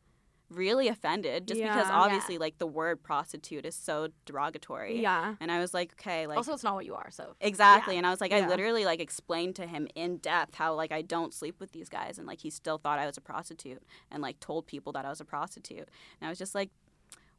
really 0.50 0.88
offended 0.88 1.48
just 1.48 1.60
because 1.60 1.88
Yeah. 1.88 1.94
obviously 1.96 2.38
like 2.38 2.58
the 2.60 2.68
word 2.68 3.02
prostitute 3.02 3.66
is 3.66 3.76
so 3.76 4.10
derogatory. 4.26 5.02
Yeah. 5.02 5.36
And 5.40 5.52
I 5.52 5.60
was 5.60 5.74
like, 5.74 5.94
okay, 5.94 6.28
like 6.28 6.38
also, 6.38 6.54
it's 6.54 6.64
not 6.64 6.76
what 6.76 6.86
you 6.86 6.94
are. 6.96 7.10
So 7.12 7.36
Exactly. 7.42 7.96
Yeah. 7.96 8.00
And 8.00 8.08
I 8.08 8.12
was 8.12 8.22
like, 8.22 8.32
I 8.32 8.48
literally 8.48 8.86
like 8.86 9.00
explained 9.00 9.56
to 9.56 9.66
him 9.66 9.88
in 9.96 10.18
depth 10.18 10.56
how 10.56 10.76
like 10.76 10.92
I 10.92 11.02
don't 11.02 11.34
sleep 11.34 11.60
with 11.60 11.72
these 11.72 11.90
guys 11.90 12.18
and 12.20 12.28
like 12.28 12.42
he 12.42 12.50
still 12.52 12.78
thought 12.78 13.00
I 13.00 13.06
was 13.08 13.18
a 13.18 13.22
prostitute 13.22 13.82
and 14.12 14.22
like 14.22 14.40
told 14.40 14.68
people 14.68 14.94
that 14.94 15.04
I 15.06 15.10
was 15.10 15.20
a 15.20 15.26
prostitute. 15.26 15.90
And 16.22 16.28
I 16.28 16.30
was 16.30 16.38
just 16.38 16.54
like, 16.54 16.70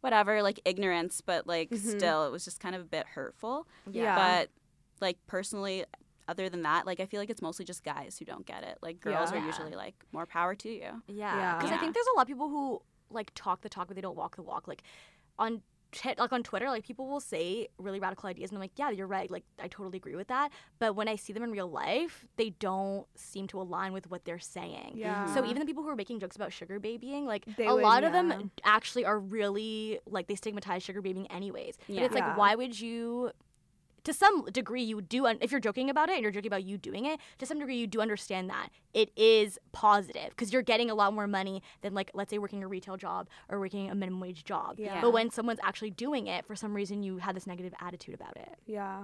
whatever, 0.00 0.42
like 0.42 0.60
ignorance, 0.64 1.20
but 1.20 1.46
like 1.46 1.70
Mhm. 1.70 1.96
still 1.98 2.26
it 2.26 2.30
was 2.32 2.44
just 2.44 2.60
kind 2.60 2.74
of 2.74 2.82
a 2.82 2.86
bit 2.86 3.06
hurtful. 3.06 3.66
Yeah. 3.90 4.16
But 4.16 4.50
like 5.00 5.18
personally 5.26 5.84
other 6.28 6.48
than 6.48 6.62
that, 6.62 6.86
like 6.86 6.98
I 6.98 7.06
feel 7.06 7.20
like 7.20 7.30
it's 7.30 7.40
mostly 7.40 7.64
just 7.64 7.84
guys 7.84 8.18
who 8.18 8.24
don't 8.24 8.44
get 8.44 8.64
it. 8.64 8.78
Like 8.82 9.00
girls 9.00 9.30
Yeah. 9.32 9.38
are 9.40 9.46
usually 9.46 9.76
like 9.76 9.94
more 10.10 10.26
power 10.26 10.56
to 10.56 10.68
you. 10.68 11.02
Yeah, 11.06 11.36
Yeah. 11.36 11.56
because 11.56 11.70
I 11.70 11.76
think 11.78 11.94
there's 11.94 12.06
a 12.12 12.16
lot 12.16 12.22
of 12.22 12.28
people 12.28 12.48
who 12.48 12.82
like 13.10 13.30
talk 13.34 13.60
the 13.62 13.68
talk, 13.68 13.86
but 13.88 13.96
they 13.96 14.02
don't 14.02 14.16
walk 14.16 14.36
the 14.36 14.42
walk. 14.42 14.66
Like 14.68 14.82
on 15.38 15.62
t- 15.92 16.14
like 16.18 16.32
on 16.32 16.42
Twitter, 16.42 16.68
like 16.68 16.84
people 16.84 17.06
will 17.08 17.20
say 17.20 17.68
really 17.78 18.00
radical 18.00 18.28
ideas, 18.28 18.50
and 18.50 18.58
I'm 18.58 18.60
like, 18.62 18.72
yeah, 18.76 18.90
you're 18.90 19.06
right. 19.06 19.30
Like 19.30 19.44
I 19.58 19.68
totally 19.68 19.96
agree 19.98 20.16
with 20.16 20.28
that. 20.28 20.50
But 20.78 20.96
when 20.96 21.08
I 21.08 21.16
see 21.16 21.32
them 21.32 21.42
in 21.42 21.50
real 21.52 21.70
life, 21.70 22.24
they 22.36 22.50
don't 22.50 23.06
seem 23.14 23.46
to 23.48 23.60
align 23.60 23.92
with 23.92 24.10
what 24.10 24.24
they're 24.24 24.38
saying. 24.38 24.92
Yeah. 24.96 25.24
Mm-hmm. 25.24 25.34
So 25.34 25.44
even 25.44 25.58
the 25.60 25.66
people 25.66 25.82
who 25.82 25.88
are 25.88 25.96
making 25.96 26.20
jokes 26.20 26.36
about 26.36 26.52
sugar 26.52 26.78
babying, 26.80 27.26
like 27.26 27.44
They 27.56 27.66
a 27.66 27.74
would- 27.74 27.82
lot 27.82 28.04
of 28.04 28.12
them 28.12 28.50
actually 28.64 29.04
are 29.04 29.18
really 29.18 30.00
like 30.06 30.26
they 30.26 30.34
stigmatize 30.34 30.82
sugar 30.82 31.00
babying 31.02 31.26
anyways. 31.30 31.76
But 31.86 31.94
Yeah. 31.96 32.02
it's 32.04 32.14
like, 32.14 32.24
Yeah. 32.24 32.36
why 32.36 32.54
would 32.54 32.78
you? 32.80 33.30
To 34.06 34.12
some 34.12 34.44
degree, 34.46 34.84
you 34.84 35.00
do. 35.00 35.26
Un- 35.26 35.38
if 35.40 35.50
you're 35.50 35.60
joking 35.60 35.90
about 35.90 36.08
it 36.08 36.12
and 36.14 36.22
you're 36.22 36.30
joking 36.30 36.46
about 36.46 36.62
you 36.62 36.78
doing 36.78 37.06
it, 37.06 37.18
to 37.38 37.46
some 37.46 37.58
degree, 37.58 37.76
you 37.76 37.88
do 37.88 38.00
understand 38.00 38.48
that 38.50 38.68
it 38.94 39.10
is 39.16 39.58
positive 39.72 40.28
because 40.30 40.52
you're 40.52 40.62
getting 40.62 40.90
a 40.90 40.94
lot 40.94 41.12
more 41.12 41.26
money 41.26 41.60
than, 41.80 41.92
like, 41.92 42.12
let's 42.14 42.30
say, 42.30 42.38
working 42.38 42.62
a 42.62 42.68
retail 42.68 42.96
job 42.96 43.28
or 43.48 43.58
working 43.58 43.90
a 43.90 43.96
minimum 43.96 44.20
wage 44.20 44.44
job. 44.44 44.76
Yeah. 44.78 45.00
But 45.00 45.12
when 45.12 45.28
someone's 45.30 45.58
actually 45.60 45.90
doing 45.90 46.28
it, 46.28 46.46
for 46.46 46.54
some 46.54 46.72
reason, 46.72 47.02
you 47.02 47.18
have 47.18 47.34
this 47.34 47.48
negative 47.48 47.74
attitude 47.80 48.14
about 48.14 48.36
it. 48.36 48.54
Yeah. 48.64 49.02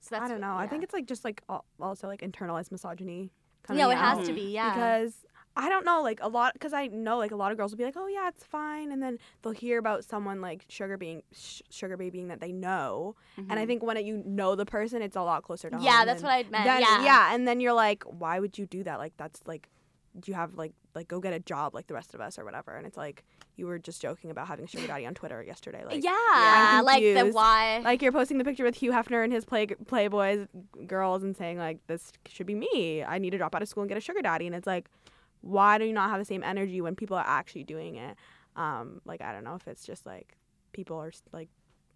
So 0.00 0.08
that's 0.16 0.24
I 0.24 0.28
don't 0.28 0.42
know. 0.42 0.56
I 0.56 0.64
yeah. 0.64 0.68
think 0.68 0.82
it's 0.82 0.92
like 0.92 1.06
just 1.06 1.24
like 1.24 1.42
also 1.80 2.06
like 2.06 2.20
internalized 2.20 2.70
misogyny. 2.70 3.30
no, 3.70 3.76
coming 3.76 3.96
it 3.96 3.98
has 3.98 4.18
out. 4.18 4.24
to 4.26 4.32
be. 4.34 4.52
Yeah. 4.52 4.74
because 4.74 5.14
I 5.56 5.68
don't 5.68 5.84
know, 5.84 6.02
like 6.02 6.18
a 6.22 6.28
lot, 6.28 6.54
because 6.54 6.72
I 6.72 6.86
know 6.86 7.18
like 7.18 7.30
a 7.30 7.36
lot 7.36 7.52
of 7.52 7.58
girls 7.58 7.72
will 7.72 7.78
be 7.78 7.84
like, 7.84 7.96
oh 7.96 8.06
yeah, 8.06 8.28
it's 8.28 8.42
fine, 8.44 8.90
and 8.90 9.02
then 9.02 9.18
they'll 9.42 9.52
hear 9.52 9.78
about 9.78 10.04
someone 10.04 10.40
like 10.40 10.64
sugar 10.68 10.96
being 10.96 11.22
sh- 11.32 11.60
sugar 11.70 11.96
babying 11.96 12.28
that 12.28 12.40
they 12.40 12.52
know, 12.52 13.16
and 13.36 13.52
I 13.58 13.66
think 13.66 13.82
when 13.82 13.96
it, 13.98 14.04
you 14.06 14.22
know 14.24 14.54
the 14.54 14.64
person, 14.66 15.02
it's 15.02 15.16
a 15.16 15.22
lot 15.22 15.42
closer 15.42 15.68
to 15.68 15.76
Mm-hmm. 15.76 15.84
yeah, 15.84 16.04
that's 16.06 16.22
what 16.22 16.32
I 16.32 16.44
meant. 16.50 16.64
then- 16.64 16.80
yeah. 16.80 17.04
yeah, 17.04 17.34
and 17.34 17.46
then 17.46 17.60
you're 17.60 17.74
like, 17.74 18.02
why 18.04 18.40
would 18.40 18.56
you 18.56 18.66
do 18.66 18.82
that? 18.84 18.98
Like 18.98 19.12
that's 19.18 19.40
like, 19.46 19.68
do 20.18 20.30
you 20.30 20.34
have 20.34 20.54
like 20.54 20.72
like 20.94 21.08
go 21.08 21.20
get 21.20 21.32
a 21.32 21.40
job 21.40 21.74
like 21.74 21.86
the 21.86 21.94
rest 21.94 22.14
of 22.14 22.20
us 22.20 22.38
or 22.38 22.44
whatever, 22.44 22.74
and 22.76 22.86
it's 22.86 22.96
like 22.96 23.24
you 23.56 23.66
were 23.66 23.78
just 23.78 24.00
joking 24.00 24.30
about 24.30 24.46
having 24.46 24.64
a 24.64 24.68
sugar 24.68 24.86
daddy 24.86 25.04
on 25.04 25.12
Twitter 25.12 25.42
yesterday, 25.42 25.84
like 25.84 26.02
yeah, 26.02 26.10
I'm 26.16 26.84
like 26.86 27.02
the 27.02 27.30
why. 27.32 27.80
like 27.84 28.00
you're 28.00 28.12
posting 28.12 28.38
the 28.38 28.44
picture 28.44 28.64
with 28.64 28.76
Hugh 28.76 28.92
Hefner 28.92 29.22
and 29.22 29.30
his 29.32 29.44
play 29.44 29.66
Playboys 29.66 30.48
girls 30.86 31.22
and 31.22 31.36
saying 31.36 31.58
like 31.58 31.78
this 31.86 32.10
should 32.26 32.46
be 32.46 32.54
me. 32.54 33.04
I 33.04 33.18
need 33.18 33.30
to 33.30 33.38
drop 33.38 33.54
out 33.54 33.60
of 33.62 33.68
school 33.68 33.82
and 33.82 33.88
get 33.90 33.98
a 33.98 34.00
sugar 34.00 34.22
daddy. 34.22 34.46
And 34.46 34.54
it's 34.56 34.66
like, 34.66 34.88
why 35.42 35.78
do 35.78 35.84
you 35.84 35.92
not 35.92 36.10
have 36.10 36.18
the 36.18 36.24
same 36.24 36.42
energy 36.42 36.80
when 36.80 36.96
people 36.96 37.16
are 37.16 37.26
actually 37.26 37.64
doing 37.64 37.96
it? 37.96 38.16
Um, 38.56 39.00
like 39.04 39.20
I 39.20 39.32
don't 39.32 39.44
know 39.44 39.54
if 39.54 39.68
it's 39.68 39.84
just 39.84 40.06
like 40.06 40.36
people 40.72 40.96
are 40.96 41.12
like 41.32 41.48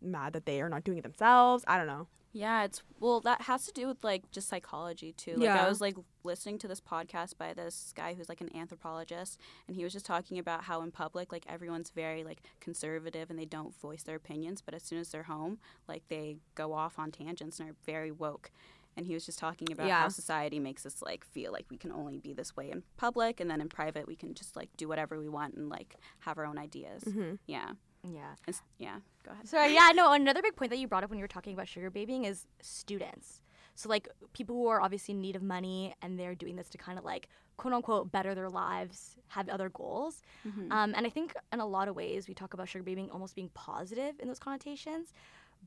mad 0.02 0.35
that 0.35 0.46
they 0.46 0.61
are 0.61 0.68
not 0.68 0.85
doing 0.85 0.98
it 0.98 1.02
themselves. 1.02 1.64
I 1.66 1.78
don't 1.78 1.87
know. 1.87 2.06
Yeah, 2.32 2.64
it's 2.64 2.82
well 3.00 3.20
that 3.20 3.42
has 3.42 3.64
to 3.64 3.72
do 3.72 3.87
with 3.87 4.04
like 4.04 4.30
just 4.30 4.48
psychology 4.48 5.12
too. 5.12 5.37
Like 5.37 5.44
Yeah. 5.44 5.64
I 5.64 5.68
was 5.68 5.80
like 5.80 5.96
listening 6.22 6.59
to 6.59 6.68
this 6.68 6.82
podcast 6.82 7.38
by 7.38 7.54
this 7.54 7.94
guy 7.96 8.12
who's 8.12 8.28
like 8.28 8.42
an 8.42 8.54
anthropologist 8.54 9.40
and 9.66 9.74
he 9.74 9.85
was 9.85 9.94
just 9.94 10.04
talking 10.04 10.38
about 10.38 10.64
how 10.64 10.82
in 10.82 10.90
public 10.90 11.32
like 11.32 11.46
everyone's 11.48 11.88
very 11.88 12.24
like 12.24 12.42
conservative 12.61 13.30
and 13.30 13.38
they 13.38 13.46
don't 13.46 13.74
voice 13.80 14.02
their 14.02 14.16
opinions, 14.16 14.61
but 14.61 14.74
as 14.74 14.82
soon 14.82 14.98
as 14.98 15.09
they're 15.09 15.22
home, 15.22 15.59
like 15.88 16.02
they 16.09 16.37
go 16.54 16.74
off 16.74 16.98
on 16.98 17.11
tangents 17.11 17.59
and 17.59 17.70
are 17.70 17.76
very 17.87 18.12
woke. 18.12 18.50
And 18.96 19.06
he 19.06 19.14
was 19.14 19.26
just 19.26 19.38
talking 19.38 19.70
about 19.72 19.87
Yeah. 19.88 20.00
how 20.00 20.09
society 20.09 20.59
makes 20.59 20.87
us 20.87 21.02
like 21.02 21.24
feel 21.24 21.52
like 21.52 21.66
we 21.70 21.76
can 21.76 21.92
only 21.92 22.18
be 22.18 22.32
this 22.32 22.56
way 22.56 22.70
in 22.70 22.82
public 22.96 23.40
and 23.40 23.50
then 23.50 23.61
in 23.61 23.68
private 23.68 24.06
we 24.06 24.16
can 24.16 24.35
just 24.35 24.56
like 24.56 24.70
do 24.76 24.88
whatever 24.88 25.18
we 25.18 25.28
want 25.28 25.54
and 25.54 25.68
like 25.68 25.96
have 26.20 26.38
our 26.38 26.46
own 26.46 26.59
ideas. 26.59 27.02
Mm-hmm. 27.04 27.35
Yeah. 27.46 27.72
yeah. 28.02 28.35
Yeah, 28.78 28.96
go 29.24 29.32
ahead. 29.32 29.46
Sorry, 29.48 29.74
yeah, 29.74 29.90
no, 29.94 30.12
another 30.12 30.40
big 30.42 30.56
point 30.56 30.70
that 30.70 30.78
you 30.78 30.88
brought 30.88 31.04
up 31.04 31.11
when 31.11 31.18
you 31.18 31.24
were 31.24 31.28
talking 31.28 31.52
about 31.54 31.68
sugar 31.68 31.90
babying 31.90 32.24
is 32.24 32.46
students. 32.61 33.40
So 33.74 33.90
like 33.90 34.09
people 34.32 34.56
who 34.56 34.68
are 34.68 34.80
obviously 34.80 35.12
in 35.12 35.20
need 35.20 35.37
of 35.37 35.42
money 35.42 35.94
and 36.00 36.18
they're 36.18 36.35
doing 36.35 36.56
this 36.56 36.70
to 36.70 36.78
kind 36.78 36.98
of 36.98 37.04
like 37.04 37.28
quote 37.59 37.74
unquote 37.74 38.11
better 38.11 38.35
their 38.35 38.48
lives, 38.48 39.16
have 39.28 39.48
other 39.50 39.68
goals. 39.68 40.22
Mhm. 40.46 40.70
Um, 40.72 40.94
and 40.96 41.06
I 41.06 41.11
think 41.11 41.35
in 41.52 41.61
a 41.61 41.66
lot 41.66 41.88
of 41.88 41.94
ways 41.96 42.28
we 42.28 42.32
talk 42.35 42.54
about 42.54 42.68
sugar 42.68 42.82
babying 42.85 43.11
almost 43.11 43.35
being 43.35 43.50
positive 43.52 44.14
in 44.20 44.28
those 44.28 44.38
connotations. 44.38 45.12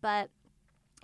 But 0.02 0.30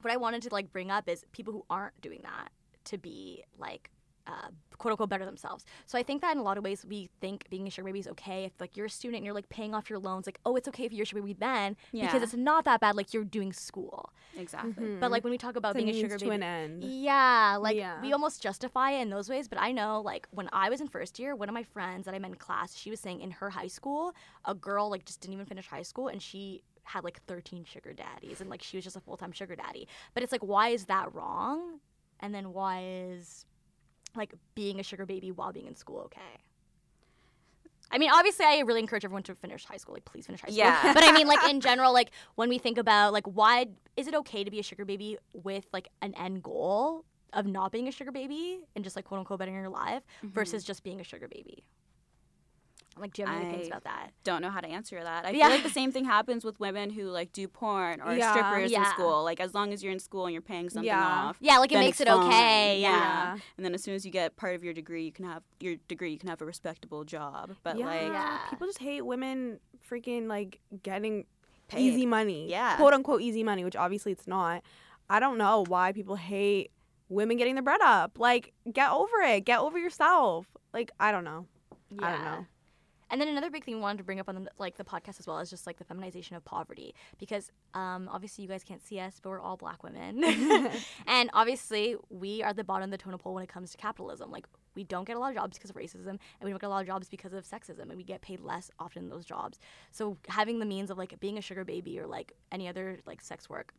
what 0.02 0.12
I 0.14 0.18
wanted 0.18 0.42
to 0.44 0.50
like 0.52 0.72
bring 0.72 0.92
up 0.92 1.08
is 1.10 1.26
people 1.32 1.54
who 1.54 1.66
aren't 1.70 2.00
doing 2.02 2.22
that 2.24 2.50
to 2.86 2.98
be 2.98 3.44
like 3.58 3.90
uh, 4.28 4.48
quote 4.80 4.92
unquote 4.92 5.08
better 5.10 5.24
themselves. 5.26 5.66
So 5.86 6.00
I 6.00 6.04
think 6.04 6.22
that 6.24 6.32
in 6.32 6.40
a 6.40 6.42
lot 6.44 6.58
of 6.58 6.64
ways 6.64 6.84
we 6.84 7.10
think 7.22 7.48
being 7.52 7.68
a 7.68 7.70
sugar 7.70 7.86
baby 7.86 8.00
is 8.00 8.08
okay 8.08 8.46
if 8.46 8.54
like 8.60 8.76
you're 8.76 8.88
a 8.88 8.90
student 8.90 9.18
and 9.18 9.26
you're 9.26 9.36
like 9.36 9.50
paying 9.50 9.76
off 9.76 9.88
your 9.88 10.00
loans, 10.00 10.26
like 10.26 10.40
oh 10.48 10.56
it's 10.56 10.68
okay 10.68 10.84
if 10.86 10.92
you're 10.92 11.04
a 11.04 11.06
sugar 11.06 11.22
baby 11.22 11.36
then 11.40 11.78
because 12.08 12.24
it's 12.24 12.34
not 12.34 12.66
that 12.66 12.80
bad 12.80 12.96
like 12.96 13.14
you're 13.14 13.24
doing 13.24 13.54
school. 13.54 14.12
Exactly. 14.36 14.96
But 15.00 15.12
like 15.12 15.24
when 15.24 15.30
we 15.30 15.38
talk 15.38 15.56
about 15.56 15.76
being 15.76 15.90
a 15.90 15.94
sugar 15.94 16.18
to 16.18 16.26
baby, 16.26 16.36
an 16.38 16.44
end. 16.44 16.84
yeah, 16.84 17.58
like 17.60 17.78
Yeah. 17.78 18.02
we 18.02 18.14
almost 18.14 18.42
justify 18.42 18.92
it 18.94 19.02
in 19.02 19.12
those 19.12 19.30
ways. 19.30 19.48
But 19.48 19.62
I 19.62 19.72
know, 19.72 20.02
like 20.02 20.28
when 20.32 20.50
I 20.52 20.70
was 20.72 20.82
in 20.82 20.88
first 20.88 21.20
year, 21.20 21.36
one 21.36 21.48
of 21.48 21.54
my 21.54 21.64
friends 21.64 22.06
that 22.06 22.16
I 22.16 22.20
met 22.20 22.32
in 22.32 22.36
class, 22.38 22.76
she 22.76 22.90
was 22.90 23.00
saying 23.00 23.22
in 23.22 23.30
her 23.30 23.52
high 23.52 23.68
school, 23.68 24.16
a 24.44 24.56
girl 24.56 24.90
like 24.90 25.06
just 25.06 25.22
didn't 25.22 25.36
even 25.36 25.46
finish 25.46 25.68
high 25.68 25.84
school, 25.84 26.08
and 26.08 26.20
she 26.20 26.64
had 26.86 27.04
like 27.04 27.22
13 27.26 27.66
sugar 27.66 27.94
daddies, 27.94 28.42
and 28.42 28.50
like 28.50 28.64
she 28.64 28.78
was 28.78 28.84
just 28.84 28.96
a 28.96 29.02
full 29.02 29.18
time 29.18 29.32
sugar 29.32 29.56
daddy. 29.56 29.88
But 30.14 30.24
it's 30.24 30.32
like, 30.32 30.44
why 30.44 30.70
is 30.70 30.86
that 30.86 31.14
wrong? 31.14 31.80
And 32.22 32.34
then 32.34 32.54
why 32.54 32.84
is 32.86 33.46
like 34.16 34.34
being 34.54 34.80
a 34.80 34.84
sugar 34.84 35.06
baby 35.06 35.32
while 35.32 35.52
being 35.52 35.68
in 35.68 35.76
school 35.76 36.00
okay? 36.06 36.42
I 37.92 37.98
mean, 37.98 38.10
obviously, 38.12 38.46
I 38.46 38.60
really 38.60 38.80
encourage 38.80 39.06
everyone 39.06 39.24
to 39.24 39.36
finish 39.36 39.64
high 39.66 39.78
school. 39.78 39.94
Like, 39.94 40.06
please 40.06 40.26
finish 40.26 40.42
high 40.42 40.48
school. 40.48 40.58
Yeah. 40.58 40.94
But 40.94 41.04
I 41.04 41.12
mean, 41.12 41.28
like 41.28 41.44
in 41.50 41.62
general, 41.62 41.94
like 41.94 42.12
when 42.36 42.50
we 42.50 42.58
think 42.58 42.78
about 42.78 43.14
like 43.14 43.26
why 43.26 43.68
is 43.98 44.08
it 44.08 44.16
okay 44.16 44.44
to 44.44 44.52
be 44.52 44.60
a 44.60 44.64
sugar 44.64 44.86
baby 44.86 45.18
with 45.34 45.66
like 45.74 45.90
an 46.02 46.14
end 46.16 46.44
goal 46.44 47.06
of 47.34 47.46
not 47.46 47.72
being 47.72 47.88
a 47.88 47.92
sugar 47.92 48.12
baby 48.12 48.62
and 48.76 48.84
just 48.84 48.96
like 48.96 49.06
quote 49.06 49.20
unquote 49.20 49.40
bettering 49.40 49.58
your 49.58 49.70
life 49.70 50.04
mm-hmm. 50.18 50.34
versus 50.34 50.64
just 50.64 50.84
being 50.84 51.00
a 51.00 51.04
sugar 51.04 51.28
baby? 51.28 51.64
Like, 52.98 53.14
do 53.14 53.22
you 53.24 53.28
have 53.28 53.42
any 53.42 53.52
things 53.56 53.68
about 53.68 53.84
that? 53.84 54.12
don't 54.24 54.42
know 54.42 54.50
how 54.50 54.62
to 54.62 54.68
answer 54.68 55.04
that. 55.04 55.26
I 55.26 55.32
Yeah. 55.32 55.48
feel 55.48 55.56
like 55.56 55.64
the 55.64 55.70
same 55.70 55.92
thing 55.92 56.06
happens 56.06 56.46
with 56.46 56.60
women 56.60 56.90
who 56.90 57.04
like 57.10 57.32
do 57.34 57.48
porn 57.48 58.00
or 58.02 58.14
Yeah. 58.14 58.32
strippers 58.32 58.72
in 58.72 58.86
school. 58.86 59.24
Like 59.24 59.40
as 59.42 59.54
long 59.54 59.74
as 59.74 59.84
you're 59.84 59.92
in 59.92 60.00
school 60.00 60.26
and 60.26 60.34
you're 60.34 60.42
paying 60.42 60.70
something 60.70 60.88
Yeah. 60.88 61.06
off. 61.06 61.38
Yeah, 61.42 61.58
like 61.58 61.72
it 61.74 61.78
makes 61.78 62.00
it's 62.00 62.10
it 62.10 62.14
okay. 62.14 62.80
Yeah. 62.80 62.92
Yeah. 62.92 63.38
And 63.58 63.66
then 63.66 63.74
as 63.74 63.84
soon 63.84 63.96
as 63.96 64.06
you 64.06 64.12
get 64.12 64.36
part 64.38 64.56
of 64.56 64.64
your 64.64 64.74
degree, 64.74 65.04
you 65.04 65.12
can 65.12 65.26
have 65.26 65.44
your 65.60 65.76
degree, 65.88 66.12
you 66.12 66.18
can 66.18 66.30
have 66.30 66.42
a 66.42 66.46
respectable 66.46 67.04
job. 67.04 67.56
But 67.64 67.78
yeah. 67.78 67.86
like 67.86 68.02
Yeah. 68.14 68.38
people 68.50 68.66
just 68.68 68.80
hate 68.80 69.02
women 69.06 69.60
freaking 69.90 70.28
like 70.28 70.62
getting 70.82 71.26
Paid. 71.68 71.82
easy 71.82 72.06
money. 72.06 72.50
Yeah. 72.50 72.78
Quote 72.78 72.94
unquote 72.94 73.22
easy 73.22 73.44
money, 73.44 73.64
which 73.66 73.76
obviously 73.76 74.12
it's 74.14 74.28
not. 74.28 74.64
I 75.10 75.20
don't 75.20 75.38
know 75.38 75.66
why 75.68 75.92
people 75.92 76.16
hate 76.16 76.72
women 77.10 77.38
getting 77.38 77.54
their 77.56 77.62
bread 77.64 77.82
up. 77.82 78.18
Like, 78.18 78.54
get 78.72 78.90
over 78.92 79.22
it. 79.22 79.42
Get 79.46 79.60
over 79.60 79.78
yourself. 79.78 80.48
Like, 80.74 80.90
I 81.00 81.12
don't 81.12 81.24
know. 81.24 81.46
I 82.00 82.12
don't 82.12 82.24
know. 82.24 82.46
And 83.12 83.22
then 83.22 83.28
another 83.28 83.50
big 83.50 83.64
thing 83.64 83.76
we 83.76 83.82
wanted 83.82 84.00
to 84.00 84.04
bring 84.04 84.20
up 84.20 84.28
on 84.28 84.44
the, 84.44 84.50
like 84.58 84.78
the 84.78 84.84
podcast 84.84 85.20
as 85.20 85.28
well 85.28 85.40
is 85.40 85.50
just 85.50 85.68
like 85.68 85.78
the 85.78 85.84
feminization 85.84 86.36
of 86.36 86.44
poverty 86.44 86.96
because 87.20 87.52
um, 87.74 88.10
obviously 88.12 88.44
you 88.44 88.48
guys 88.48 88.64
can't 88.64 88.84
see 88.84 89.00
us, 89.00 89.20
but 89.22 89.30
we're 89.30 89.40
all 89.40 89.58
black 89.58 89.84
women, 89.84 90.24
and 91.08 91.30
obviously 91.34 91.96
we 92.10 92.42
are 92.42 92.54
the 92.54 92.64
bottom 92.64 92.86
of 92.86 92.92
the 92.92 92.98
totem 92.98 93.20
pole 93.20 93.36
when 93.36 93.44
it 93.44 93.50
comes 93.50 93.72
to 93.72 93.78
capitalism. 93.78 94.32
Like 94.32 94.48
we 94.76 94.84
don't 94.84 95.06
get 95.06 95.16
a 95.16 95.20
lot 95.20 95.30
of 95.30 95.36
jobs 95.36 95.58
because 95.58 95.70
of 95.70 95.76
racism, 95.76 96.08
and 96.08 96.20
we 96.44 96.50
don't 96.50 96.62
get 96.62 96.68
a 96.68 96.70
lot 96.70 96.82
of 96.82 96.88
jobs 96.88 97.08
because 97.10 97.34
of 97.34 97.46
sexism, 97.46 97.84
and 97.84 97.96
we 97.96 98.04
get 98.04 98.22
paid 98.22 98.40
less 98.40 98.72
often 98.80 99.04
in 99.04 99.10
those 99.10 99.26
jobs. 99.26 99.60
So 99.92 100.18
having 100.28 100.60
the 100.60 100.66
means 100.66 100.90
of 100.90 100.98
like 100.98 101.20
being 101.20 101.38
a 101.38 101.42
sugar 101.42 101.64
baby 101.64 102.00
or 102.00 102.08
like 102.08 102.34
any 102.52 102.68
other 102.68 103.00
like 103.06 103.22
sex 103.22 103.50
work, 103.50 103.74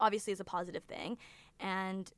obviously 0.00 0.32
is 0.32 0.40
a 0.40 0.44
positive 0.44 0.84
thing, 0.84 1.18
and 1.60 2.10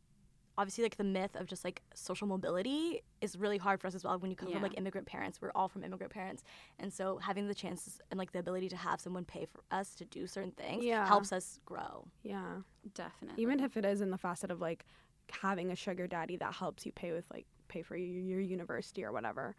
obviously 0.59 0.83
like 0.83 0.97
the 0.97 1.05
myth 1.05 1.37
of 1.37 1.47
just 1.47 1.65
like 1.65 1.83
social 1.95 2.27
mobility 2.27 3.03
is 3.21 3.37
really 3.37 3.59
hard 3.59 3.81
for 3.81 3.87
us 3.87 3.95
as 3.95 4.05
well 4.05 4.19
when 4.19 4.31
you 4.31 4.37
come 4.37 4.51
from 4.51 4.63
like 4.63 4.77
immigrant 4.79 5.07
parents 5.07 5.41
we're 5.41 5.51
all 5.55 5.69
from 5.69 5.85
immigrant 5.85 6.13
parents 6.13 6.43
and 6.79 6.93
so 6.93 7.19
having 7.19 7.47
the 7.47 7.55
chances 7.55 8.01
and 8.11 8.19
like 8.19 8.33
the 8.33 8.39
ability 8.39 8.69
to 8.69 8.77
have 8.77 9.01
someone 9.01 9.25
pay 9.25 9.45
for 9.45 9.61
us 9.71 9.95
to 9.95 10.05
do 10.07 10.27
certain 10.27 10.53
things 10.53 10.85
Yeah. 10.85 11.07
helps 11.07 11.33
us 11.33 11.59
grow 11.67 12.07
Yeah. 12.23 12.59
definitely. 12.95 13.43
Even 13.43 13.61
if 13.61 13.77
it 13.77 13.85
is 13.85 14.01
in 14.01 14.11
the 14.11 14.19
facet 14.19 14.51
of 14.51 14.61
like 14.61 14.85
having 15.31 15.71
a 15.73 15.77
sugar 15.77 16.07
daddy 16.07 16.37
that 16.37 16.55
helps 16.55 16.87
you 16.87 16.93
pay 16.93 17.13
with 17.13 17.25
like 17.33 17.47
pay 17.69 17.83
for 17.83 17.97
your, 17.97 18.23
your 18.23 18.41
university 18.41 19.05
or 19.05 19.13
whatever. 19.13 19.55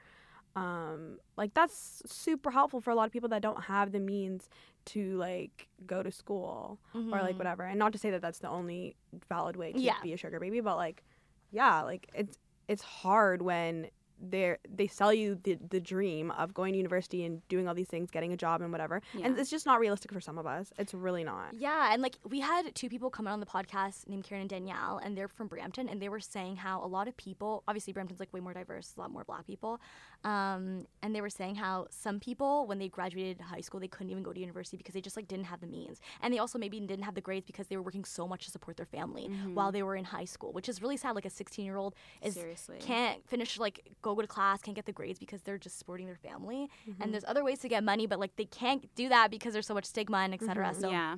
Um, 0.57 1.19
like 1.37 1.53
that's 1.53 2.01
super 2.05 2.51
helpful 2.51 2.81
for 2.81 2.91
a 2.91 2.95
lot 2.95 3.05
of 3.05 3.11
people 3.11 3.29
that 3.29 3.41
don't 3.41 3.63
have 3.65 3.91
the 3.91 3.99
means 3.99 4.49
to 4.85 5.17
like 5.17 5.67
go 5.85 6.01
to 6.01 6.11
school 6.11 6.79
or 6.93 7.01
like 7.21 7.35
Mhm. 7.35 7.37
whatever. 7.37 7.63
And 7.63 7.77
not 7.77 7.91
to 7.93 7.99
say 7.99 8.09
that 8.11 8.21
that's 8.21 8.39
the 8.39 8.49
only 8.49 8.95
valid 9.29 9.55
way 9.55 9.73
to 9.73 9.79
Yeah. 9.79 10.01
be 10.01 10.13
a 10.13 10.17
sugar 10.17 10.39
baby, 10.39 10.61
but 10.61 10.77
like, 10.77 11.03
yeah, 11.51 11.81
like 11.81 12.09
it's 12.13 12.37
it's 12.67 12.83
hard 12.83 13.41
when 13.41 13.89
they 14.19 14.57
they 14.67 14.87
sell 14.87 15.13
you 15.13 15.35
the 15.35 15.59
the 15.69 15.79
dream 15.79 16.31
of 16.31 16.51
going 16.51 16.73
to 16.73 16.77
university 16.77 17.23
and 17.23 17.47
doing 17.49 17.67
all 17.67 17.75
these 17.75 17.87
things, 17.87 18.09
getting 18.09 18.33
a 18.33 18.37
job 18.37 18.61
and 18.63 18.71
whatever. 18.71 18.99
And 19.21 19.37
it's 19.37 19.51
just 19.51 19.67
not 19.67 19.79
realistic 19.79 20.11
for 20.11 20.19
some 20.19 20.39
of 20.39 20.47
us. 20.47 20.73
It's 20.79 20.91
really 20.95 21.23
not. 21.23 21.53
Yeah, 21.53 21.93
and 21.93 22.01
like 22.01 22.17
we 22.27 22.39
had 22.39 22.73
two 22.73 22.89
people 22.89 23.11
come 23.11 23.27
on 23.27 23.39
the 23.41 23.45
podcast 23.45 24.07
named 24.09 24.23
Karen 24.23 24.41
and 24.41 24.49
Danielle, 24.49 24.97
and 24.97 25.15
they're 25.15 25.27
from 25.27 25.47
Brampton, 25.47 25.87
and 25.87 26.01
they 26.01 26.09
were 26.09 26.19
saying 26.19 26.55
how 26.55 26.83
a 26.83 26.87
lot 26.87 27.07
of 27.07 27.15
people, 27.15 27.63
obviously 27.67 27.93
Brampton's 27.93 28.19
like 28.19 28.33
way 28.33 28.39
more 28.39 28.53
diverse, 28.55 28.95
a 28.97 28.99
lot 29.01 29.11
more 29.11 29.23
Black 29.23 29.45
people, 29.45 29.79
um, 30.23 30.85
and 31.01 31.15
they 31.15 31.21
were 31.21 31.29
saying 31.29 31.55
how 31.55 31.87
some 31.89 32.19
people 32.19 32.67
when 32.67 32.79
they 32.79 32.89
graduated 32.89 33.39
high 33.39 33.61
school 33.61 33.79
they 33.79 33.87
couldn't 33.87 34.09
even 34.09 34.23
go 34.23 34.33
to 34.33 34.39
university 34.39 34.77
because 34.77 34.93
they 34.93 35.01
just 35.01 35.15
like 35.15 35.27
didn't 35.27 35.45
have 35.45 35.61
the 35.61 35.67
means, 35.67 36.01
and 36.21 36.33
they 36.33 36.39
also 36.39 36.57
maybe 36.57 36.79
didn't 36.79 37.03
have 37.03 37.15
the 37.15 37.21
grades 37.21 37.45
because 37.45 37.67
they 37.67 37.77
were 37.77 37.83
working 37.83 38.03
so 38.03 38.27
much 38.27 38.45
to 38.45 38.51
support 38.51 38.77
their 38.77 38.85
family 38.85 39.29
mm-hmm. 39.29 39.53
while 39.53 39.71
they 39.71 39.83
were 39.83 39.95
in 39.95 40.03
high 40.03 40.25
school, 40.25 40.51
which 40.53 40.67
is 40.69 40.81
really 40.81 40.97
sad. 40.97 41.15
Like 41.15 41.25
a 41.25 41.29
16 41.29 41.65
year 41.65 41.77
old 41.77 41.95
is 42.21 42.33
Seriously. 42.33 42.77
can't 42.79 43.27
finish 43.27 43.57
like 43.59 43.81
go 44.01 44.15
go 44.15 44.21
to 44.21 44.27
class, 44.27 44.61
can't 44.61 44.75
get 44.75 44.85
the 44.85 44.91
grades 44.91 45.19
because 45.19 45.41
they're 45.41 45.57
just 45.57 45.77
supporting 45.77 46.05
their 46.05 46.15
family, 46.15 46.69
and 46.85 46.95
mm-hmm. 46.95 47.11
there's 47.11 47.25
other 47.27 47.43
ways 47.43 47.59
to 47.59 47.69
get 47.69 47.83
money, 47.83 48.07
but 48.07 48.19
like 48.19 48.35
they 48.35 48.45
can't 48.45 48.93
do 48.95 49.09
that 49.09 49.31
because 49.31 49.53
there's 49.53 49.67
so 49.67 49.73
much 49.73 49.85
stigma 49.85 50.17
and 50.17 50.33
etc. 50.33 50.67
Mm-hmm. 50.67 50.81
So 50.81 50.89
yeah. 50.89 51.15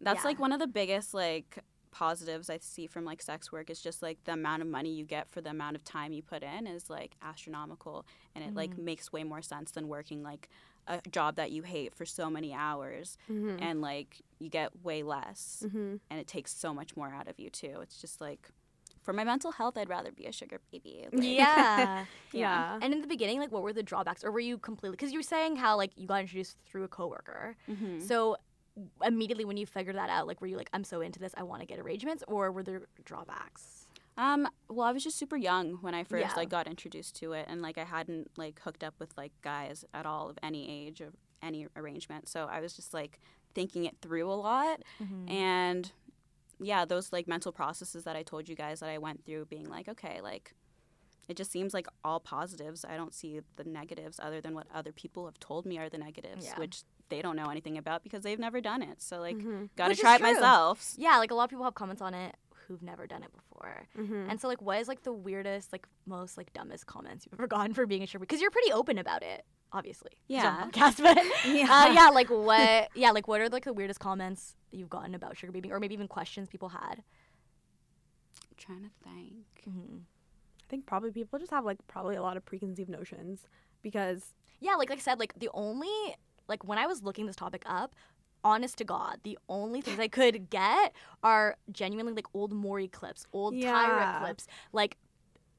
That's 0.00 0.22
Yeah. 0.22 0.28
like 0.28 0.38
one 0.38 0.52
of 0.52 0.60
the 0.60 0.66
biggest 0.66 1.12
like 1.12 1.58
positives 1.90 2.48
I 2.50 2.58
see 2.58 2.86
from 2.86 3.04
like 3.04 3.20
sex 3.22 3.50
work 3.52 3.70
is 3.70 3.80
just 3.80 4.02
like 4.02 4.18
the 4.24 4.32
amount 4.32 4.62
of 4.62 4.68
money 4.68 4.90
you 4.90 5.04
get 5.04 5.28
for 5.30 5.40
the 5.40 5.50
amount 5.50 5.76
of 5.76 5.84
time 5.84 6.12
you 6.12 6.22
put 6.22 6.42
in 6.42 6.66
is 6.66 6.88
like 6.90 7.16
astronomical 7.22 8.06
and 8.34 8.44
it 8.44 8.54
like 8.54 8.76
makes 8.78 9.12
way 9.12 9.24
more 9.24 9.42
sense 9.42 9.70
than 9.72 9.88
working 9.88 10.22
like 10.22 10.48
a 10.86 11.00
job 11.10 11.36
that 11.36 11.50
you 11.50 11.62
hate 11.62 11.94
for 11.94 12.06
so 12.06 12.30
many 12.30 12.54
hours 12.54 13.18
Mm-hmm. 13.30 13.62
and 13.62 13.80
like 13.82 14.22
you 14.38 14.48
get 14.48 14.70
way 14.84 15.02
less 15.02 15.62
Mm-hmm. 15.66 15.96
and 16.10 16.20
it 16.20 16.26
takes 16.26 16.54
so 16.54 16.72
much 16.72 16.96
more 16.96 17.08
out 17.12 17.28
of 17.28 17.38
you 17.38 17.50
too. 17.50 17.80
It's 17.82 18.00
just 18.00 18.20
like 18.20 18.48
for 19.02 19.12
my 19.14 19.24
mental 19.24 19.52
health 19.52 19.76
I'd 19.78 19.88
rather 19.88 20.12
be 20.12 20.26
a 20.26 20.32
sugar 20.32 20.60
baby. 20.70 21.06
Like, 21.12 21.24
yeah. 21.24 22.04
Yeah. 22.32 22.78
And 22.82 22.92
in 22.92 23.00
the 23.00 23.06
beginning, 23.06 23.38
like, 23.40 23.50
what 23.50 23.62
were 23.62 23.72
the 23.72 23.82
drawbacks, 23.82 24.22
or 24.22 24.30
were 24.30 24.38
you 24.40 24.58
completely? 24.58 24.96
Because 24.96 25.12
you 25.12 25.18
were 25.18 25.22
saying 25.22 25.56
how 25.56 25.76
like 25.78 25.92
you 25.96 26.06
got 26.06 26.20
introduced 26.20 26.58
through 26.66 26.84
a 26.84 26.88
coworker. 26.88 27.56
mhm. 27.70 28.02
So 28.02 28.36
immediately 29.04 29.44
when 29.44 29.56
you 29.56 29.66
figured 29.66 29.96
that 29.96 30.10
out, 30.10 30.26
like, 30.26 30.40
were 30.40 30.46
you 30.46 30.56
like, 30.56 30.70
I'm 30.72 30.84
so 30.84 31.00
into 31.00 31.18
this, 31.18 31.32
I 31.36 31.42
want 31.42 31.60
to 31.60 31.66
get 31.66 31.78
arrangements, 31.78 32.22
or 32.28 32.52
were 32.52 32.62
there 32.62 32.82
drawbacks? 33.04 33.86
Um, 34.16 34.48
well, 34.68 34.86
I 34.86 34.92
was 34.92 35.04
just 35.04 35.16
super 35.16 35.36
young 35.36 35.74
when 35.80 35.94
I 35.94 36.02
first 36.04 36.30
Yeah. 36.30 36.34
like 36.36 36.48
got 36.48 36.66
introduced 36.66 37.14
to 37.16 37.32
it, 37.34 37.46
and 37.48 37.62
like 37.62 37.78
I 37.78 37.84
hadn't 37.84 38.30
like 38.36 38.60
hooked 38.60 38.82
up 38.82 38.94
with 38.98 39.16
like 39.16 39.32
guys 39.42 39.84
at 39.94 40.06
all 40.06 40.28
of 40.28 40.38
any 40.42 40.68
age 40.68 41.00
or 41.00 41.12
any 41.42 41.68
arrangement. 41.76 42.28
So 42.28 42.46
I 42.50 42.60
was 42.60 42.72
just 42.74 42.92
like 42.92 43.20
thinking 43.54 43.84
it 43.84 43.96
through 44.02 44.30
a 44.30 44.34
lot, 44.34 44.80
Mm-hmm. 45.02 45.28
and 45.30 45.92
yeah, 46.60 46.84
those 46.84 47.12
like 47.12 47.28
mental 47.28 47.52
processes 47.52 48.02
that 48.04 48.16
I 48.16 48.24
told 48.24 48.48
you 48.48 48.56
guys 48.56 48.80
that 48.80 48.88
I 48.88 48.98
went 48.98 49.24
through, 49.24 49.44
being 49.46 49.68
like, 49.70 49.88
okay, 49.88 50.20
like 50.20 50.52
it 51.28 51.36
just 51.36 51.52
seems 51.52 51.72
like 51.74 51.86
all 52.04 52.18
positives. 52.18 52.84
I 52.84 52.96
don't 52.96 53.14
see 53.14 53.40
the 53.56 53.62
negatives 53.64 54.18
other 54.20 54.40
than 54.40 54.54
what 54.54 54.66
other 54.74 54.90
people 54.92 55.26
have 55.26 55.38
told 55.38 55.64
me 55.66 55.78
are 55.78 55.88
the 55.88 55.98
negatives, 55.98 56.46
Yeah. 56.46 56.58
which 56.58 56.82
they 57.08 57.22
don't 57.22 57.36
know 57.36 57.46
anything 57.50 57.78
about 57.78 58.02
because 58.02 58.22
they've 58.22 58.38
never 58.38 58.60
done 58.60 58.82
it. 58.82 59.00
So 59.02 59.18
like, 59.20 59.36
Mm-hmm. 59.36 59.64
gotta 59.76 59.90
Which 59.92 60.00
try 60.00 60.16
it 60.16 60.20
myself. 60.20 60.92
Yeah, 60.96 61.16
like 61.18 61.30
a 61.30 61.34
lot 61.34 61.44
of 61.44 61.50
people 61.50 61.64
have 61.64 61.74
comments 61.74 62.02
on 62.02 62.14
it 62.14 62.36
who've 62.66 62.82
never 62.82 63.06
done 63.06 63.22
it 63.22 63.30
before. 63.32 63.86
Mm-hmm. 63.98 64.28
And 64.30 64.38
so, 64.40 64.46
like, 64.46 64.60
what 64.60 64.78
is 64.78 64.88
like 64.88 65.02
the 65.02 65.12
weirdest, 65.12 65.72
like, 65.72 65.86
most 66.06 66.36
like 66.36 66.52
dumbest 66.52 66.86
comments 66.86 67.24
you've 67.24 67.32
ever 67.38 67.46
gotten 67.46 67.72
for 67.72 67.86
being 67.86 68.02
a 68.02 68.06
sugar? 68.06 68.20
Because 68.20 68.42
you're 68.42 68.50
pretty 68.50 68.70
open 68.72 68.98
about 68.98 69.22
it, 69.22 69.44
obviously. 69.72 70.10
Yeah. 70.26 70.66
podcast, 70.70 71.02
but 71.02 71.16
Yeah. 71.50 71.66
uh, 71.70 71.92
yeah, 71.94 72.08
like 72.10 72.28
what? 72.28 72.88
Yeah, 72.94 73.10
like 73.12 73.26
what 73.26 73.40
are 73.40 73.48
like 73.48 73.64
the 73.64 73.72
weirdest 73.72 74.00
comments 74.00 74.54
you've 74.70 74.90
gotten 74.90 75.14
about 75.14 75.36
sugar 75.38 75.50
baby, 75.50 75.72
or 75.72 75.80
maybe 75.80 75.94
even 75.94 76.08
questions 76.08 76.48
people 76.50 76.68
had? 76.68 77.02
I'm 78.42 78.56
trying 78.58 78.82
to 78.82 78.90
think. 79.02 79.44
Mm-hmm. 79.68 79.96
I 80.00 80.64
think 80.68 80.84
probably 80.86 81.10
people 81.10 81.38
just 81.38 81.50
have 81.52 81.64
like 81.64 81.78
probably 81.88 82.16
a 82.16 82.22
lot 82.22 82.36
of 82.36 82.44
preconceived 82.44 82.90
notions 82.90 83.46
because 83.82 84.34
Yeah, 84.60 84.74
like 84.74 84.90
like 84.90 84.98
I 84.98 85.02
said, 85.02 85.18
like 85.18 85.32
the 85.38 85.48
only 85.54 85.88
like 86.48 86.64
when 86.64 86.78
I 86.78 86.86
was 86.86 87.02
looking 87.02 87.26
this 87.26 87.36
topic 87.36 87.62
up, 87.66 87.94
honest 88.44 88.78
to 88.78 88.84
God, 88.84 89.18
the 89.24 89.38
only 89.48 89.80
things 89.80 89.98
I 89.98 90.08
could 90.08 90.48
get 90.50 90.94
are 91.22 91.56
genuinely 91.72 92.12
like 92.14 92.26
old 92.34 92.52
Maury 92.52 92.88
clips, 92.88 93.26
old 93.32 93.54
Tyra 93.54 94.18
clips, 94.20 94.46
like 94.72 94.96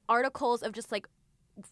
articles 0.08 0.63
of 0.63 0.71
just 0.73 0.91
like 0.91 1.08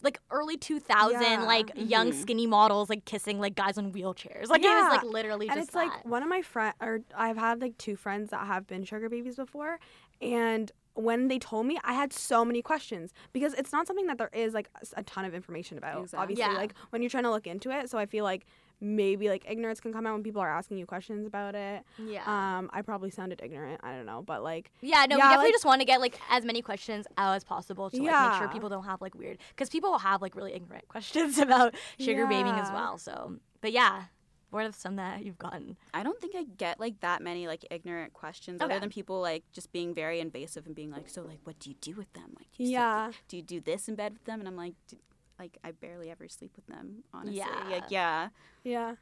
like 0.04 0.20
early 0.32 0.58
2000 0.58 1.22
Yeah. 1.22 1.44
like 1.46 1.72
young 1.78 2.10
Mhm. 2.12 2.14
skinny 2.14 2.46
models 2.46 2.90
like 2.90 3.06
kissing 3.06 3.40
like 3.40 3.56
guys 3.56 3.78
on 3.78 3.94
wheelchairs 3.94 4.50
like 4.50 4.62
it 4.62 4.68
was 4.68 4.90
like 4.90 5.04
literally 5.04 5.48
and 5.50 5.62
it's 5.62 5.74
like 5.74 6.04
one 6.06 6.22
of 6.22 6.28
my 6.28 6.42
friend 6.42 6.74
or 6.82 7.00
I've 7.16 7.38
had 7.38 7.62
like 7.62 7.78
two 7.78 7.96
friends 7.96 8.32
that 8.32 8.46
have 8.48 8.68
been 8.68 8.84
sugar 8.84 9.08
babies 9.08 9.38
before 9.38 9.80
and 10.20 10.74
when 10.96 11.30
they 11.30 11.40
told 11.40 11.68
me 11.68 11.80
I 11.86 11.94
had 11.94 12.12
so 12.12 12.44
many 12.44 12.62
questions 12.62 13.14
because 13.32 13.54
it's 13.54 13.72
not 13.72 13.88
something 13.88 14.08
that 14.08 14.18
there 14.18 14.30
is 14.34 14.54
like 14.54 14.68
a 14.98 15.04
ton 15.04 15.24
of 15.24 15.34
information 15.34 15.78
about 15.78 16.02
Exactly. 16.02 16.22
obviously 16.22 16.54
Yeah. 16.54 16.60
like 16.60 16.74
when 16.90 17.02
you're 17.02 17.10
trying 17.10 17.24
to 17.24 17.32
look 17.32 17.48
into 17.48 17.72
it 17.72 17.90
so 17.90 17.98
I 17.98 18.08
feel 18.08 18.26
like 18.26 18.46
maybe 18.80 19.28
like 19.30 19.44
ignorance 19.50 19.80
can 19.80 19.92
come 19.92 20.06
out 20.06 20.14
when 20.14 20.22
people 20.24 20.42
are 20.42 20.50
asking 20.50 20.78
you 20.78 20.86
questions 20.86 21.26
about 21.26 21.56
it 21.56 21.84
yeah 21.98 22.22
um 22.58 22.70
I 22.72 22.82
probably 22.84 23.10
sounded 23.10 23.42
ignorant 23.44 23.82
I 23.84 23.92
don't 23.92 24.06
know 24.06 24.22
but 24.22 24.44
like 24.44 24.72
Yeah, 24.82 25.06
no, 25.10 25.16
we 25.16 25.20
Yeah, 25.22 25.30
definitely 25.30 25.46
like- 25.46 25.54
just 25.54 25.66
want 25.66 25.82
to 25.82 25.86
get 25.86 26.00
like 26.00 26.20
as 26.30 26.46
many 26.46 26.62
questions 26.62 27.08
out 27.18 27.34
as 27.36 27.44
possible 27.44 27.90
to 27.90 27.98
like 28.02 28.30
make 28.32 28.40
sure 28.40 28.48
people 28.50 28.70
don't 28.70 28.84
have 28.86 29.02
like 29.02 29.16
weird 29.16 29.40
because 29.50 29.70
people 29.70 29.90
will 29.92 29.98
have 30.00 30.22
like 30.22 30.36
really 30.36 30.54
ignorant 30.54 30.88
questions 30.90 31.38
about 31.40 31.74
sugar 32.00 32.28
babying 32.28 32.56
as 32.56 32.72
well. 32.72 32.98
So, 32.98 33.38
but 33.62 33.72
yeah, 33.72 34.04
what 34.52 34.66
are 34.66 34.72
some 34.72 34.96
that 34.98 35.26
you've 35.26 35.38
gotten? 35.40 35.76
I 35.94 36.04
don't 36.04 36.20
think 36.22 36.36
I 36.36 36.44
get 36.44 36.80
like 36.80 37.00
that 37.02 37.22
many 37.22 37.48
like 37.48 37.66
ignorant 37.72 38.14
questions 38.14 38.62
Okay. 38.62 38.72
other 38.72 38.80
than 38.80 38.90
people 38.90 39.20
like 39.22 39.44
just 39.52 39.72
being 39.72 39.94
very 39.96 40.20
invasive 40.20 40.66
and 40.68 40.76
being 40.76 40.92
like, 40.92 41.10
so 41.10 41.24
like, 41.24 41.40
what 41.44 41.58
do 41.60 41.70
you 41.70 41.76
do 41.82 41.96
with 41.96 42.12
them? 42.14 42.34
Like, 42.38 42.48
do 42.56 42.64
you 42.64 42.70
Yeah. 42.72 43.08
with- 43.08 43.28
do 43.28 43.38
you 43.38 43.44
do 43.44 43.60
this 43.60 43.88
in 43.90 43.96
bed 43.96 44.14
with 44.14 44.24
them? 44.26 44.40
And 44.40 44.48
I'm 44.48 44.56
like, 44.56 44.76
"D- 44.88 45.00
like 45.40 45.58
I 45.64 45.72
barely 45.72 46.10
ever 46.10 46.28
sleep 46.28 46.52
with 46.56 46.68
them, 46.68 47.04
honestly. 47.14 47.38
Yeah. 47.38 47.70
Like, 47.70 47.84
yeah. 47.90 48.30
yeah 48.64 48.96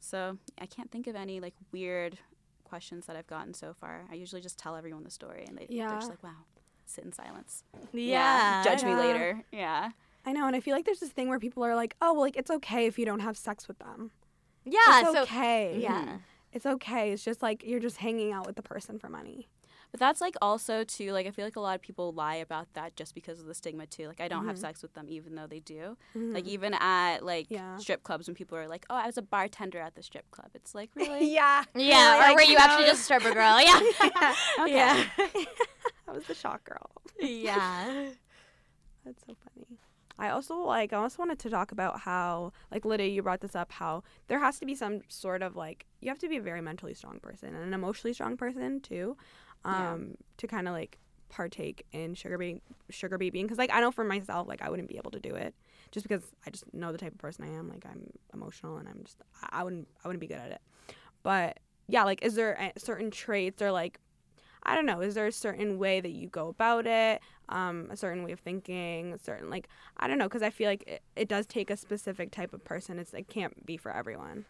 So 0.00 0.38
I 0.60 0.66
can't 0.66 0.90
think 0.90 1.06
of 1.06 1.16
any 1.16 1.40
like 1.40 1.54
weird 1.72 2.18
questions 2.64 3.06
that 3.06 3.16
I've 3.16 3.26
gotten 3.26 3.54
so 3.54 3.74
far. 3.74 4.04
I 4.10 4.14
usually 4.14 4.40
just 4.40 4.58
tell 4.58 4.76
everyone 4.76 5.04
the 5.04 5.10
story 5.10 5.44
and 5.46 5.58
they, 5.58 5.66
yeah. 5.68 5.88
they're 5.88 5.98
just 5.98 6.10
like, 6.10 6.22
wow, 6.22 6.30
sit 6.86 7.04
in 7.04 7.12
silence. 7.12 7.64
Yeah, 7.92 8.62
Judge 8.64 8.82
me 8.84 8.94
later. 8.94 9.42
Yeah. 9.52 9.90
I 10.24 10.32
know 10.32 10.46
and 10.46 10.54
I 10.54 10.60
feel 10.60 10.74
like 10.74 10.84
there's 10.84 11.00
this 11.00 11.10
thing 11.10 11.28
where 11.28 11.38
people 11.38 11.64
are 11.64 11.74
like 11.74 11.96
oh 12.00 12.12
well 12.12 12.22
like 12.22 12.36
it's 12.36 12.50
okay 12.50 12.86
if 12.86 12.98
you 12.98 13.04
don't 13.04 13.20
have 13.20 13.36
sex 13.36 13.68
with 13.68 13.78
them 13.78 14.10
Yeah, 14.64 15.00
it's 15.00 15.12
so 15.12 15.22
okay 15.22 15.72
mm-hmm. 15.72 15.80
yeah, 15.80 16.16
it's 16.52 16.66
okay 16.66 17.12
it's 17.12 17.24
just 17.24 17.42
like 17.42 17.64
you're 17.64 17.80
just 17.80 17.96
hanging 17.96 18.32
out 18.32 18.46
with 18.46 18.56
the 18.56 18.62
person 18.62 18.98
for 18.98 19.08
money 19.08 19.48
But 19.92 20.00
that's 20.00 20.20
like 20.22 20.34
also 20.42 20.84
too 20.84 21.12
like 21.12 21.26
I 21.26 21.30
feel 21.30 21.44
like 21.44 21.56
a 21.56 21.60
lot 21.60 21.74
of 21.76 21.82
people 21.82 22.12
lie 22.12 22.36
about 22.36 22.66
that 22.74 22.96
just 22.96 23.14
because 23.14 23.38
of 23.40 23.46
the 23.46 23.54
stigma 23.54 23.86
too. 23.86 24.08
Like 24.08 24.20
I 24.22 24.26
don't 24.28 24.46
have 24.46 24.56
Mhm. 24.56 24.60
sex 24.60 24.82
with 24.82 24.94
them 24.94 25.06
even 25.08 25.34
though 25.34 25.46
they 25.46 25.60
do. 25.60 25.96
Mhm. 26.16 26.32
Like 26.34 26.46
even 26.46 26.72
at 26.74 27.18
like 27.22 27.46
Yeah. 27.50 27.76
strip 27.76 28.02
clubs 28.02 28.26
when 28.26 28.34
people 28.34 28.56
are 28.56 28.66
like, 28.66 28.86
"Oh, 28.88 28.94
I 28.96 29.04
was 29.06 29.18
a 29.18 29.22
bartender 29.22 29.78
at 29.78 29.94
the 29.94 30.02
strip 30.02 30.30
club." 30.30 30.50
It's 30.54 30.74
like 30.74 30.90
really 30.96 31.26
yeah 31.32 31.64
yeah. 31.74 32.16
like, 32.18 32.30
or 32.30 32.34
were 32.36 32.42
you 32.42 32.54
no. 32.54 32.60
actually 32.64 32.86
just 32.86 33.02
a 33.02 33.04
stripper 33.04 33.32
girl? 33.32 33.58
Yeah, 33.60 34.34
okay. 34.60 34.72
yeah, 34.74 35.06
I 36.08 36.12
was 36.12 36.24
the 36.24 36.34
shock 36.34 36.64
girl. 36.64 36.90
yeah. 37.20 38.10
That's 39.04 39.22
so 39.26 39.34
funny. 39.44 39.66
I 40.18 40.28
also 40.28 40.56
like 40.56 40.92
I 40.92 40.96
also 40.98 41.18
wanted 41.18 41.38
to 41.40 41.50
talk 41.50 41.72
about 41.72 42.00
how 42.00 42.52
like 42.70 42.84
Lydia, 42.84 43.08
you 43.08 43.22
brought 43.22 43.40
this 43.40 43.56
up, 43.56 43.72
how 43.72 44.04
there 44.28 44.38
has 44.38 44.58
to 44.60 44.66
be 44.66 44.74
some 44.74 45.00
sort 45.08 45.42
of 45.42 45.56
like 45.56 45.86
you 46.00 46.08
have 46.08 46.18
to 46.20 46.28
be 46.28 46.36
a 46.36 46.40
very 46.42 46.60
mentally 46.60 46.94
strong 46.94 47.18
person 47.18 47.54
and 47.54 47.64
an 47.64 47.74
emotionally 47.74 48.12
strong 48.14 48.36
person 48.36 48.80
too, 48.80 49.16
Yeah. 49.64 49.92
um, 49.92 50.14
to 50.38 50.46
kind 50.46 50.68
of 50.68 50.74
like 50.74 50.98
partake 51.28 51.86
in 51.92 52.14
sugar 52.14 52.36
baby 52.36 52.60
sugar 52.90 53.16
babying 53.16 53.46
because 53.46 53.56
like 53.58 53.70
I 53.72 53.80
know 53.80 53.90
for 53.90 54.04
myself 54.04 54.46
like 54.46 54.60
I 54.60 54.68
wouldn't 54.68 54.88
be 54.88 54.98
able 54.98 55.10
to 55.12 55.20
do 55.20 55.34
it 55.34 55.54
just 55.90 56.04
because 56.06 56.22
I 56.46 56.50
just 56.50 56.72
know 56.74 56.92
the 56.92 56.98
type 56.98 57.12
of 57.12 57.18
person 57.18 57.44
I 57.44 57.56
am 57.58 57.70
like 57.70 57.86
I'm 57.86 58.10
emotional 58.34 58.76
and 58.76 58.86
I'm 58.88 59.02
just 59.04 59.16
I, 59.50 59.64
wouldn't 59.64 59.88
I 60.04 60.08
wouldn't 60.08 60.20
be 60.20 60.26
good 60.26 60.36
at 60.38 60.50
it, 60.52 60.60
but 61.22 61.58
yeah 61.88 62.04
like 62.04 62.22
is 62.22 62.34
there 62.34 62.52
a- 62.60 62.78
certain 62.78 63.10
traits 63.10 63.62
or 63.62 63.72
like 63.72 63.98
I 64.64 64.76
don't 64.76 64.86
know. 64.86 65.00
Is 65.00 65.14
there 65.16 65.26
a 65.26 65.32
certain 65.32 65.76
way 65.78 66.00
that 66.00 66.10
you 66.12 66.28
go 66.28 66.46
about 66.48 66.86
it? 66.86 67.20
Um, 67.48 67.88
a 67.90 67.96
certain 67.96 68.22
way 68.22 68.30
of 68.30 68.38
thinking? 68.38 69.12
A 69.12 69.18
certain 69.18 69.50
like 69.50 69.68
I 69.96 70.06
don't 70.06 70.18
know 70.18 70.26
because 70.28 70.42
I 70.42 70.50
feel 70.50 70.68
like 70.70 70.84
it, 70.86 71.02
it 71.16 71.28
does 71.28 71.46
take 71.46 71.68
a 71.70 71.76
specific 71.76 72.30
type 72.30 72.52
of 72.52 72.64
person. 72.64 72.98
It's 72.98 73.12
it 73.12 73.28
can't 73.28 73.66
be 73.66 73.76
for 73.76 73.90
everyone. 73.92 74.44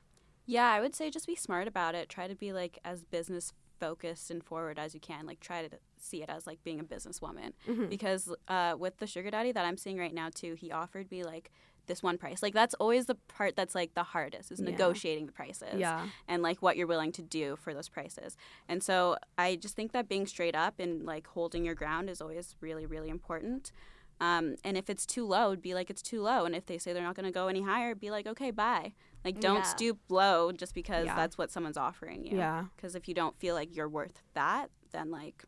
Yeah, 0.45 0.71
I 0.71 0.81
would 0.81 0.95
say 0.95 1.09
just 1.09 1.27
be 1.27 1.37
smart 1.37 1.67
about 1.67 1.95
it. 1.95 2.09
Try 2.09 2.29
to 2.29 2.35
be 2.35 2.53
like 2.53 2.79
as 2.85 3.05
business 3.05 3.53
focused 3.87 4.31
and 4.31 4.41
forward 4.51 4.79
as 4.79 4.95
you 4.95 5.01
can. 5.01 5.27
Like 5.27 5.41
try 5.41 5.59
to 5.67 5.77
see 5.99 6.23
it 6.25 6.29
as 6.37 6.47
like 6.47 6.61
being 6.63 6.81
a 6.81 6.85
businesswoman. 6.85 7.51
Mhm. 7.69 7.89
Because 7.95 8.23
uh, 8.49 8.75
with 8.79 8.95
the 8.99 9.07
sugar 9.15 9.31
daddy 9.37 9.51
that 9.53 9.65
I'm 9.69 9.77
seeing 9.85 9.99
right 9.99 10.15
now 10.23 10.29
too, 10.43 10.55
he 10.55 10.71
offered 10.83 11.11
me 11.11 11.25
like 11.25 11.51
this 11.87 12.01
one 12.03 12.17
price. 12.17 12.41
Like 12.45 12.55
that's 12.55 12.75
always 12.75 13.07
the 13.07 13.17
part 13.37 13.57
that's 13.57 13.75
like 13.75 13.95
the 13.95 14.05
hardest 14.15 14.53
is 14.53 14.61
Yeah. 14.61 14.71
negotiating 14.71 15.27
the 15.27 15.33
prices. 15.33 15.79
Yeah. 15.87 16.07
and 16.29 16.41
like 16.49 16.59
what 16.63 16.77
you're 16.77 16.87
willing 16.95 17.13
to 17.13 17.23
do 17.23 17.57
for 17.57 17.75
those 17.75 17.89
prices. 17.89 18.37
And 18.69 18.83
so 18.89 19.17
I 19.37 19.57
just 19.57 19.75
think 19.75 19.91
that 19.93 20.09
being 20.09 20.27
straight 20.35 20.55
up 20.55 20.75
and 20.79 21.05
like 21.05 21.27
holding 21.37 21.65
your 21.65 21.75
ground 21.75 22.09
is 22.09 22.21
always 22.21 22.55
really, 22.61 22.87
really 22.87 23.09
important. 23.19 23.73
Um, 24.21 24.55
and 24.63 24.77
if 24.77 24.89
it's 24.89 25.05
too 25.15 25.27
low, 25.27 25.57
be 25.57 25.75
like 25.75 25.91
it's 25.91 26.03
too 26.03 26.23
low. 26.23 26.45
And 26.45 26.55
if 26.55 26.67
they 26.67 26.79
say 26.79 26.93
they're 26.93 27.03
not 27.11 27.17
going 27.17 27.27
to 27.33 27.33
go 27.41 27.49
any 27.49 27.63
higher, 27.63 27.97
be 27.97 28.11
like, 28.17 28.29
okay, 28.29 28.53
bye. 28.53 28.93
Like 29.25 29.41
don't 29.41 29.57
Yeah. 29.57 29.63
stoop 29.63 29.99
low 30.09 30.53
just 30.53 30.75
because 30.75 31.07
Yeah. 31.07 31.15
that's 31.17 31.39
what 31.39 31.51
someone's 31.51 31.77
offering 31.77 32.25
you. 32.25 32.37
Yeah. 32.37 32.65
Because 32.77 32.95
if 32.95 33.09
you 33.09 33.15
don't 33.15 33.39
feel 33.39 33.55
like 33.55 33.75
you're 33.77 33.89
worth 33.89 34.23
that, 34.35 34.71
then 34.91 35.11
like 35.11 35.45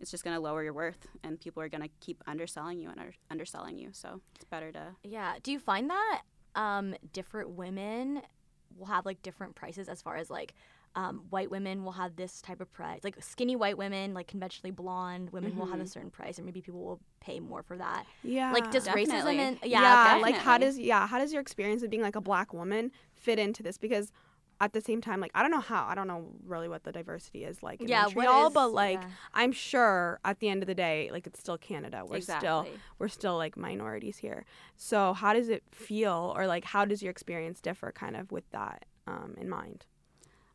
it's 0.00 0.10
just 0.10 0.24
going 0.24 0.34
to 0.34 0.40
lower 0.40 0.64
your 0.64 0.72
worth 0.72 1.06
and 1.22 1.38
people 1.38 1.62
are 1.62 1.68
going 1.68 1.82
to 1.82 1.90
keep 2.00 2.22
underselling 2.26 2.80
you 2.80 2.88
and 2.90 2.98
under- 2.98 3.14
underselling 3.30 3.78
you. 3.78 3.90
So 3.92 4.20
it's 4.34 4.44
better 4.44 4.72
to. 4.72 4.96
Yeah. 5.04 5.34
Do 5.42 5.52
you 5.52 5.58
find 5.60 5.90
that 5.90 6.22
um, 6.54 6.94
different 7.12 7.50
women 7.50 8.22
will 8.76 8.86
have 8.86 9.04
like 9.06 9.22
different 9.22 9.54
prices 9.54 9.88
as 9.88 10.02
far 10.02 10.16
as 10.16 10.28
like 10.30 10.54
um, 10.94 11.22
white 11.30 11.50
women 11.50 11.84
will 11.84 11.92
have 11.92 12.16
this 12.16 12.42
type 12.42 12.60
of 12.60 12.70
price, 12.72 13.00
like 13.02 13.16
skinny 13.22 13.56
white 13.56 13.78
women, 13.78 14.12
like 14.14 14.26
conventionally 14.26 14.70
blonde 14.70 15.30
women 15.30 15.56
will 15.56 15.66
have 15.66 15.80
a 15.80 15.86
certain 15.86 16.10
price, 16.10 16.36
and 16.38 16.44
maybe 16.44 16.60
people 16.60 16.80
will 16.82 17.00
pay 17.20 17.40
more 17.40 17.62
for 17.62 17.76
that. 17.78 18.04
Yeah. 18.22 18.52
Like, 18.52 18.70
does 18.70 18.84
Definitely. 18.84 19.14
racism 19.36 19.38
and 19.38 19.58
yeah, 19.64 20.16
yeah, 20.16 20.20
like 20.20 20.34
how 20.36 20.58
does 20.58 20.78
yeah, 20.78 21.06
how 21.06 21.18
does 21.18 21.32
your 21.32 21.40
experience 21.40 21.82
of 21.82 21.90
being 21.90 22.02
like 22.02 22.16
a 22.16 22.20
black 22.20 22.52
woman 22.52 22.92
fit 23.14 23.38
into 23.38 23.62
this? 23.62 23.78
Because 23.78 24.12
at 24.60 24.74
the 24.74 24.80
same 24.80 25.00
time, 25.00 25.18
like 25.18 25.30
I 25.34 25.40
don't 25.42 25.50
know 25.50 25.60
how, 25.60 25.86
I 25.88 25.94
don't 25.94 26.06
know 26.06 26.28
really 26.46 26.68
what 26.68 26.84
the 26.84 26.92
diversity 26.92 27.44
is 27.44 27.62
like 27.62 27.80
in 27.80 27.88
Yeah, 27.88 28.02
Montreal, 28.02 28.48
is- 28.48 28.52
but 28.54 28.72
like 28.72 29.00
yeah. 29.00 29.08
I'm 29.32 29.50
sure 29.50 30.20
at 30.24 30.40
the 30.40 30.48
end 30.50 30.62
of 30.62 30.66
the 30.66 30.74
day, 30.74 31.08
like 31.10 31.26
it's 31.26 31.40
still 31.40 31.58
Canada. 31.58 32.04
We're 32.06 32.20
still 32.20 32.36
Exactly. 32.36 32.72
we're 32.98 33.08
still 33.08 33.36
like 33.38 33.56
minorities 33.56 34.18
here. 34.18 34.44
So 34.76 35.14
how 35.14 35.32
does 35.32 35.48
it 35.48 35.62
feel, 35.70 36.32
or 36.36 36.46
like 36.46 36.64
how 36.64 36.84
does 36.84 37.02
your 37.02 37.10
experience 37.10 37.60
differ, 37.60 37.92
kind 37.92 38.14
of 38.14 38.30
with 38.30 38.48
that 38.50 38.84
um, 39.06 39.34
in 39.40 39.48
mind? 39.48 39.86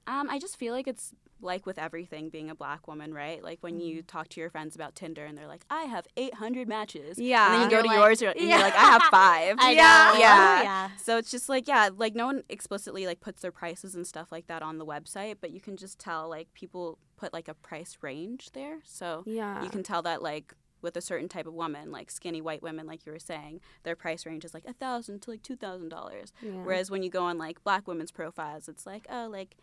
Um, 0.08 0.30
I 0.30 0.39
just 0.39 0.58
feel 0.58 0.74
like 0.74 0.88
it's 0.88 1.14
like 1.41 1.66
with 1.68 1.78
everything 1.78 2.30
being 2.30 2.49
a 2.49 2.55
black 2.55 2.88
woman, 2.88 3.14
right? 3.14 3.43
Like 3.43 3.60
when 3.62 3.80
you 3.80 3.97
Mm-hmm. 3.97 4.05
talk 4.08 4.30
to 4.30 4.39
your 4.41 4.49
friends 4.49 4.74
about 4.76 4.95
Tinder 4.95 5.24
and 5.26 5.38
they're 5.38 5.47
like, 5.47 5.64
I 5.70 5.84
have 5.84 6.08
800 6.18 6.68
matches. 6.68 7.20
Yeah. 7.20 7.45
And 7.45 7.53
then 7.55 7.70
you 7.70 7.78
go 7.78 7.82
to 7.84 7.88
like- 7.88 7.97
yours 7.97 8.22
and 8.24 8.34
Yeah. 8.38 8.43
you're 8.55 8.60
like, 8.60 8.74
I 8.76 8.80
have 8.91 9.01
five. 9.12 9.55
I 9.60 9.72
Yeah. 9.72 10.12
know. 10.14 10.20
Yeah. 10.20 10.64
yeah. 10.64 10.89
So 10.97 11.18
it's 11.18 11.30
just 11.30 11.47
like, 11.49 11.68
yeah, 11.68 11.89
like 11.95 12.16
no 12.16 12.26
one 12.26 12.43
explicitly 12.49 13.05
like 13.05 13.20
puts 13.20 13.41
their 13.43 13.51
prices 13.51 13.93
and 13.93 14.08
stuff 14.08 14.32
like 14.32 14.47
that 14.47 14.64
on 14.64 14.78
the 14.80 14.86
website, 14.86 15.36
but 15.41 15.51
you 15.51 15.62
can 15.62 15.78
just 15.78 15.99
tell 15.99 16.28
like 16.30 16.51
people 16.53 16.97
put 17.18 17.34
like 17.34 17.47
a 17.47 17.53
price 17.53 17.97
range 18.01 18.51
there. 18.53 18.80
So 18.86 19.24
Yeah. 19.28 19.62
you 19.62 19.70
can 19.70 19.84
tell 19.84 20.01
that 20.03 20.24
like 20.24 20.53
with 20.82 20.95
a 20.95 21.01
certain 21.01 21.28
type 21.28 21.45
of 21.47 21.53
woman, 21.53 21.91
like 21.91 22.10
skinny 22.10 22.39
white 22.41 22.62
women, 22.64 22.86
like 22.88 23.05
you 23.05 23.12
were 23.12 23.20
saying, 23.20 23.60
their 23.84 23.95
price 23.95 24.26
range 24.26 24.45
is 24.45 24.53
like 24.53 24.66
a 24.66 24.74
thousand 24.74 25.22
to 25.24 25.32
like 25.32 25.43
two 25.43 25.55
thousand 25.55 25.89
dollars. 25.89 26.32
Yeah. 26.41 26.51
Whereas 26.64 26.89
when 26.89 27.03
you 27.03 27.10
go 27.10 27.24
on 27.26 27.38
like 27.38 27.64
black 27.64 27.88
women's 27.88 28.12
profiles, 28.12 28.68
it's 28.70 28.86
like 28.88 29.05
oh 29.10 29.28
like 29.30 29.58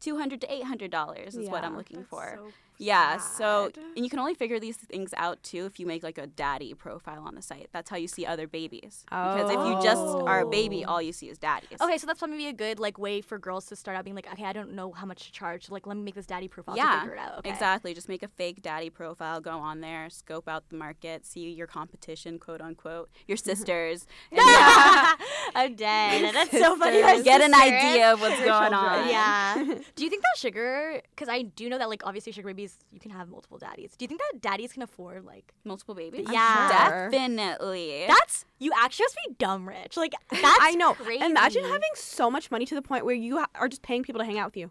two 0.00 0.16
hundred 0.18 0.40
to 0.42 0.52
eight 0.52 0.64
hundred 0.64 0.90
dollars 0.90 1.36
is 1.36 1.48
what 1.48 1.62
I'm 1.64 1.76
looking 1.76 2.04
for. 2.04 2.34
So 2.38 2.52
Yeah, 2.80 3.18
so 3.18 3.70
and 3.94 4.04
you 4.04 4.08
can 4.08 4.18
only 4.18 4.32
figure 4.32 4.58
these 4.58 4.78
things 4.78 5.12
out 5.18 5.42
too 5.42 5.66
if 5.66 5.78
you 5.78 5.84
make 5.84 6.02
like 6.02 6.16
a 6.16 6.26
daddy 6.26 6.72
profile 6.72 7.22
on 7.26 7.34
the 7.34 7.42
site. 7.42 7.68
That's 7.72 7.90
how 7.90 7.98
you 7.98 8.08
see 8.08 8.24
other 8.24 8.46
babies. 8.46 9.04
Oh. 9.12 9.34
Because 9.34 9.50
if 9.50 9.66
you 9.66 9.82
just 9.82 10.00
are 10.00 10.40
a 10.40 10.46
baby, 10.46 10.82
Oh. 10.86 10.92
all 10.92 11.02
you 11.02 11.12
see 11.12 11.28
is 11.28 11.36
daddies. 11.36 11.78
Okay, 11.78 11.98
so 11.98 12.06
that's 12.06 12.18
probably 12.18 12.46
a 12.46 12.54
good 12.54 12.78
like 12.80 12.98
way 12.98 13.20
for 13.20 13.38
girls 13.38 13.66
to 13.66 13.76
start 13.76 13.98
out 13.98 14.04
being 14.04 14.16
like, 14.16 14.32
okay, 14.32 14.44
I 14.44 14.54
don't 14.54 14.72
know 14.72 14.92
how 14.92 15.04
much 15.04 15.26
to 15.26 15.32
charge. 15.32 15.70
Like, 15.70 15.86
let 15.86 15.94
me 15.94 16.02
make 16.02 16.14
this 16.14 16.24
daddy 16.24 16.48
profile 16.48 16.74
to 16.74 17.00
figure 17.00 17.14
it 17.16 17.18
out. 17.18 17.38
Okay. 17.40 17.50
exactly. 17.50 17.92
Just 17.92 18.08
make 18.08 18.22
a 18.22 18.28
fake 18.28 18.62
daddy 18.62 18.88
profile, 18.88 19.42
go 19.42 19.58
on 19.58 19.82
there, 19.82 20.08
scope 20.08 20.48
out 20.48 20.70
the 20.70 20.76
market, 20.76 21.26
see 21.26 21.50
your 21.50 21.66
competition, 21.66 22.38
quote 22.38 22.62
unquote, 22.62 23.10
your 23.28 23.36
mm-hmm. 23.36 23.44
sisters, 23.44 24.06
and 24.30 24.40
yeah, 24.40 25.14
I'm 25.54 25.74
dead. 25.74 26.34
That's 26.40 26.50
so 26.52 26.76
funny. 26.76 27.02
Sisters. 27.02 27.24
get 27.24 27.42
an 27.42 27.54
idea 27.54 28.14
of 28.14 28.22
what's 28.22 28.40
going 28.40 28.72
on. 28.72 29.06
Yeah. 29.06 29.54
do 29.96 30.04
you 30.04 30.08
think 30.08 30.22
that 30.22 30.38
sugar? 30.38 31.02
Because 31.10 31.28
I 31.28 31.42
do 31.42 31.68
know 31.68 31.76
that 31.76 31.90
like 31.90 32.06
obviously 32.06 32.32
sugar 32.32 32.48
babies 32.48 32.69
you 32.92 33.00
can 33.00 33.10
have 33.10 33.28
multiple 33.28 33.58
daddies. 33.58 33.94
Do 33.96 34.04
you 34.04 34.08
think 34.08 34.20
that 34.32 34.40
daddies 34.40 34.72
can 34.72 34.82
afford 34.82 35.24
like? 35.24 35.52
Multiple 35.64 35.94
babies? 35.94 36.26
Yeah. 36.30 36.88
sure. 36.88 37.10
Definitely. 37.10 38.04
That's 38.08 38.44
you 38.58 38.72
actually 38.76 39.04
must 39.04 39.18
be 39.28 39.34
dumb 39.38 39.68
rich. 39.68 39.96
Like 39.96 40.12
that's 40.30 40.42
I 40.60 40.72
know. 40.72 40.94
Crazy. 40.94 41.24
Imagine 41.24 41.64
having 41.64 41.90
so 41.94 42.30
much 42.30 42.50
money 42.50 42.66
to 42.66 42.74
the 42.74 42.82
point 42.82 43.04
where 43.04 43.14
you 43.14 43.38
ha- 43.38 43.48
are 43.54 43.68
just 43.68 43.82
paying 43.82 44.02
people 44.02 44.18
to 44.20 44.24
hang 44.24 44.38
out 44.38 44.46
with 44.48 44.56
you. 44.56 44.70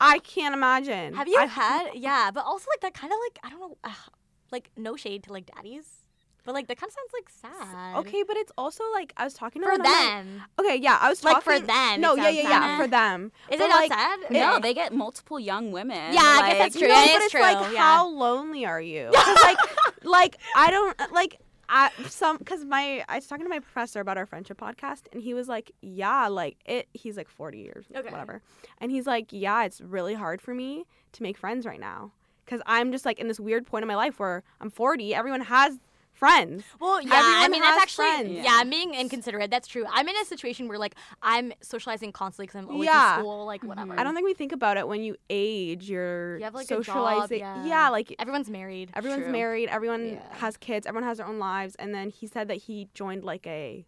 I 0.00 0.18
can't 0.18 0.54
imagine. 0.54 1.14
Have 1.14 1.28
you 1.28 1.38
I- 1.38 1.46
had? 1.46 1.90
Yeah, 1.94 2.30
but 2.32 2.44
also 2.44 2.66
like 2.72 2.80
that 2.80 2.94
kind 2.94 3.12
of 3.12 3.18
like 3.26 3.38
I 3.44 3.50
don't 3.50 3.60
know, 3.60 3.76
ugh, 3.84 4.12
like 4.50 4.70
no 4.76 4.96
shade 4.96 5.22
to 5.24 5.32
like 5.32 5.46
daddies, 5.54 6.01
but 6.44 6.54
like 6.54 6.66
that 6.68 6.78
kind 6.78 6.90
of 6.90 6.94
sounds 6.94 7.12
like 7.12 7.28
sad. 7.28 7.96
Okay, 7.98 8.22
but 8.26 8.36
it's 8.36 8.52
also 8.58 8.84
like 8.92 9.12
I 9.16 9.24
was 9.24 9.34
talking 9.34 9.62
to 9.62 9.66
for 9.66 9.72
one 9.72 9.80
of 9.80 9.86
my- 9.86 9.92
them. 9.92 10.42
Okay, 10.58 10.76
yeah, 10.76 10.98
I 11.00 11.08
was 11.08 11.22
Like, 11.24 11.42
for 11.42 11.58
them, 11.58 12.00
No, 12.00 12.14
yeah, 12.16 12.28
yeah, 12.28 12.42
yeah, 12.42 12.48
sad. 12.60 12.82
for 12.82 12.86
them. 12.88 13.32
Is 13.50 13.58
But, 13.58 13.64
it 13.66 13.68
not 13.68 13.76
like, 13.76 13.92
sad? 13.92 14.18
no, 14.30 14.58
they 14.60 14.74
get 14.74 14.92
multiple 14.92 15.38
young 15.40 15.72
women. 15.72 16.12
Yeah, 16.14 16.20
I 16.22 16.48
guess 16.50 16.58
that's 16.58 16.78
true. 16.78 16.88
No, 16.88 16.94
It 17.02 17.06
but 17.14 17.22
it's 17.22 17.30
true, 17.32 17.40
like 17.40 17.72
yeah. 17.72 17.78
how 17.78 18.08
lonely 18.08 18.64
are 18.66 18.80
you? 18.80 19.10
'Cause, 19.14 19.38
like, 19.44 19.58
like 20.04 20.36
I 20.56 20.70
don't 20.70 21.00
uh, 21.00 21.06
like. 21.12 21.38
I 21.74 21.90
some 22.06 22.36
because 22.36 22.66
my 22.66 23.02
I 23.08 23.14
was 23.14 23.26
talking 23.26 23.46
to 23.46 23.48
my 23.48 23.60
professor 23.60 24.00
about 24.00 24.18
our 24.18 24.26
friendship 24.26 24.58
podcast 24.60 25.02
and 25.12 25.22
he 25.22 25.32
was 25.32 25.48
like, 25.48 25.70
yeah, 25.80 26.28
like 26.28 26.58
it. 26.66 26.86
He's 26.92 27.16
like 27.16 27.28
forty 27.30 27.60
years, 27.60 27.86
Okay. 27.96 28.10
whatever, 28.10 28.42
and 28.78 28.90
he's 28.90 29.06
like, 29.06 29.28
yeah, 29.30 29.64
it's 29.64 29.80
really 29.80 30.12
hard 30.12 30.42
for 30.42 30.52
me 30.52 30.84
to 31.12 31.22
make 31.22 31.38
friends 31.38 31.64
right 31.64 31.80
now 31.80 32.10
because 32.44 32.60
I'm 32.66 32.92
just 32.92 33.06
like 33.06 33.18
in 33.18 33.26
this 33.28 33.40
weird 33.40 33.64
point 33.66 33.84
in 33.84 33.88
my 33.88 33.94
life 33.96 34.18
where 34.18 34.42
I'm 34.60 34.68
forty. 34.68 35.14
Everyone 35.14 35.40
has 35.42 35.80
friends. 36.12 36.62
Well, 36.80 37.00
yeah, 37.02 37.10
I 37.14 37.48
mean 37.48 37.60
that's 37.62 37.82
actually 37.82 38.06
friends. 38.06 38.30
yeah. 38.32 38.42
Yeah. 38.44 38.50
I'm 38.60 38.70
being 38.70 38.94
inconsiderate. 38.94 39.50
That's 39.50 39.66
true. 39.66 39.84
I'm 39.90 40.08
in 40.08 40.16
a 40.16 40.24
situation 40.24 40.68
where 40.68 40.78
like 40.78 40.94
I'm 41.22 41.52
socializing 41.62 42.12
constantly 42.12 42.46
because 42.46 42.58
I'm 42.60 42.68
always 42.68 42.86
Yeah. 42.86 43.16
in 43.16 43.20
school, 43.20 43.46
like 43.46 43.62
whatever. 43.64 43.98
I 43.98 44.04
don't 44.04 44.14
think 44.14 44.26
we 44.26 44.34
think 44.34 44.52
about 44.52 44.76
it 44.76 44.86
when 44.86 45.02
you 45.02 45.16
age. 45.30 45.88
You're 45.90 46.38
You 46.38 46.44
have, 46.44 46.54
like, 46.54 46.66
a 46.70 46.76
job, 46.76 46.84
socializing. 46.84 47.40
yeah. 47.40 47.88
like 47.88 48.14
Everyone's 48.18 48.50
married. 48.50 48.90
Everyone's 48.94 49.24
True. 49.24 49.32
married. 49.32 49.68
Everyone 49.68 50.10
Yeah. 50.14 50.34
has 50.36 50.56
kids. 50.56 50.86
Everyone 50.86 51.08
has 51.08 51.18
their 51.18 51.26
own 51.26 51.38
lives. 51.38 51.74
And 51.76 51.94
then 51.94 52.10
he 52.10 52.26
said 52.26 52.48
that 52.48 52.56
he 52.58 52.88
joined 52.94 53.24
like 53.24 53.46
a, 53.46 53.84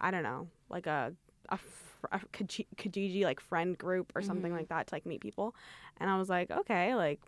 I 0.00 0.10
don't 0.10 0.22
know, 0.22 0.48
like 0.68 0.86
a 0.86 1.14
a, 1.50 1.58
fr- 1.58 2.06
a 2.12 2.20
Kij- 2.32 2.66
Kijiji 2.76 3.22
like 3.24 3.38
friend 3.40 3.76
group 3.76 4.12
or 4.14 4.22
something 4.22 4.50
Mhm. 4.52 4.56
like 4.56 4.68
that 4.68 4.86
to 4.88 4.94
like 4.94 5.04
meet 5.06 5.20
people. 5.20 5.54
And 5.98 6.08
I 6.08 6.18
was 6.18 6.28
like, 6.30 6.50
okay, 6.50 6.94
like 6.94 7.20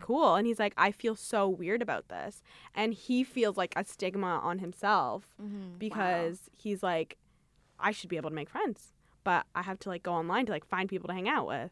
cool. 0.00 0.34
And 0.34 0.46
he's 0.46 0.58
like, 0.58 0.74
I 0.76 0.90
feel 0.90 1.14
so 1.16 1.48
weird 1.48 1.82
about 1.82 2.08
this, 2.08 2.42
and 2.74 2.92
he 2.94 3.22
feels 3.24 3.56
like 3.56 3.72
a 3.76 3.84
stigma 3.84 4.40
on 4.42 4.58
himself 4.58 5.34
Mhm. 5.40 5.78
because 5.78 6.50
he's 6.56 6.82
like, 6.82 7.16
I 7.78 7.92
should 7.92 8.10
be 8.10 8.16
able 8.16 8.30
to 8.30 8.36
make 8.36 8.50
friends, 8.50 8.92
but 9.24 9.46
I 9.54 9.62
have 9.62 9.78
to 9.80 9.88
like 9.88 10.02
go 10.02 10.12
online 10.12 10.46
to 10.46 10.52
like 10.52 10.64
find 10.66 10.88
people 10.88 11.08
to 11.08 11.14
hang 11.14 11.28
out 11.28 11.46
with. 11.46 11.70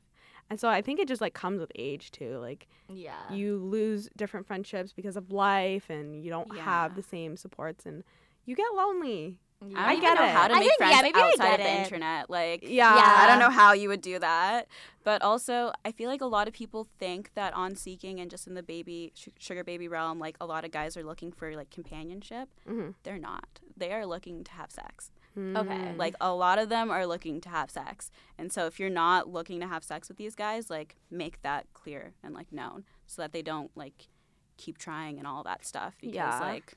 And 0.51 0.59
so 0.59 0.69
I 0.69 0.81
think 0.81 0.99
it 0.99 1.09
just 1.09 1.21
like 1.21 1.35
comes 1.35 1.61
with 1.61 1.71
age 1.75 2.11
too. 2.11 2.39
Like 2.39 2.67
Yeah. 2.89 3.31
you 3.31 3.59
lose 3.59 4.09
different 4.17 4.47
friendships 4.47 4.93
because 4.95 5.17
of 5.17 5.31
life 5.31 5.91
and 5.91 6.23
you 6.25 6.31
don't 6.31 6.57
have 6.57 6.95
the 6.95 7.03
same 7.03 7.37
supports 7.37 7.85
and 7.85 8.03
you 8.47 8.57
get 8.57 8.73
lonely. 8.75 9.39
I 9.61 9.65
don't 9.67 9.77
I 9.77 9.91
even 9.93 10.01
get 10.03 10.15
know 10.15 10.25
it. 10.25 10.31
how 10.31 10.49
to 10.49 10.55
make 10.55 10.63
think- 10.63 10.73
yeah, 10.81 10.89
friends 10.89 11.03
maybe 11.03 11.19
I 11.19 11.27
outside 11.29 11.45
get 11.51 11.61
of 11.61 11.67
the 11.67 11.73
it. 11.73 11.79
internet. 11.85 12.31
Like, 12.31 12.63
Yeah. 12.63 12.95
Yeah. 12.97 13.17
I 13.19 13.27
don't 13.27 13.41
know 13.41 13.51
how 13.51 13.73
you 13.73 13.89
would 13.89 14.01
do 14.01 14.19
that. 14.21 14.69
But 15.03 15.21
also, 15.23 15.73
I 15.85 15.91
feel 15.91 16.09
like 16.09 16.21
a 16.21 16.27
lot 16.27 16.47
of 16.47 16.55
people 16.55 16.87
think 16.99 17.33
that 17.35 17.55
on 17.55 17.75
Seeking 17.75 18.21
and 18.21 18.31
just 18.31 18.47
in 18.47 18.55
the 18.55 18.63
baby 18.63 19.13
sh- 19.17 19.29
sugar 19.39 19.65
baby 19.65 19.89
realm, 19.89 20.19
like 20.21 20.37
a 20.41 20.47
lot 20.47 20.65
of 20.65 20.71
guys 20.71 20.97
are 20.97 21.03
looking 21.03 21.33
for 21.33 21.55
like 21.57 21.71
companionship. 21.71 22.49
Mhm. 22.69 22.95
They're 23.03 23.19
not. 23.19 23.61
They 23.77 23.93
are 23.93 24.07
looking 24.07 24.45
to 24.45 24.53
have 24.53 24.71
sex. 24.71 25.11
Okay. 25.37 25.95
Like 25.97 26.15
a 26.21 26.33
lot 26.33 26.59
of 26.59 26.69
them 26.69 26.91
are 26.91 27.07
looking 27.07 27.41
to 27.43 27.49
have 27.49 27.71
sex. 27.71 28.11
And 28.37 28.53
so 28.53 28.67
if 28.67 28.81
you're 28.81 28.91
not 28.91 29.29
looking 29.29 29.61
to 29.61 29.69
have 29.69 29.85
sex 29.85 30.09
with 30.09 30.19
these 30.19 30.35
guys, 30.35 30.69
like 30.69 30.97
make 31.11 31.43
that 31.43 31.67
clear 31.75 32.15
and 32.25 32.35
like 32.35 32.53
known 32.53 32.85
so 33.07 33.23
that 33.23 33.33
they 33.33 33.43
don't 33.43 33.71
like 33.77 34.09
keep 34.57 34.79
trying 34.79 35.17
and 35.19 35.27
all 35.29 35.45
that 35.45 35.65
stuff 35.65 35.95
because 36.01 36.15
Yeah. 36.17 36.41
like 36.41 36.75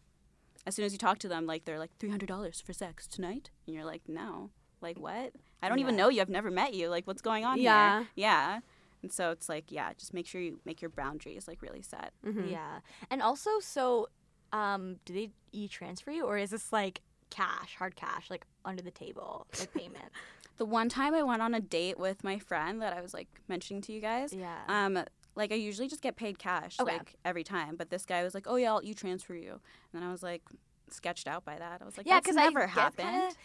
as 0.66 0.76
soon 0.76 0.86
as 0.86 0.92
you 0.92 0.98
talk 1.00 1.18
to 1.20 1.28
them 1.28 1.46
like 1.46 1.66
they're 1.66 1.80
like 1.80 1.98
$300 2.00 2.62
for 2.64 2.74
sex 2.74 3.08
tonight 3.08 3.50
and 3.66 3.76
you're 3.76 3.86
like 3.86 4.02
no. 4.08 4.50
Like 4.82 4.98
what? 5.00 5.34
I 5.62 5.70
don't 5.70 5.80
even 5.80 5.96
know 5.96 6.10
you. 6.10 6.22
I've 6.22 6.30
never 6.30 6.50
met 6.50 6.74
you. 6.74 6.90
Like 6.90 7.06
what's 7.06 7.22
going 7.22 7.46
on 7.46 7.60
Yeah. 7.60 8.00
here? 8.00 8.08
Yeah. 8.16 8.60
And 9.04 9.12
so 9.12 9.32
it's 9.32 9.48
like 9.50 9.72
yeah, 9.72 9.94
just 9.98 10.14
make 10.14 10.26
sure 10.28 10.42
you 10.42 10.60
make 10.66 10.82
your 10.82 10.90
boundaries 10.90 11.48
like 11.48 11.62
really 11.62 11.82
set. 11.82 12.14
Mhm. 12.26 12.50
Yeah. 12.52 12.80
And 13.10 13.22
also, 13.22 13.60
so, 13.60 14.10
um, 14.54 14.98
do 15.06 15.14
they 15.14 15.32
e 15.52 15.68
transfer 15.68 16.12
you, 16.12 16.26
or 16.26 16.38
is 16.38 16.50
this 16.52 16.72
like 16.74 17.02
cash, 17.30 17.76
hard 17.78 17.96
cash, 17.96 18.30
like 18.30 18.46
under 18.66 18.82
the 18.82 18.92
table, 18.92 19.48
like 19.60 19.74
payment? 19.74 20.06
The 20.58 20.66
one 20.66 20.90
time 20.90 21.16
I 21.16 21.24
went 21.24 21.42
on 21.42 21.56
a 21.56 21.60
date 21.60 21.98
with 21.98 22.24
my 22.24 22.38
friend 22.38 22.84
that 22.84 22.94
I 22.94 23.02
was 23.02 23.16
like 23.16 23.28
mentioning 23.48 23.82
to 23.84 23.94
you 23.94 24.00
guys, 24.02 24.32
yeah. 24.32 24.60
Um, 24.68 25.04
like 25.36 25.52
I 25.52 25.56
usually 25.56 25.88
just 25.88 26.02
get 26.02 26.16
paid 26.16 26.38
cash 26.40 26.80
Okay. 26.80 26.94
like 26.98 27.16
every 27.26 27.44
time, 27.44 27.76
but 27.76 27.90
this 27.90 28.06
guy 28.06 28.24
was 28.24 28.34
like, 28.34 28.46
"Oh 28.48 28.56
yeah, 28.58 28.72
I'll 28.74 28.84
you 28.84 28.94
transfer 28.94 29.36
you," 29.36 29.52
and 29.52 29.94
then 30.02 30.04
I 30.04 30.12
was 30.12 30.24
like 30.24 30.42
sketched 30.90 31.28
out 31.28 31.46
by 31.46 31.58
that. 31.58 31.82
I 31.82 31.86
was 31.86 31.98
like, 31.98 32.06
yeah, 32.08 32.20
"That's 32.20 32.36
never 32.36 32.64
I 32.64 32.68
happened." 32.68 33.36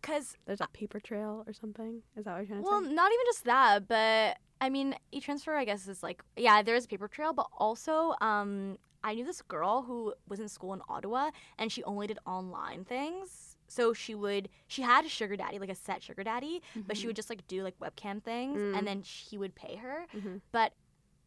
Because 0.00 0.36
There's 0.46 0.60
a 0.60 0.68
paper 0.72 1.00
trail 1.00 1.42
or 1.46 1.52
something. 1.52 2.02
Is 2.16 2.24
that 2.24 2.32
what 2.32 2.38
you're 2.38 2.46
trying 2.46 2.60
to 2.62 2.66
say? 2.66 2.70
well, 2.70 2.80
not 2.82 3.10
even 3.12 3.26
just 3.26 3.44
that, 3.44 3.88
but 3.88 4.38
I 4.60 4.70
mean, 4.70 4.94
e-transfer, 5.12 5.54
I 5.56 5.64
guess, 5.64 5.88
is 5.88 6.02
like 6.02 6.22
yeah, 6.36 6.62
there 6.62 6.76
is 6.76 6.84
a 6.84 6.88
paper 6.88 7.08
trail, 7.08 7.32
but 7.32 7.46
also, 7.58 8.14
um, 8.20 8.78
I 9.02 9.14
knew 9.14 9.24
this 9.24 9.42
girl 9.42 9.82
who 9.82 10.14
was 10.28 10.38
in 10.40 10.48
school 10.48 10.72
in 10.74 10.82
Ottawa, 10.88 11.30
and 11.58 11.70
she 11.72 11.82
only 11.84 12.06
did 12.06 12.18
online 12.26 12.84
things. 12.84 13.56
So 13.70 13.92
she 13.92 14.14
would, 14.14 14.48
she 14.66 14.80
had 14.82 15.04
a 15.04 15.08
sugar 15.08 15.36
daddy, 15.36 15.58
like 15.58 15.68
a 15.68 15.74
set 15.74 16.02
sugar 16.02 16.24
daddy, 16.24 16.62
but 16.86 16.96
she 16.96 17.06
would 17.06 17.14
just 17.16 17.28
like 17.28 17.46
do 17.48 17.62
like 17.62 17.78
webcam 17.80 18.22
things, 18.22 18.58
Mm. 18.60 18.76
and 18.78 18.86
then 18.86 19.02
he 19.02 19.36
would 19.36 19.54
pay 19.54 19.76
her. 19.76 20.06
Mhm. 20.16 20.40
But 20.52 20.72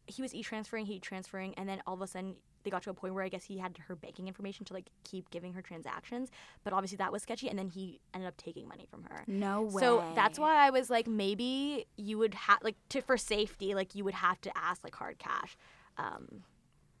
he 0.06 0.22
was 0.22 0.34
e-transferring, 0.34 0.86
he 0.86 0.98
transferring, 0.98 1.54
and 1.54 1.68
then 1.68 1.82
all 1.86 1.94
of 1.94 2.02
a 2.02 2.06
sudden 2.06 2.36
they 2.64 2.70
got 2.70 2.82
to 2.82 2.90
a 2.90 2.94
point 2.94 3.14
where 3.14 3.24
I 3.24 3.28
guess 3.28 3.44
he 3.44 3.58
had 3.58 3.76
her 3.88 3.96
banking 3.96 4.28
information 4.28 4.64
to 4.66 4.72
like 4.72 4.90
keep 5.04 5.30
giving 5.30 5.52
her 5.54 5.62
transactions. 5.62 6.30
But 6.64 6.72
obviously 6.72 6.96
that 6.98 7.12
was 7.12 7.22
sketchy, 7.22 7.48
and 7.48 7.58
then 7.58 7.68
he 7.68 8.00
ended 8.14 8.28
up 8.28 8.36
taking 8.36 8.68
money 8.68 8.86
from 8.90 9.04
her. 9.04 9.24
No 9.26 9.62
way. 9.62 9.80
So 9.80 10.04
that's 10.14 10.38
why 10.38 10.54
I 10.66 10.70
was 10.70 10.90
like, 10.90 11.06
maybe 11.06 11.86
you 11.96 12.18
would 12.18 12.34
have 12.34 12.58
like 12.62 12.76
to 12.90 13.00
for 13.00 13.16
safety, 13.16 13.74
like 13.74 13.94
you 13.94 14.04
would 14.04 14.14
have 14.14 14.40
to 14.42 14.56
ask 14.56 14.84
like 14.84 14.94
hard 14.94 15.18
cash. 15.18 15.56
Um, 15.98 16.44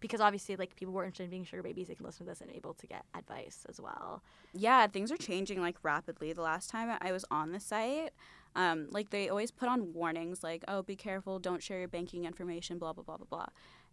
because 0.00 0.20
obviously 0.20 0.56
like 0.56 0.74
people 0.74 0.92
who 0.92 0.98
are 0.98 1.04
interested 1.04 1.24
in 1.24 1.30
being 1.30 1.44
sugar 1.44 1.62
babies, 1.62 1.86
they 1.86 1.94
can 1.94 2.04
listen 2.04 2.26
to 2.26 2.32
this 2.32 2.40
and 2.40 2.50
able 2.50 2.74
to 2.74 2.86
get 2.88 3.04
advice 3.14 3.64
as 3.68 3.80
well. 3.80 4.22
Yeah, 4.52 4.86
things 4.88 5.12
are 5.12 5.16
changing 5.16 5.60
like 5.60 5.76
rapidly. 5.82 6.32
The 6.32 6.42
last 6.42 6.68
time 6.68 6.98
I 7.00 7.12
was 7.12 7.24
on 7.30 7.52
the 7.52 7.60
site, 7.60 8.10
um, 8.54 8.88
like 8.90 9.10
they 9.10 9.28
always 9.28 9.50
put 9.50 9.68
on 9.68 9.92
warnings 9.92 10.42
like, 10.42 10.64
oh, 10.68 10.82
be 10.82 10.96
careful, 10.96 11.38
don't 11.38 11.62
share 11.62 11.78
your 11.78 11.88
banking 11.88 12.24
information, 12.24 12.78
blah, 12.78 12.92
blah, 12.92 13.04
blah, 13.04 13.16
blah, 13.16 13.26
blah. 13.28 13.46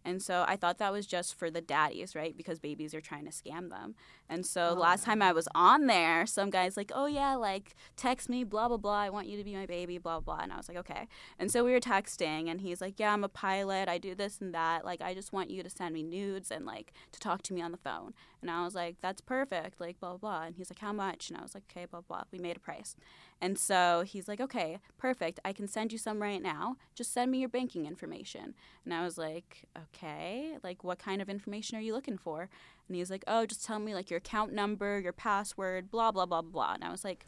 And 0.04 0.22
so 0.22 0.44
I 0.48 0.56
thought 0.56 0.78
that 0.78 0.92
was 0.92 1.06
just 1.06 1.34
for 1.34 1.50
the 1.50 1.60
daddies, 1.60 2.14
right? 2.14 2.34
Because 2.34 2.58
babies 2.58 2.94
are 2.94 3.02
trying 3.02 3.26
to 3.26 3.30
scam 3.30 3.68
them. 3.68 3.94
And 4.28 4.46
so 4.46 4.70
Oh, 4.70 4.74
last 4.74 5.04
time 5.04 5.20
I 5.20 5.32
was 5.32 5.46
on 5.54 5.86
there, 5.88 6.24
some 6.24 6.48
guy's 6.48 6.76
like, 6.76 6.90
oh, 6.94 7.06
yeah, 7.06 7.34
like 7.34 7.76
text 7.96 8.28
me, 8.28 8.44
blah, 8.44 8.68
blah, 8.68 8.78
blah. 8.78 8.98
I 8.98 9.10
want 9.10 9.26
you 9.26 9.36
to 9.36 9.44
be 9.44 9.54
my 9.54 9.66
baby, 9.66 9.98
blah, 9.98 10.20
blah. 10.20 10.38
And 10.42 10.52
I 10.52 10.56
was 10.56 10.68
like, 10.68 10.78
okay. 10.78 11.06
And 11.38 11.50
so 11.50 11.64
we 11.64 11.72
were 11.72 11.80
texting, 11.80 12.50
and 12.50 12.62
he's 12.62 12.80
like, 12.80 12.98
yeah, 12.98 13.12
I'm 13.12 13.24
a 13.24 13.28
pilot. 13.28 13.88
I 13.88 13.98
do 13.98 14.14
this 14.14 14.40
and 14.40 14.54
that. 14.54 14.84
Like, 14.86 15.02
I 15.02 15.12
just 15.12 15.32
want 15.32 15.50
you 15.50 15.62
to 15.62 15.70
send 15.70 15.92
me 15.92 16.02
nudes 16.02 16.50
and 16.50 16.64
like 16.64 16.92
to 17.12 17.20
talk 17.20 17.42
to 17.42 17.52
me 17.52 17.60
on 17.60 17.72
the 17.72 17.78
phone. 17.78 18.14
And 18.40 18.50
I 18.50 18.64
was 18.64 18.74
like, 18.74 18.96
that's 19.02 19.20
perfect, 19.20 19.80
like, 19.80 20.00
blah, 20.00 20.16
blah, 20.16 20.18
blah. 20.18 20.42
And 20.46 20.56
he's 20.56 20.70
like, 20.70 20.78
how 20.78 20.94
much? 20.94 21.28
And 21.28 21.38
I 21.38 21.42
was 21.42 21.54
like, 21.54 21.64
okay, 21.70 21.84
blah, 21.84 22.00
blah. 22.00 22.22
We 22.32 22.38
made 22.38 22.56
a 22.56 22.60
price. 22.60 22.96
And 23.40 23.58
so 23.58 24.04
he's 24.06 24.28
like, 24.28 24.40
okay, 24.40 24.78
perfect. 24.98 25.40
I 25.44 25.52
can 25.52 25.66
send 25.66 25.92
you 25.92 25.98
some 25.98 26.20
right 26.20 26.42
now. 26.42 26.76
Just 26.94 27.12
send 27.12 27.30
me 27.30 27.38
your 27.38 27.48
banking 27.48 27.86
information. 27.86 28.54
And 28.84 28.92
I 28.92 29.02
was 29.02 29.16
like, 29.16 29.64
okay, 29.76 30.58
like, 30.62 30.84
what 30.84 30.98
kind 30.98 31.22
of 31.22 31.28
information 31.30 31.78
are 31.78 31.80
you 31.80 31.94
looking 31.94 32.18
for? 32.18 32.50
And 32.86 32.96
he's 32.96 33.10
like, 33.10 33.24
oh, 33.26 33.46
just 33.46 33.64
tell 33.64 33.78
me, 33.78 33.94
like, 33.94 34.10
your 34.10 34.18
account 34.18 34.52
number, 34.52 34.98
your 34.98 35.12
password, 35.12 35.90
blah, 35.90 36.10
blah, 36.10 36.26
blah, 36.26 36.42
blah. 36.42 36.74
And 36.74 36.84
I 36.84 36.90
was 36.90 37.04
like, 37.04 37.24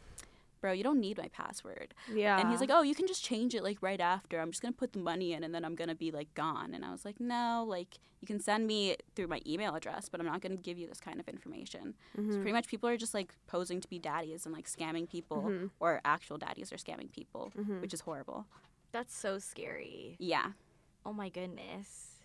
bro, 0.63 0.71
you 0.71 0.81
don't 0.83 1.01
need 1.01 1.17
my 1.17 1.27
password. 1.27 1.93
Yeah. 2.11 2.39
And 2.39 2.49
he's 2.49 2.61
like, 2.61 2.69
oh, 2.71 2.83
you 2.83 2.95
can 2.95 3.05
just 3.05 3.21
change 3.21 3.53
it, 3.53 3.61
like, 3.63 3.77
right 3.81 3.99
after. 3.99 4.39
I'm 4.39 4.49
just 4.49 4.61
going 4.61 4.73
to 4.73 4.77
put 4.77 4.93
the 4.93 4.99
money 4.99 5.33
in 5.33 5.43
and 5.43 5.53
then 5.53 5.65
I'm 5.65 5.75
going 5.75 5.89
to 5.89 5.95
be, 5.95 6.09
like, 6.09 6.33
gone. 6.35 6.73
And 6.73 6.85
I 6.85 6.91
was 6.93 7.03
like, 7.03 7.19
no, 7.19 7.65
like, 7.67 7.97
you 8.21 8.27
can 8.27 8.39
send 8.39 8.65
me 8.65 8.95
through 9.13 9.27
my 9.27 9.41
email 9.45 9.75
address, 9.75 10.07
but 10.07 10.21
I'm 10.21 10.25
not 10.25 10.39
going 10.39 10.55
to 10.55 10.63
give 10.63 10.77
you 10.77 10.87
this 10.87 11.01
kind 11.01 11.19
of 11.19 11.27
information. 11.27 11.95
So 12.15 12.21
Mm-hmm. 12.21 12.35
pretty 12.37 12.53
much 12.53 12.67
people 12.67 12.87
are 12.87 12.95
just, 12.95 13.13
like, 13.13 13.33
posing 13.45 13.81
to 13.81 13.87
be 13.89 13.99
daddies 13.99 14.45
and, 14.45 14.55
like, 14.55 14.67
scamming 14.69 15.09
people, 15.09 15.41
Mm-hmm. 15.41 15.65
or 15.81 15.99
actual 16.05 16.37
daddies 16.37 16.71
are 16.71 16.77
scamming 16.77 17.11
people, 17.11 17.51
which 17.81 17.93
is 17.93 17.99
horrible. 17.99 18.45
That's 18.93 19.13
so 19.13 19.39
scary. 19.39 20.15
Yeah. 20.17 20.51
Oh 21.05 21.11
my 21.11 21.27
goodness. 21.27 22.21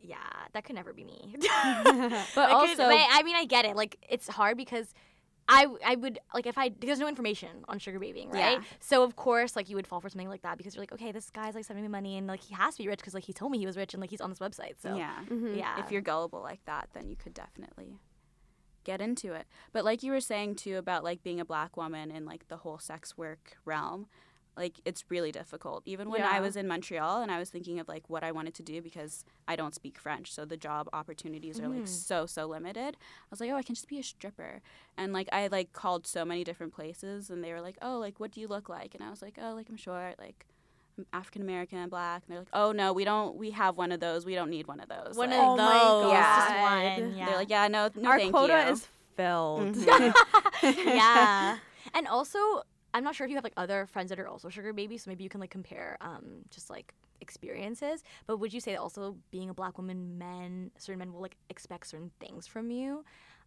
Yeah, 0.00 0.16
that 0.52 0.62
could 0.64 0.76
never 0.76 0.92
be 0.92 1.02
me. 1.04 1.34
But 1.42 2.20
could- 2.34 2.38
also, 2.50 2.76
but 2.76 3.06
I 3.10 3.22
mean, 3.24 3.34
I 3.34 3.44
get 3.44 3.64
it. 3.64 3.74
Like, 3.74 3.96
it's 4.08 4.28
hard 4.28 4.56
because 4.56 4.94
I, 5.48 5.66
I 5.84 5.94
would 5.94 6.18
like 6.34 6.46
if 6.46 6.58
I 6.58 6.72
there's 6.80 6.98
no 6.98 7.08
information 7.08 7.64
on 7.68 7.78
sugar 7.78 7.98
babying, 7.98 8.30
right? 8.30 8.58
Yeah. 8.58 8.64
So 8.80 9.02
of 9.02 9.16
course, 9.16 9.54
like 9.54 9.68
you 9.68 9.76
would 9.76 9.86
fall 9.86 10.00
for 10.00 10.08
something 10.08 10.28
like 10.28 10.42
that 10.42 10.58
because 10.58 10.74
you're 10.74 10.82
like, 10.82 10.92
okay, 10.92 11.12
this 11.12 11.30
guy's 11.30 11.54
like 11.54 11.64
sending 11.64 11.84
me 11.84 11.88
money 11.88 12.16
and 12.16 12.26
like 12.26 12.42
he 12.42 12.54
has 12.54 12.74
to 12.76 12.82
be 12.82 12.88
rich 12.88 12.98
because 12.98 13.14
like 13.14 13.24
he 13.24 13.32
told 13.32 13.52
me 13.52 13.58
he 13.58 13.66
was 13.66 13.76
rich 13.76 13.94
and 13.94 14.00
like 14.00 14.10
he's 14.10 14.20
on 14.20 14.30
this 14.30 14.40
website. 14.40 14.74
So 14.80 14.96
yeah. 14.96 15.14
Mm-hmm. 15.28 15.54
yeah. 15.54 15.80
if 15.84 15.90
you're 15.92 16.02
gullible 16.02 16.42
like 16.42 16.64
that, 16.66 16.88
then 16.94 17.08
you 17.08 17.16
could 17.16 17.34
definitely 17.34 18.00
get 18.84 19.00
into 19.00 19.32
it. 19.34 19.46
But 19.72 19.84
like 19.84 20.02
you 20.02 20.12
were 20.12 20.20
saying 20.20 20.56
too 20.56 20.76
about 20.76 21.04
like 21.04 21.22
being 21.22 21.40
a 21.40 21.44
black 21.44 21.76
woman 21.76 22.10
in 22.10 22.24
like 22.24 22.48
the 22.48 22.58
whole 22.58 22.78
sex 22.78 23.16
work 23.16 23.56
realm, 23.64 24.06
like 24.56 24.80
it's 24.84 25.04
really 25.10 25.32
difficult. 25.32 25.82
Even 25.86 26.08
when 26.10 26.22
I 26.22 26.40
was 26.40 26.56
in 26.56 26.66
Montreal 26.66 27.20
and 27.22 27.30
I 27.30 27.38
was 27.38 27.50
thinking 27.50 27.78
of 27.78 27.88
like 27.88 28.08
what 28.08 28.24
I 28.24 28.32
wanted 28.32 28.54
to 28.54 28.62
do 28.62 28.80
because 28.80 29.24
I 29.46 29.54
don't 29.56 29.74
speak 29.74 29.98
French, 29.98 30.32
so 30.32 30.44
the 30.44 30.56
job 30.56 30.88
opportunities 30.92 31.60
are 31.60 31.68
like 31.68 31.86
so 31.86 32.26
so 32.26 32.46
limited. 32.46 32.96
I 32.96 33.28
was 33.30 33.40
like, 33.40 33.50
"Oh, 33.50 33.56
I 33.56 33.62
can 33.62 33.74
just 33.74 33.88
be 33.88 33.98
a 33.98 34.02
stripper." 34.02 34.62
And 34.96 35.12
like 35.12 35.28
I 35.32 35.48
like 35.48 35.72
called 35.72 36.06
so 36.06 36.24
many 36.24 36.42
different 36.44 36.72
places 36.74 37.28
and 37.30 37.44
they 37.44 37.52
were 37.52 37.60
like, 37.60 37.76
"Oh, 37.82 37.98
like 37.98 38.18
what 38.18 38.30
do 38.32 38.40
you 38.40 38.48
look 38.48 38.68
like?" 38.68 38.94
And 38.94 39.04
I 39.04 39.10
was 39.10 39.20
like, 39.22 39.38
"Oh, 39.42 39.52
like 39.54 39.68
I'm 39.68 39.76
short, 39.76 40.18
like 40.18 40.46
I'm 40.98 41.04
African 41.12 41.42
American 41.42 41.78
and 41.78 41.90
black." 41.90 42.22
And 42.26 42.32
they're 42.32 42.40
like, 42.40 42.48
"Oh, 42.54 42.72
no, 42.72 42.92
we 42.94 43.04
don't 43.04 43.36
we 43.36 43.50
have 43.50 43.76
one 43.76 43.92
of 43.92 44.00
those. 44.00 44.24
We 44.24 44.34
don't 44.34 44.50
need 44.50 44.66
one 44.66 44.80
of 44.80 44.88
those." 44.88 45.16
one 45.16 45.30
Like- 45.30 45.38
of 45.38 45.44
Oh 45.44 45.56
my 45.56 45.72
those, 45.72 46.12
just 46.12 46.50
one. 46.60 47.16
Yeah. 47.18 47.26
they're 47.26 47.36
like, 47.36 47.50
yeah, 47.50 47.68
no, 47.68 47.90
no, 47.94 48.08
Our 48.08 48.18
thank 48.18 48.32
quota 48.32 48.52
you. 48.54 48.58
Mm-hmm. 48.58 48.72
is 48.72 48.88
filled. 49.16 49.76
yeah. 50.86 51.58
And 51.94 52.08
also, 52.08 52.38
I'm 52.96 53.04
not 53.04 53.14
sure 53.14 53.26
if 53.26 53.30
you 53.30 53.36
have 53.36 53.44
like 53.44 53.52
other 53.58 53.84
friends 53.84 54.08
that 54.08 54.18
are 54.18 54.26
also 54.26 54.48
sugar 54.48 54.72
babies, 54.72 55.02
so 55.02 55.10
maybe 55.10 55.22
you 55.22 55.28
can 55.28 55.38
like 55.38 55.50
compare 55.50 55.98
um 56.00 56.24
just 56.50 56.70
like 56.70 56.94
experiences. 57.20 58.02
But 58.26 58.38
would 58.38 58.54
you 58.54 58.60
say 58.60 58.72
that 58.72 58.80
also 58.80 59.16
being 59.30 59.50
a 59.50 59.54
black 59.54 59.76
woman, 59.76 60.16
men, 60.16 60.70
certain 60.78 61.00
men 61.00 61.12
will 61.12 61.20
like 61.20 61.36
expect 61.50 61.88
certain 61.88 62.10
things 62.20 62.46
from 62.46 62.70
you, 62.70 63.04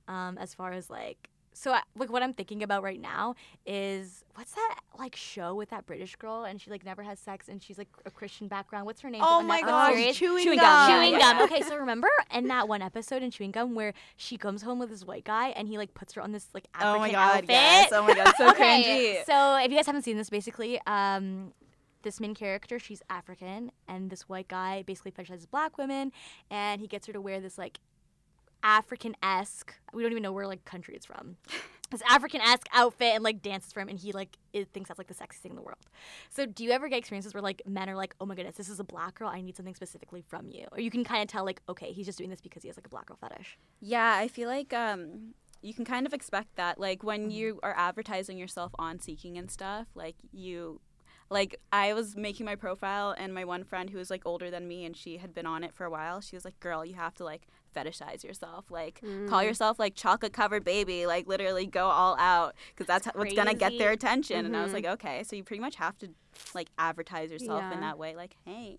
um, 0.08 0.38
as 0.38 0.54
far 0.54 0.72
as 0.72 0.90
like. 0.90 1.30
So, 1.62 1.74
I- 1.74 1.82
like, 1.98 2.10
what 2.10 2.24
I'm 2.24 2.32
thinking 2.32 2.64
about 2.64 2.84
right 2.84 3.02
now 3.02 3.36
is 3.66 4.24
what's 4.36 4.54
that 4.54 4.80
like 4.98 5.14
show 5.14 5.54
with 5.56 5.70
that 5.72 5.86
British 5.86 6.16
girl, 6.16 6.46
and 6.46 6.62
she 6.62 6.70
like 6.70 6.86
never 6.86 7.04
has 7.04 7.20
sex, 7.20 7.50
and 7.50 7.62
she's 7.62 7.78
like 7.78 7.90
a 8.06 8.10
Christian 8.12 8.48
background. 8.48 8.86
What's 8.86 9.02
her 9.02 9.10
name? 9.10 9.22
Oh 9.26 9.42
my 9.42 9.60
Netflix 9.62 9.66
gosh, 9.66 10.16
chewing, 10.18 10.44
Chewing 10.46 10.60
gum. 10.60 10.90
gum, 10.90 11.04
chewing 11.06 11.20
gum. 11.20 11.42
Okay, 11.42 11.62
so 11.62 11.76
remember 11.76 12.08
in 12.34 12.48
that 12.48 12.70
one 12.70 12.82
episode 12.82 13.24
in 13.24 13.30
Chewing 13.30 13.52
Gum 13.52 13.76
where 13.76 13.94
she 14.16 14.38
comes 14.38 14.62
home 14.62 14.80
with 14.80 14.90
this 14.90 15.04
white 15.06 15.26
guy 15.26 15.50
and 15.50 15.68
he 15.68 15.78
like 15.78 15.94
puts 15.94 16.14
her 16.14 16.22
on 16.22 16.32
this 16.32 16.48
like 16.54 16.66
African 16.76 16.96
oh 16.96 17.00
my 17.00 17.12
god, 17.12 17.36
outfit. 17.40 17.50
yes. 17.50 17.90
Oh 17.92 18.04
my 18.04 18.14
god, 18.16 18.34
so 18.38 18.50
okay, 18.52 19.20
cringy. 19.22 19.26
so 19.26 19.58
if 19.58 19.70
you 19.70 19.76
guys 19.78 19.86
haven't 19.86 20.04
seen 20.04 20.16
this, 20.16 20.30
basically, 20.30 20.80
um, 20.88 21.52
this 22.04 22.22
main 22.22 22.34
character, 22.34 22.80
she's 22.80 23.02
African, 23.10 23.70
and 23.90 24.10
this 24.10 24.30
white 24.30 24.48
guy 24.48 24.84
basically 24.88 25.12
fetishizes 25.12 25.46
black 25.52 25.78
women, 25.78 26.14
and 26.50 26.80
he 26.80 26.88
gets 26.88 27.06
her 27.08 27.12
to 27.12 27.20
wear 27.20 27.42
this 27.42 27.58
like 27.58 27.80
African 28.64 29.16
esque. 29.24 29.74
We 29.94 30.04
don't 30.04 30.12
even 30.12 30.24
know 30.24 30.32
where 30.32 30.48
like 30.48 30.66
country 30.66 30.96
it's 30.96 31.06
from. 31.06 31.38
This 31.92 32.04
African 32.08 32.40
esque 32.42 32.68
outfit 32.72 33.16
and 33.16 33.24
like 33.24 33.42
dances 33.42 33.74
for 33.74 33.80
him, 33.80 33.90
and 33.90 33.98
he 33.98 34.12
like 34.12 34.38
it 34.54 34.70
thinks 34.72 34.90
that's 34.90 35.00
like 35.00 35.08
the 35.08 35.16
sexiest 35.16 35.38
thing 35.40 35.50
in 35.54 35.56
the 35.56 35.64
world. 35.64 35.80
So, 36.30 36.46
do 36.46 36.64
you 36.64 36.70
ever 36.70 36.88
get 36.88 37.00
experiences 37.00 37.34
where 37.34 37.42
like 37.42 37.64
men 37.66 37.90
are 37.90 37.96
like, 37.96 38.14
"Oh 38.22 38.28
my 38.28 38.36
goodness, 38.36 38.58
this 38.58 38.70
is 38.70 38.80
a 38.80 38.84
black 38.84 39.16
girl. 39.16 39.28
I 39.28 39.42
need 39.42 39.56
something 39.58 39.74
specifically 39.74 40.22
from 40.22 40.50
you," 40.52 40.68
or 40.72 40.80
you 40.80 40.92
can 40.92 41.04
kind 41.04 41.24
of 41.24 41.30
tell 41.30 41.44
like, 41.44 41.64
"Okay, 41.68 41.92
he's 41.92 42.06
just 42.06 42.20
doing 42.20 42.30
this 42.30 42.42
because 42.42 42.62
he 42.62 42.68
has 42.70 42.78
like 42.78 42.86
a 42.86 42.90
black 42.90 43.08
girl 43.08 43.18
fetish." 43.20 43.58
Yeah, 43.80 44.14
I 44.18 44.28
feel 44.28 44.48
like 44.50 44.72
um 44.72 45.34
you 45.64 45.74
can 45.74 45.84
kind 45.84 46.06
of 46.06 46.14
expect 46.14 46.56
that. 46.58 46.80
Like 46.80 47.02
when 47.04 47.22
Mm-hmm. 47.22 47.32
you 47.32 47.60
are 47.64 47.74
advertising 47.76 48.38
yourself 48.38 48.72
on 48.78 49.00
Seeking 49.00 49.38
and 49.40 49.50
stuff, 49.50 49.88
like 49.96 50.16
you 50.32 50.82
like 51.32 51.60
I 51.72 51.94
was 51.94 52.16
making 52.16 52.46
my 52.46 52.56
profile 52.56 53.16
and 53.18 53.34
my 53.34 53.46
one 53.46 53.64
friend 53.64 53.90
who 53.90 53.98
was 53.98 54.10
like 54.12 54.24
older 54.26 54.52
than 54.52 54.68
me 54.68 54.86
and 54.86 54.96
she 54.96 55.18
had 55.18 55.34
been 55.34 55.46
on 55.48 55.64
it 55.64 55.74
for 55.74 55.86
a 55.86 55.90
while, 55.90 56.22
she 56.22 56.36
was 56.36 56.46
like, 56.46 56.60
"Girl, 56.60 56.86
you 56.86 56.96
have 56.96 57.16
to 57.16 57.24
like 57.24 57.48
fetishize 57.76 58.24
yourself. 58.24 58.70
Like 58.72 59.02
Mm. 59.02 59.28
call 59.30 59.44
yourself 59.44 59.80
like 59.80 59.96
chocolate 59.96 60.34
covered 60.34 60.64
baby, 60.64 61.06
like 61.06 61.28
literally 61.28 61.66
go 61.66 61.86
all 61.88 62.16
out 62.20 62.56
because 62.74 62.88
that's 62.88 63.06
how- 63.06 63.12
what's 63.16 63.34
to 63.48 63.54
get 63.56 63.78
their 63.78 63.92
attention." 63.92 64.46
And 64.46 64.56
I 64.56 64.60
Mm-hmm. 64.60 64.64
was 64.66 64.74
like, 64.74 64.86
"Okay, 64.86 65.24
so 65.24 65.36
you 65.36 65.44
pretty 65.44 65.62
much 65.62 65.76
have 65.76 65.98
to 66.00 66.10
like 66.54 66.70
advertise 66.78 67.32
yourself 67.32 67.64
in 67.74 67.80
that 67.82 67.98
way 67.98 68.16
like, 68.16 68.36
"Hey, 68.46 68.78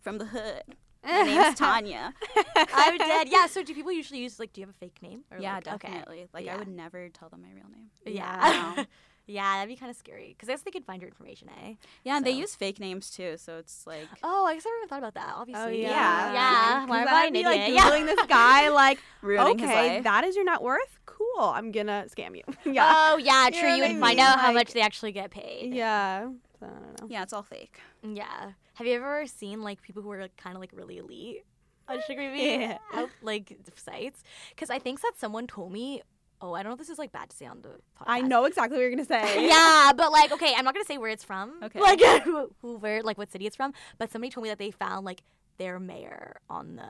from 0.00 0.18
the 0.18 0.26
hood. 0.26 0.62
My 1.04 1.22
name's 1.50 1.58
Tanya." 1.58 2.14
I'm 2.56 2.96
dead. 2.98 3.28
Yeah. 3.28 3.46
So, 3.46 3.62
do 3.62 3.74
people 3.74 3.92
usually 3.92 4.20
use 4.20 4.38
like, 4.40 4.52
do 4.52 4.60
you 4.62 4.66
have 4.66 4.74
a 4.74 4.78
fake 4.78 5.02
name? 5.02 5.24
Or, 5.30 5.38
yeah, 5.38 5.56
like, 5.56 5.68
okay. 5.68 5.88
definitely. 5.88 6.26
Like 6.32 6.46
Yeah. 6.46 6.54
I 6.54 6.56
would 6.58 6.68
never 6.68 7.08
tell 7.10 7.28
them 7.28 7.42
my 7.42 7.48
real 7.54 7.68
name. 7.70 7.90
Yeah. 8.06 8.74
No. 8.76 8.84
yeah, 9.26 9.54
that'd 9.56 9.68
be 9.68 9.76
kind 9.76 9.90
of 9.90 9.96
scary 9.96 10.28
because 10.28 10.48
I 10.48 10.52
guess 10.52 10.62
they 10.62 10.70
could 10.70 10.84
find 10.84 11.00
your 11.00 11.08
information, 11.08 11.48
eh? 11.64 11.74
Yeah, 12.02 12.16
and 12.16 12.26
they 12.26 12.30
use 12.32 12.54
fake 12.54 12.78
names 12.78 13.10
too, 13.10 13.36
so 13.36 13.56
it's 13.58 13.86
like 13.86 14.06
Oh, 14.22 14.44
I 14.46 14.54
guess 14.54 14.64
I 14.66 14.70
never 14.70 14.76
even 14.78 14.88
thought 14.88 14.98
about 14.98 15.14
that. 15.14 15.32
Obviously. 15.36 15.64
Oh 15.64 15.68
yeah. 15.68 15.88
Yeah. 15.90 16.32
Yeah. 16.32 16.80
'Cause 16.80 16.88
Why 16.88 16.98
am 17.00 17.04
then 17.06 17.14
I 17.14 17.24
an 17.26 17.32
be 17.32 17.38
idiot? 17.40 17.56
like 17.56 17.72
yeah. 17.72 17.90
googling 17.90 18.06
this 18.06 18.26
guy 18.26 18.68
like, 18.84 18.98
ruining 19.22 19.58
his 19.58 19.68
okay, 19.70 19.94
life. 19.94 20.04
that 20.04 20.24
is 20.24 20.36
your 20.36 20.44
net 20.44 20.62
worth. 20.62 20.98
Cool. 21.06 21.24
I'm 21.40 21.72
gonna 21.72 22.06
scam 22.14 22.36
you. 22.36 22.42
yeah. 22.72 22.92
Oh 23.12 23.16
yeah, 23.16 23.46
You 23.46 23.52
true. 23.52 23.68
know 23.70 23.74
You 23.76 23.82
would 23.82 23.90
I 23.92 24.00
find 24.00 24.16
mean? 24.16 24.26
out 24.26 24.38
how 24.40 24.52
much 24.52 24.72
they 24.72 24.80
actually 24.80 25.12
get 25.12 25.30
paid. 25.30 25.72
yeah. 25.74 26.28
So, 26.60 26.66
I 26.66 26.68
don't 26.68 27.00
know. 27.00 27.06
yeah, 27.08 27.22
it's 27.22 27.32
all 27.32 27.42
fake. 27.42 27.78
Yeah. 28.02 28.52
Have 28.74 28.86
you 28.86 28.94
ever 28.94 29.26
seen 29.26 29.62
like 29.62 29.82
people 29.82 30.02
who 30.02 30.10
are 30.12 30.20
like, 30.20 30.36
kind 30.36 30.56
of 30.56 30.60
like 30.60 30.70
really 30.72 30.98
elite 30.98 31.44
on 31.88 31.98
Sugar 32.06 32.20
Baby 32.32 32.62
Yeah. 32.92 33.06
like 33.22 33.56
sites? 33.76 34.22
Because 34.50 34.70
I 34.70 34.78
think 34.78 35.00
that 35.02 35.12
someone 35.16 35.46
told 35.46 35.72
me. 35.72 36.02
Oh, 36.44 36.52
I 36.52 36.62
don't 36.62 36.68
know 36.70 36.74
if 36.74 36.78
this 36.78 36.90
is 36.90 36.98
like 36.98 37.10
bad 37.10 37.30
to 37.30 37.36
say 37.36 37.46
on 37.46 37.62
the 37.62 37.68
podcast. 37.70 38.04
I 38.06 38.20
know 38.20 38.44
exactly 38.44 38.76
what 38.76 38.82
you're 38.82 38.90
gonna 38.90 39.04
say. 39.06 39.46
yeah, 39.48 39.92
but 39.96 40.12
like, 40.12 40.30
okay, 40.30 40.52
I'm 40.54 40.64
not 40.66 40.74
gonna 40.74 40.84
say 40.84 40.98
where 40.98 41.08
it's 41.10 41.24
from. 41.24 41.54
Okay. 41.62 41.80
Like, 41.80 42.00
who, 42.24 42.50
who, 42.60 42.76
where, 42.76 43.02
like, 43.02 43.16
what 43.16 43.32
city 43.32 43.46
it's 43.46 43.56
from. 43.56 43.72
But 43.96 44.10
somebody 44.12 44.30
told 44.30 44.42
me 44.42 44.50
that 44.50 44.58
they 44.58 44.70
found 44.70 45.06
like 45.06 45.22
their 45.56 45.80
mayor 45.80 46.36
on 46.50 46.76
the 46.76 46.88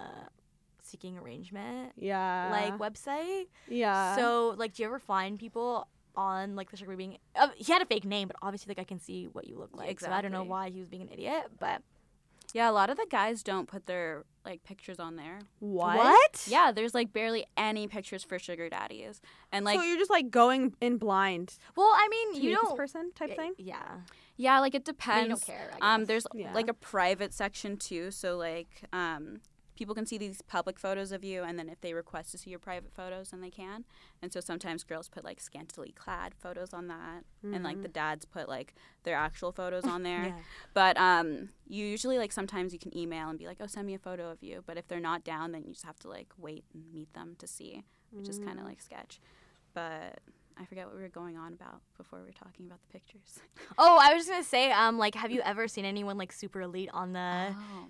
seeking 0.82 1.16
arrangement 1.16 1.92
Yeah. 1.96 2.48
like 2.50 2.78
website. 2.78 3.44
yeah. 3.68 4.16
so, 4.16 4.54
like, 4.58 4.74
do 4.74 4.82
you 4.82 4.88
ever 4.88 4.98
find 4.98 5.38
people 5.38 5.86
on 6.16 6.56
like 6.56 6.70
the 6.72 6.76
sugar 6.76 6.96
being? 6.96 7.18
Uh, 7.36 7.48
he 7.56 7.72
had 7.72 7.80
a 7.80 7.86
fake 7.86 8.04
name, 8.04 8.26
but 8.26 8.36
obviously, 8.42 8.70
like, 8.72 8.80
I 8.80 8.84
can 8.84 8.98
see 8.98 9.26
what 9.26 9.46
you 9.46 9.56
look 9.56 9.76
like. 9.76 10.00
So 10.00 10.10
I 10.10 10.20
don't 10.20 10.32
know 10.32 10.42
why 10.42 10.70
he 10.70 10.80
was 10.80 10.88
being 10.88 11.02
an 11.02 11.10
idiot, 11.12 11.44
but 11.60 11.80
Yeah, 12.54 12.70
a 12.70 12.72
lot 12.72 12.88
of 12.88 12.96
the 12.96 13.06
guys 13.10 13.42
don't 13.42 13.66
put 13.68 13.86
their 13.86 14.24
like 14.46 14.62
pictures 14.62 14.98
on 15.00 15.16
there. 15.16 15.40
what? 15.58 16.46
Yeah, 16.48 16.70
there's 16.72 16.94
like 16.94 17.12
barely 17.12 17.44
any 17.56 17.86
pictures 17.88 18.22
for 18.22 18.38
sugar 18.38 18.68
daddies. 18.70 19.20
And 19.52 19.64
like 19.64 19.78
so 19.78 19.84
you're 19.84 19.98
just 19.98 20.10
like 20.10 20.30
going 20.30 20.74
in 20.80 20.96
blind 20.98 21.56
Well, 21.76 21.88
I 21.94 22.08
mean, 22.08 22.34
to 22.34 22.40
you 22.40 22.50
meet 22.50 22.58
this 22.60 22.68
don't. 22.70 22.76
person 22.76 23.12
type 23.14 23.34
thing. 23.36 23.54
Yeah. 23.58 23.82
yeah, 24.36 24.60
like 24.60 24.74
it 24.74 24.88
I 24.88 24.90
mean, 24.90 24.94
depends. 24.96 25.22
you 25.24 25.28
don't 25.30 25.58
care. 25.58 25.70
I 25.82 25.94
Um 25.94 26.04
there's 26.04 26.26
Yeah. 26.32 26.52
like 26.54 26.68
a 26.68 26.74
private 26.74 27.34
section 27.34 27.76
too, 27.76 28.10
so 28.12 28.36
like 28.36 28.84
um 28.92 29.40
people 29.74 29.94
can 29.94 30.06
see 30.06 30.18
these 30.18 30.40
public 30.42 30.78
photos 30.78 31.12
of 31.12 31.24
you, 31.24 31.42
and 31.42 31.58
then 31.58 31.68
if 31.68 31.80
they 31.80 31.92
request 31.92 32.30
to 32.32 32.38
see 32.38 32.50
your 32.50 32.58
private 32.58 32.92
photos, 32.94 33.30
then 33.30 33.40
they 33.40 33.50
can. 33.50 33.84
And 34.22 34.32
so 34.32 34.40
sometimes 34.40 34.84
girls 34.84 35.08
put 35.08 35.24
like 35.24 35.40
scantily 35.40 35.92
clad 35.92 36.34
photos 36.34 36.72
on 36.72 36.88
that, 36.88 37.24
and 37.42 37.62
like 37.64 37.82
the 37.82 37.88
dads 37.88 38.24
put 38.24 38.48
like 38.48 38.74
their 39.02 39.16
actual 39.16 39.52
photos 39.52 39.84
on 39.84 40.02
there. 40.02 40.14
Yeah. 40.24 40.32
But 40.72 40.96
um, 40.96 41.50
you 41.68 41.84
usually 41.84 42.18
like 42.18 42.32
sometimes 42.32 42.72
you 42.72 42.78
can 42.78 42.96
email 42.96 43.28
and 43.28 43.38
be 43.38 43.46
like, 43.46 43.58
oh, 43.60 43.66
send 43.66 43.86
me 43.86 43.94
a 43.94 43.98
photo 43.98 44.30
of 44.30 44.42
you. 44.42 44.62
But 44.66 44.78
if 44.78 44.88
they're 44.88 45.00
not 45.00 45.24
down, 45.24 45.52
then 45.52 45.64
you 45.64 45.72
just 45.72 45.84
have 45.84 45.98
to 46.00 46.08
like 46.08 46.28
wait 46.38 46.64
and 46.72 46.82
meet 46.92 47.12
them 47.14 47.34
to 47.38 47.46
see, 47.46 47.82
which 48.10 48.28
is 48.28 48.38
kind 48.38 48.58
of 48.58 48.64
like 48.64 48.80
sketch. 48.80 49.20
But 49.74 50.20
I 50.56 50.64
forget 50.64 50.86
what 50.86 50.94
we 50.96 51.02
were 51.02 51.08
going 51.08 51.36
on 51.36 51.52
about 51.52 51.80
before 51.96 52.20
we 52.20 52.26
were 52.26 52.32
talking 52.32 52.66
about 52.66 52.78
the 52.82 52.88
pictures. 52.92 53.40
Oh, 53.76 53.98
I 54.00 54.14
was 54.14 54.22
just 54.22 54.30
gonna 54.30 54.44
say, 54.44 54.70
um, 54.72 54.98
like, 54.98 55.14
have 55.16 55.30
you 55.30 55.42
ever 55.42 55.66
seen 55.68 55.84
anyone 55.84 56.16
like 56.16 56.32
super 56.32 56.60
elite 56.60 56.90
on 56.92 57.12
the? 57.12 57.48
Oh. 57.50 57.86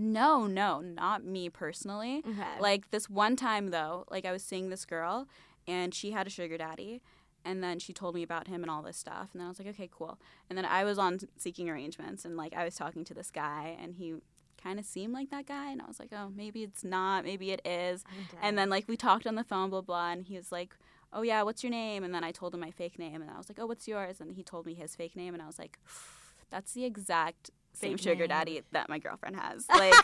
No, 0.00 0.46
no, 0.46 0.80
not 0.80 1.24
me 1.24 1.50
personally. 1.50 2.22
Okay. 2.24 2.60
Like 2.60 2.90
this 2.92 3.10
one 3.10 3.34
time 3.34 3.70
though, 3.70 4.04
like 4.08 4.24
I 4.24 4.30
was 4.30 4.44
seeing 4.44 4.70
this 4.70 4.84
girl 4.84 5.26
and 5.66 5.92
she 5.92 6.12
had 6.12 6.28
a 6.28 6.30
sugar 6.30 6.56
daddy 6.56 7.02
and 7.44 7.64
then 7.64 7.80
she 7.80 7.92
told 7.92 8.14
me 8.14 8.22
about 8.22 8.46
him 8.46 8.62
and 8.62 8.70
all 8.70 8.80
this 8.80 8.96
stuff 8.96 9.30
and 9.32 9.40
then 9.40 9.46
I 9.46 9.48
was 9.48 9.58
like, 9.58 9.68
"Okay, 9.68 9.90
cool." 9.92 10.20
And 10.48 10.56
then 10.56 10.64
I 10.64 10.84
was 10.84 10.98
on 10.98 11.18
seeking 11.36 11.68
arrangements 11.68 12.24
and 12.24 12.36
like 12.36 12.54
I 12.54 12.64
was 12.64 12.76
talking 12.76 13.04
to 13.06 13.12
this 13.14 13.32
guy 13.32 13.76
and 13.82 13.96
he 13.96 14.14
kind 14.62 14.78
of 14.78 14.84
seemed 14.84 15.12
like 15.14 15.30
that 15.30 15.46
guy 15.46 15.72
and 15.72 15.82
I 15.82 15.86
was 15.86 15.98
like, 15.98 16.10
"Oh, 16.12 16.30
maybe 16.34 16.62
it's 16.62 16.84
not, 16.84 17.24
maybe 17.24 17.50
it 17.50 17.60
is." 17.66 18.04
And 18.40 18.56
then 18.56 18.70
like 18.70 18.86
we 18.86 18.96
talked 18.96 19.26
on 19.26 19.34
the 19.34 19.44
phone 19.44 19.68
blah 19.70 19.80
blah 19.80 20.12
and 20.12 20.24
he 20.24 20.36
was 20.36 20.52
like, 20.52 20.76
"Oh 21.12 21.22
yeah, 21.22 21.42
what's 21.42 21.64
your 21.64 21.72
name?" 21.72 22.04
And 22.04 22.14
then 22.14 22.22
I 22.22 22.30
told 22.30 22.54
him 22.54 22.60
my 22.60 22.70
fake 22.70 23.00
name 23.00 23.20
and 23.20 23.30
I 23.32 23.36
was 23.36 23.48
like, 23.48 23.58
"Oh, 23.58 23.66
what's 23.66 23.88
yours?" 23.88 24.20
And 24.20 24.36
he 24.36 24.44
told 24.44 24.64
me 24.64 24.74
his 24.74 24.94
fake 24.94 25.16
name 25.16 25.34
and 25.34 25.42
I 25.42 25.46
was 25.46 25.58
like, 25.58 25.78
"That's 26.50 26.72
the 26.72 26.84
exact 26.84 27.50
same 27.78 27.92
Fake 27.96 28.00
sugar 28.04 28.20
name. 28.20 28.28
daddy 28.28 28.62
that 28.72 28.88
my 28.88 28.98
girlfriend 28.98 29.36
has." 29.36 29.66
Like 29.82 29.94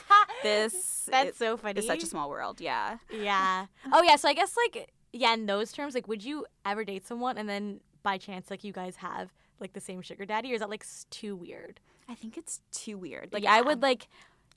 this 0.42 1.08
That's 1.10 1.30
it- 1.30 1.36
so 1.36 1.56
funny. 1.56 1.78
it's 1.78 1.86
such 1.86 2.02
a 2.02 2.06
small 2.06 2.28
world, 2.30 2.60
yeah. 2.60 2.98
Yeah. 3.10 3.66
Oh 3.92 4.02
yeah. 4.02 4.16
So 4.16 4.28
I 4.28 4.34
guess 4.34 4.56
like 4.56 4.90
yeah, 5.12 5.32
in 5.34 5.46
those 5.46 5.70
terms, 5.70 5.94
like, 5.94 6.08
would 6.08 6.24
you 6.24 6.44
ever 6.64 6.84
date 6.84 7.06
someone 7.06 7.38
and 7.38 7.48
then 7.48 7.80
by 8.02 8.18
chance 8.18 8.50
like 8.50 8.64
you 8.64 8.72
guys 8.72 8.96
have 8.96 9.32
like 9.60 9.72
the 9.72 9.80
same 9.80 10.02
sugar 10.02 10.24
daddy, 10.26 10.50
or 10.50 10.54
is 10.54 10.60
that 10.60 10.68
like 10.70 10.84
too 11.10 11.36
weird? 11.36 11.80
I 12.08 12.14
think 12.14 12.36
it's 12.36 12.60
too 12.72 12.98
weird. 12.98 13.32
Like 13.32 13.46
I 13.46 13.60
would 13.62 13.80
like 13.80 14.08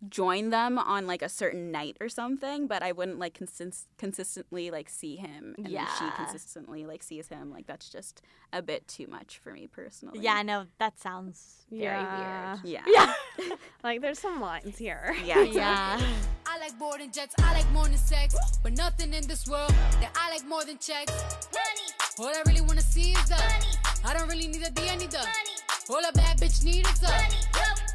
join 0.10 0.52
them 0.52 0.78
on 0.78 1.08
like 1.08 1.22
a 1.22 1.30
certain 1.30 1.72
night 1.72 1.98
or 2.00 2.08
something, 2.10 2.68
but 2.68 2.84
I 2.84 2.92
wouldn't 2.92 3.18
like 3.20 3.34
consist- 3.34 3.88
consistently 3.98 4.70
like 4.70 4.90
see 4.90 5.16
him 5.16 5.56
and 5.58 5.68
Yeah. 5.70 5.88
she 5.98 6.06
consistently 6.16 6.86
like 6.86 7.02
sees 7.04 7.28
him. 7.30 7.52
Like 7.52 7.66
that's 7.68 7.90
just 7.90 8.22
a 8.54 8.62
bit 8.62 8.88
too 8.88 9.08
much 9.08 9.40
for 9.40 9.52
me 9.52 9.68
personally. 9.68 10.20
Yeah. 10.22 10.42
No, 10.44 10.66
that 10.80 11.00
sounds 11.00 11.66
very 11.72 11.84
Yeah. 11.84 12.58
weird. 12.64 12.84
Yeah. 12.88 13.14
Yeah. 13.40 13.56
Like 13.84 14.02
there's 14.02 14.20
some 14.20 14.40
lines 14.42 14.78
here. 14.78 15.16
Yeah. 15.26 15.42
yeah. 15.62 16.00
I 16.46 16.60
like 16.60 16.78
boarding 16.78 17.12
jets, 17.12 17.34
I 17.42 17.54
like 17.54 17.70
more 17.72 17.86
than 17.86 17.98
sex. 17.98 18.36
But 18.64 18.74
nothing 18.78 19.14
in 19.14 19.26
this 19.28 19.48
world 19.48 19.72
that 20.02 20.12
I 20.20 20.30
like 20.32 20.46
more 20.48 20.64
than 20.64 20.78
checks. 20.78 21.12
Money. 21.52 21.88
All 22.20 22.28
I 22.36 22.42
really 22.46 22.62
wanna 22.62 22.82
see 22.82 23.12
is 23.14 23.30
the 23.30 23.36
money. 23.36 23.74
I 24.06 24.14
don't 24.14 24.28
really 24.30 24.48
need 24.48 24.62
a 24.64 24.70
D, 24.72 24.90
I 24.90 24.96
need 24.96 25.12
the 25.12 25.18
money. 25.18 25.56
All 25.90 26.04
a 26.08 26.12
bad 26.12 26.38
bitch 26.38 26.64
need 26.66 26.86
is 26.86 27.00
the 27.00 27.08
money. 27.08 27.36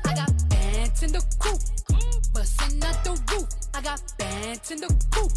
I 0.06 0.14
got 0.14 0.48
bands 0.48 1.02
in 1.02 1.12
the 1.12 1.20
coop, 1.38 1.60
bustin' 2.32 2.82
out 2.84 3.04
the 3.04 3.12
roof. 3.32 3.48
I 3.74 3.82
got 3.82 4.02
bands 4.18 4.70
in 4.70 4.80
the 4.80 4.88
coop. 5.10 5.32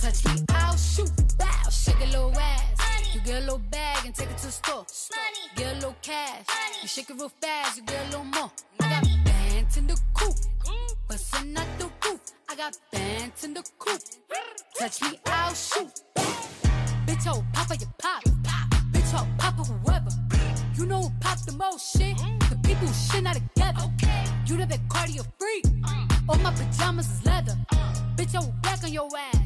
Touch 0.00 0.24
me, 0.26 0.44
I'll 0.50 0.76
shoot. 0.76 1.10
Bow, 1.38 1.70
shake 1.70 2.00
a 2.00 2.06
little 2.06 2.32
ass. 2.38 3.14
You 3.14 3.20
get 3.20 3.38
a 3.38 3.40
little 3.40 3.58
bag 3.58 4.06
and 4.06 4.14
take 4.14 4.30
it 4.30 4.38
to 4.38 4.46
the 4.46 4.52
store. 4.52 4.86
Get 5.56 5.72
a 5.72 5.74
little 5.76 5.96
cash. 6.02 6.46
You 6.82 6.88
shake 6.88 7.10
it 7.10 7.16
real 7.16 7.32
fast, 7.40 7.76
you 7.76 7.82
get 7.84 8.00
a 8.06 8.10
little 8.10 8.24
more. 8.24 8.50
I 8.80 8.90
got 8.90 9.08
bands 9.24 9.76
in 9.76 9.86
the 9.86 10.00
coop. 10.14 10.34
Bustin' 11.08 11.56
out 11.56 11.66
the 11.78 11.90
roof. 12.04 12.20
I 12.48 12.56
got 12.56 12.76
bands 12.92 13.44
in 13.44 13.54
the 13.54 13.64
coop. 13.78 14.00
Touch 14.78 15.02
me, 15.02 15.18
I'll 15.26 15.54
shoot. 15.54 15.90
Bitch, 17.06 17.26
oh, 17.26 17.44
papa, 17.52 17.76
you 17.80 17.86
pop. 17.98 18.22
Bitch, 18.92 19.12
oh, 19.14 19.26
papa, 19.38 19.62
whoever. 19.64 20.10
You 20.76 20.86
know 20.86 21.02
who 21.02 21.10
pop 21.20 21.38
the 21.44 21.52
most 21.52 21.96
shit? 21.96 22.16
The 22.48 22.58
people 22.62 22.86
who 22.86 22.94
shit 22.94 23.22
not 23.24 23.34
together. 23.34 23.90
You 24.46 24.56
the 24.56 24.66
big 24.66 24.88
cardio 24.88 25.24
freak. 25.38 25.64
All 26.28 26.38
my 26.38 26.52
pajamas 26.52 27.10
is 27.10 27.26
leather. 27.26 27.56
Bitch, 28.16 28.34
I 28.34 28.40
will 28.40 28.54
back 28.62 28.82
on 28.84 28.92
your 28.92 29.08
ass. 29.16 29.36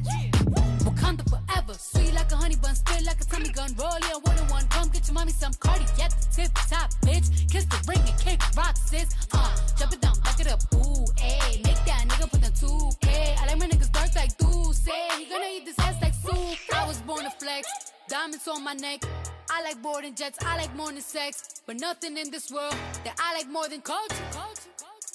Wakanda 0.85 1.25
forever. 1.29 1.75
Sweet 1.79 2.15
like 2.15 2.31
a 2.33 2.37
honey 2.37 2.57
bun, 2.57 2.75
spit 2.75 3.05
like 3.05 3.21
a 3.21 3.25
tommy 3.25 3.51
gun. 3.51 3.75
Roll 3.79 3.99
yeah, 4.03 4.19
one 4.23 4.39
on 4.39 4.49
one. 4.49 4.67
Come 4.69 4.89
get 4.89 5.07
your 5.07 5.15
mommy 5.15 5.33
some 5.33 5.53
cardi 5.61 5.85
at 6.03 6.11
the 6.11 6.27
tip 6.35 6.53
top, 6.69 6.91
bitch. 7.03 7.51
Kiss 7.51 7.65
the 7.67 7.79
ring 7.89 8.01
and 8.07 8.19
kick 8.19 8.41
rock, 8.57 8.77
sis. 8.77 9.09
Uh, 9.33 9.57
jump 9.79 9.93
it 9.93 10.01
down, 10.01 10.19
back 10.21 10.41
it 10.41 10.49
up. 10.49 10.61
Ooh, 10.75 11.05
ayy. 11.17 11.63
Make 11.65 11.81
that 11.87 12.05
nigga 12.09 12.31
put 12.31 12.43
the 12.43 12.51
2K. 12.51 13.37
I 13.41 13.47
like 13.47 13.59
my 13.59 13.67
niggas 13.67 13.93
dark 13.93 14.15
like 14.15 14.37
say. 14.73 15.09
He 15.19 15.27
gonna 15.27 15.45
eat 15.57 15.65
this 15.65 15.79
ass 15.79 15.97
like 16.03 16.15
soup. 16.15 16.59
I 16.75 16.87
was 16.87 17.01
born 17.03 17.25
to 17.25 17.31
flex. 17.31 17.69
Diamonds 18.09 18.47
on 18.49 18.63
my 18.63 18.75
neck. 18.75 19.05
I 19.51 19.63
like 19.63 19.81
boarding 19.83 20.15
jets. 20.15 20.39
I 20.45 20.57
like 20.57 20.75
than 20.77 21.01
sex. 21.01 21.63
But 21.67 21.81
nothing 21.81 22.17
in 22.19 22.31
this 22.31 22.51
world 22.51 22.77
that 23.05 23.15
I 23.19 23.35
like 23.35 23.49
more 23.49 23.69
than 23.69 23.81
culture. 23.81 24.15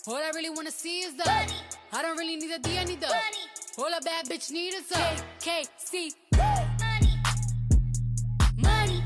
All 0.08 0.16
I 0.16 0.32
really 0.34 0.50
wanna 0.50 0.72
see 0.72 1.02
is 1.02 1.14
the 1.16 1.26
money. 1.26 1.54
I 1.92 2.02
don't 2.02 2.18
really 2.18 2.38
need 2.38 2.52
a 2.52 2.60
D, 2.60 2.78
I 2.78 2.86
need 2.86 3.02
the 3.02 3.08
money. 3.08 3.50
All 3.78 3.86
a 3.86 4.02
bad 4.02 4.26
bitch 4.28 4.50
need 4.50 4.74
is 4.74 4.90
a 4.92 4.96
K, 4.96 5.22
K, 5.40 5.66
C. 5.78 6.12
Money. 8.56 9.04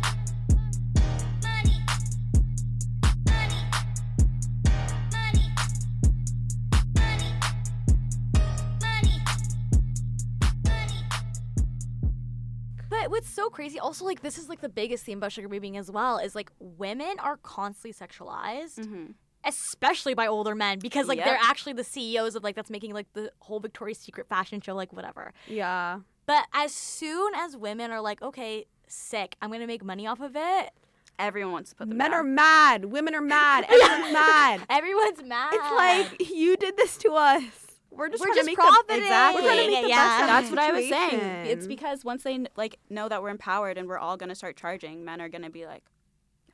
But 12.90 13.10
what's 13.10 13.30
so 13.30 13.50
crazy 13.50 13.80
also 13.80 14.06
like 14.06 14.22
this 14.22 14.38
is 14.38 14.48
like 14.48 14.62
the 14.62 14.70
biggest 14.70 15.04
theme 15.04 15.18
about 15.18 15.32
sugar 15.32 15.50
babying 15.50 15.78
as 15.78 15.90
well 15.90 16.20
is 16.20 16.36
like 16.36 16.52
women 16.60 17.16
are 17.20 17.38
constantly 17.38 17.92
sexualized 17.92 18.80
mm-hmm. 18.80 19.12
Especially 19.46 20.14
by 20.14 20.28
older 20.28 20.56
men, 20.56 20.80
because 20.80 21.08
like 21.08 21.18
Yep. 21.18 21.26
they're 21.26 21.40
actually 21.42 21.74
the 21.74 21.84
CEOs 21.84 22.36
of 22.36 22.44
like 22.44 22.56
that's 22.56 22.70
making 22.70 22.94
like 22.94 23.12
the 23.14 23.32
whole 23.40 23.60
Victoria's 23.60 23.98
Secret 24.00 24.28
fashion 24.28 24.62
show, 24.62 24.74
like 24.76 24.94
whatever. 24.94 25.34
Yeah. 25.48 26.00
But 26.26 26.46
as 26.54 26.74
soon 26.74 27.34
as 27.36 27.58
women 27.58 27.92
are 27.92 28.00
like, 28.02 28.22
okay, 28.22 28.66
sick, 28.88 29.36
I'm 29.42 29.52
gonna 29.52 29.68
make 29.68 29.84
money 29.84 30.08
off 30.08 30.22
of 30.22 30.36
it, 30.36 30.72
Everyone 31.20 31.52
wants 31.52 31.70
to 31.70 31.76
put 31.76 31.90
them 31.90 31.98
Men 32.00 32.10
down. 32.10 32.20
are 32.22 32.24
mad. 32.24 32.86
Women 32.86 33.14
are 33.14 33.22
mad. 33.22 33.66
Everyone's 33.70 34.14
mad. 34.14 34.62
everyone's 34.68 35.24
mad. 35.24 35.54
It's 35.54 35.72
like 36.20 36.30
you 36.32 36.58
did 36.58 36.76
this 36.76 36.98
to 37.00 37.12
us. 37.12 37.44
We're 37.92 38.10
just 38.10 38.22
We're 38.22 38.34
trying 38.34 38.36
just 38.38 38.46
to 38.46 38.52
make 38.52 38.58
profiting. 38.58 38.96
The, 39.02 39.04
exactly. 39.06 39.42
We're 39.44 39.48
trying 39.48 39.66
to 39.68 39.72
make 39.72 39.84
the 39.84 39.90
Yeah. 39.90 39.98
best 40.18 40.28
That's 40.28 40.50
what 40.50 40.58
I 40.60 40.72
was 40.72 40.90
saying. 40.90 41.46
It's 41.46 41.68
because 41.68 42.04
once 42.04 42.24
they 42.24 42.48
like 42.56 42.80
know 42.90 43.08
that 43.10 43.22
we're 43.22 43.30
empowered 43.30 43.78
and 43.78 43.88
we're 43.88 44.00
all 44.00 44.18
gonna 44.18 44.34
start 44.34 44.58
charging, 44.58 45.06
men 45.06 45.22
are 45.22 45.30
gonna 45.30 45.52
be 45.52 45.68
like, 45.68 45.84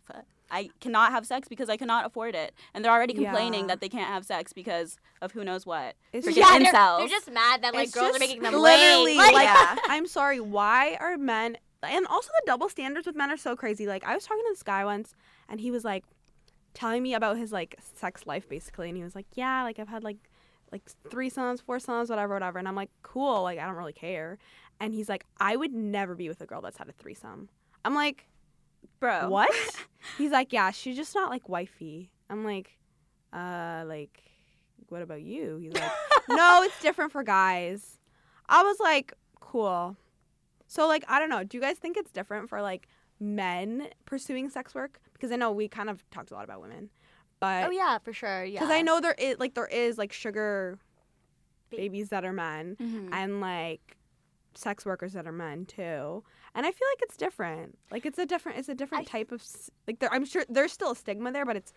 "Fuck, 0.06 0.26
I 0.52 0.70
cannot 0.80 1.12
have 1.12 1.26
sex 1.26 1.48
because 1.48 1.70
I 1.70 1.78
cannot 1.78 2.06
afford 2.06 2.36
it, 2.36 2.54
and 2.74 2.84
they're 2.84 2.92
already 2.92 3.14
complaining 3.14 3.62
Yeah. 3.62 3.68
that 3.68 3.82
they 3.82 3.90
can't 3.90 4.08
have 4.08 4.26
sex 4.26 4.52
because 4.54 4.98
of 5.22 5.32
who 5.32 5.44
knows 5.44 5.66
what. 5.66 5.96
It's 6.14 6.26
Forget 6.28 6.44
just- 6.44 6.74
yeah, 6.74 6.98
they're, 6.98 6.98
they're 7.00 7.08
just 7.08 7.32
mad 7.32 7.62
that 7.64 7.74
like 7.74 7.88
It's 7.88 7.94
girls 7.96 8.16
are 8.16 8.20
making 8.20 8.42
them 8.42 8.54
literally 8.56 9.18
lame. 9.18 9.34
like 9.34 9.44
Yeah. 9.46 9.76
I'm 9.88 10.08
sorry. 10.08 10.40
Why 10.40 10.98
are 11.00 11.18
men 11.18 11.58
and 11.84 12.06
also 12.08 12.30
the 12.42 12.44
double 12.46 12.68
standards 12.68 13.08
with 13.08 13.16
men 13.16 13.30
are 13.32 13.38
so 13.38 13.56
crazy. 13.56 13.88
Like 13.88 14.04
I 14.06 14.14
was 14.16 14.26
talking 14.26 14.44
to 14.44 14.52
this 14.52 14.64
guy 14.64 14.84
once, 14.86 15.16
and 15.48 15.60
he 15.62 15.72
was 15.72 15.84
like 15.86 16.04
telling 16.74 17.02
me 17.04 17.14
about 17.14 17.38
his 17.38 17.52
like 17.52 17.76
sex 17.96 18.26
life 18.26 18.48
basically, 18.50 18.90
and 18.90 18.98
he 18.98 19.04
was 19.04 19.16
like, 19.16 19.28
yeah, 19.36 19.64
like 19.64 19.80
I've 19.80 19.88
had 19.88 20.04
like 20.04 20.18
like 20.72 20.84
three 21.10 21.30
sons, 21.30 21.62
four 21.62 21.80
sons, 21.80 22.10
whatever, 22.10 22.34
whatever, 22.36 22.60
and 22.60 22.68
I'm 22.68 22.76
like, 22.76 22.92
cool, 23.02 23.44
like 23.44 23.60
I 23.60 23.66
don't 23.66 23.76
really 23.76 23.94
care. 23.94 24.38
And 24.80 24.94
he's 24.94 25.10
like, 25.10 25.26
I 25.40 25.56
would 25.56 25.74
never 25.74 26.16
be 26.16 26.30
with 26.30 26.40
a 26.42 26.46
girl 26.46 26.62
that's 26.62 26.78
had 26.78 26.88
a 26.88 26.94
threesome. 26.94 27.50
I'm 27.84 27.96
like, 27.96 28.29
bro. 29.00 29.30
what? 29.30 29.52
he's 30.18 30.32
like, 30.32 30.52
yeah, 30.54 30.72
she's 30.72 30.96
just 30.96 31.14
not 31.16 31.30
like 31.30 31.48
wifey. 31.50 32.12
I'm 32.30 32.44
like, 32.44 32.78
uh, 33.34 33.84
like, 33.88 34.22
what 34.90 35.02
about 35.02 35.22
you? 35.22 35.58
He's 35.62 35.74
like, 35.74 35.92
no, 36.30 36.62
it's 36.64 36.80
different 36.82 37.12
for 37.12 37.24
guys. 37.24 38.00
I 38.48 38.64
was 38.64 38.80
like, 38.80 39.14
cool. 39.40 39.96
So 40.68 40.88
like, 40.88 41.04
I 41.08 41.20
don't 41.20 41.30
know. 41.30 41.44
Do 41.44 41.58
you 41.58 41.62
guys 41.62 41.78
think 41.78 41.98
it's 41.98 42.12
different 42.12 42.50
for 42.50 42.62
like 42.62 42.88
men 43.20 43.88
pursuing 44.06 44.50
sex 44.50 44.74
work? 44.76 45.00
Because 45.14 45.32
I 45.32 45.36
know 45.36 45.52
we 45.52 45.68
kind 45.68 45.90
of 45.90 46.08
talked 46.12 46.32
a 46.32 46.34
lot 46.34 46.44
about 46.44 46.62
women, 46.62 46.90
but 47.40 47.68
oh 47.68 47.72
yeah, 47.72 47.98
for 47.98 48.14
sure. 48.14 48.44
Yeah. 48.44 48.60
because 48.62 48.72
I 48.74 48.82
know 48.82 49.02
there 49.02 49.16
is 49.18 49.38
like 49.40 49.54
there 49.54 49.66
is 49.68 49.98
like 49.98 50.14
sugar 50.14 50.78
babies 51.70 52.10
that 52.10 52.26
are 52.26 52.34
men 52.34 52.76
Mhm. 52.80 53.10
and 53.12 53.42
like 53.42 53.98
sex 54.54 54.86
workers 54.86 55.14
that 55.14 55.28
are 55.28 55.32
men 55.32 55.66
too. 55.66 56.24
And 56.56 56.66
i 56.66 56.72
feel 56.72 56.88
like 56.92 57.02
it's 57.04 57.18
different. 57.18 57.78
Like 57.92 58.06
it's 58.06 58.18
a 58.20 58.26
different 58.26 58.58
it's 58.58 58.70
a 58.70 58.76
different 58.76 59.08
I- 59.08 59.12
type 59.20 59.32
of 59.32 59.44
like 59.88 60.00
there 60.00 60.12
i'm 60.14 60.26
sure 60.26 60.44
there's 60.50 60.72
still 60.72 60.92
a 60.92 60.96
stigma 60.96 61.32
there 61.32 61.46
but 61.46 61.56
it's 61.56 61.74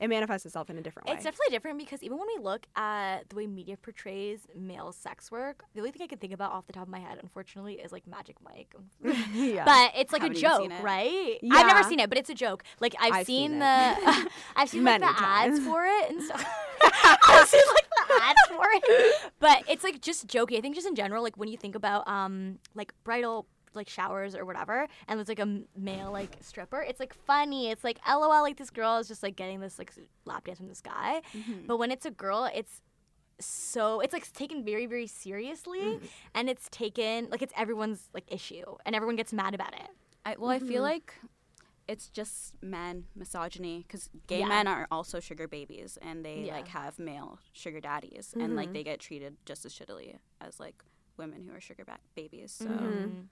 it 0.00 0.08
manifests 0.08 0.44
itself 0.44 0.68
in 0.70 0.76
a 0.76 0.80
different 0.82 1.08
way 1.08 1.14
It's 1.14 1.24
definitely 1.24 1.50
different 1.54 1.78
because 1.78 2.02
even 2.02 2.18
when 2.18 2.26
we 2.36 2.42
look 2.42 2.66
at 2.76 3.28
the 3.28 3.36
way 3.36 3.46
media 3.46 3.76
portrays 3.76 4.40
male 4.54 4.92
sex 4.92 5.30
work, 5.30 5.64
the 5.74 5.80
only 5.80 5.92
thing 5.92 6.02
I 6.02 6.06
can 6.06 6.18
think 6.18 6.32
about 6.32 6.52
off 6.52 6.66
the 6.66 6.72
top 6.72 6.82
of 6.84 6.88
my 6.88 6.98
head, 6.98 7.18
unfortunately, 7.22 7.74
is 7.74 7.92
like 7.92 8.06
Magic 8.06 8.36
Mike. 8.44 8.74
yeah 9.34 9.64
But 9.64 9.92
it's 9.96 10.12
like 10.12 10.22
a 10.22 10.26
Haven't 10.26 10.38
even 10.38 10.50
joke, 10.50 10.60
seen 10.62 10.72
it. 10.72 10.82
right? 10.82 11.38
I've 11.52 11.66
never 11.66 11.88
seen 11.88 12.00
it, 12.00 12.08
but 12.08 12.18
it's 12.18 12.30
a 12.30 12.34
joke. 12.34 12.64
Like 12.80 12.94
I've, 13.00 13.12
I've 13.12 13.26
seen, 13.26 13.50
seen 13.52 13.58
the, 13.60 14.28
I've 14.56 14.68
seen 14.68 14.84
like 14.84 15.00
Many 15.00 15.12
the 15.12 15.22
ads 15.22 15.60
for 15.60 15.84
it 15.86 16.10
and 16.10 16.22
stuff. 16.22 16.44
I've 16.82 17.48
seen 17.48 17.62
like 17.74 17.88
the 18.08 18.22
ads 18.22 18.40
for 18.48 18.64
it. 18.74 19.32
But 19.38 19.62
it's 19.68 19.84
like 19.84 20.00
just 20.00 20.26
joking. 20.26 20.58
I 20.58 20.60
think 20.60 20.74
just 20.74 20.86
in 20.86 20.94
general, 20.94 21.22
like 21.22 21.36
when 21.36 21.48
you 21.48 21.56
think 21.56 21.74
about 21.74 22.06
um 22.08 22.58
like 22.74 22.92
bridal 23.04 23.46
like 23.74 23.88
showers 23.88 24.34
or 24.34 24.44
whatever, 24.44 24.86
and 25.08 25.18
there's 25.18 25.28
like 25.28 25.38
a 25.38 25.60
male 25.76 26.12
like 26.12 26.36
stripper. 26.40 26.80
It's 26.80 27.00
like 27.00 27.14
funny. 27.14 27.70
It's 27.70 27.84
like 27.84 27.98
lol, 28.08 28.42
like 28.42 28.56
this 28.56 28.70
girl 28.70 28.98
is 28.98 29.08
just 29.08 29.22
like 29.22 29.36
getting 29.36 29.60
this 29.60 29.78
like 29.78 29.92
lap 30.24 30.44
dance 30.44 30.58
from 30.58 30.68
this 30.68 30.80
guy. 30.80 31.22
Mm-hmm. 31.36 31.66
But 31.66 31.78
when 31.78 31.90
it's 31.90 32.06
a 32.06 32.10
girl, 32.10 32.48
it's 32.54 32.82
so 33.40 34.00
it's 34.00 34.12
like 34.12 34.30
taken 34.32 34.64
very 34.64 34.86
very 34.86 35.06
seriously, 35.06 35.80
mm-hmm. 35.80 36.06
and 36.34 36.48
it's 36.48 36.68
taken 36.70 37.28
like 37.30 37.42
it's 37.42 37.52
everyone's 37.56 38.08
like 38.14 38.24
issue, 38.28 38.76
and 38.86 38.94
everyone 38.94 39.16
gets 39.16 39.32
mad 39.32 39.54
about 39.54 39.74
it. 39.74 39.88
I, 40.26 40.36
well, 40.38 40.50
I 40.50 40.58
feel 40.58 40.82
mm-hmm. 40.82 40.82
like 40.82 41.14
it's 41.86 42.08
just 42.08 42.54
men 42.62 43.04
misogyny 43.14 43.84
because 43.86 44.08
gay 44.26 44.40
Yeah. 44.40 44.48
men 44.48 44.66
are 44.66 44.86
also 44.90 45.20
sugar 45.20 45.46
babies 45.46 45.98
and 46.00 46.24
they 46.24 46.44
Yeah. 46.46 46.54
like 46.54 46.68
have 46.68 46.98
male 46.98 47.40
sugar 47.52 47.80
daddies 47.80 48.34
and 48.38 48.56
like 48.56 48.72
they 48.72 48.82
get 48.82 49.00
treated 49.00 49.36
just 49.44 49.66
as 49.66 49.74
shittily 49.74 50.18
as 50.40 50.58
like 50.58 50.82
women 51.16 51.44
who 51.46 51.54
are 51.54 51.60
sugar 51.60 51.84
ba- 51.84 51.98
babies. 52.14 52.52
So 52.52 52.66
Mm. 52.66 53.26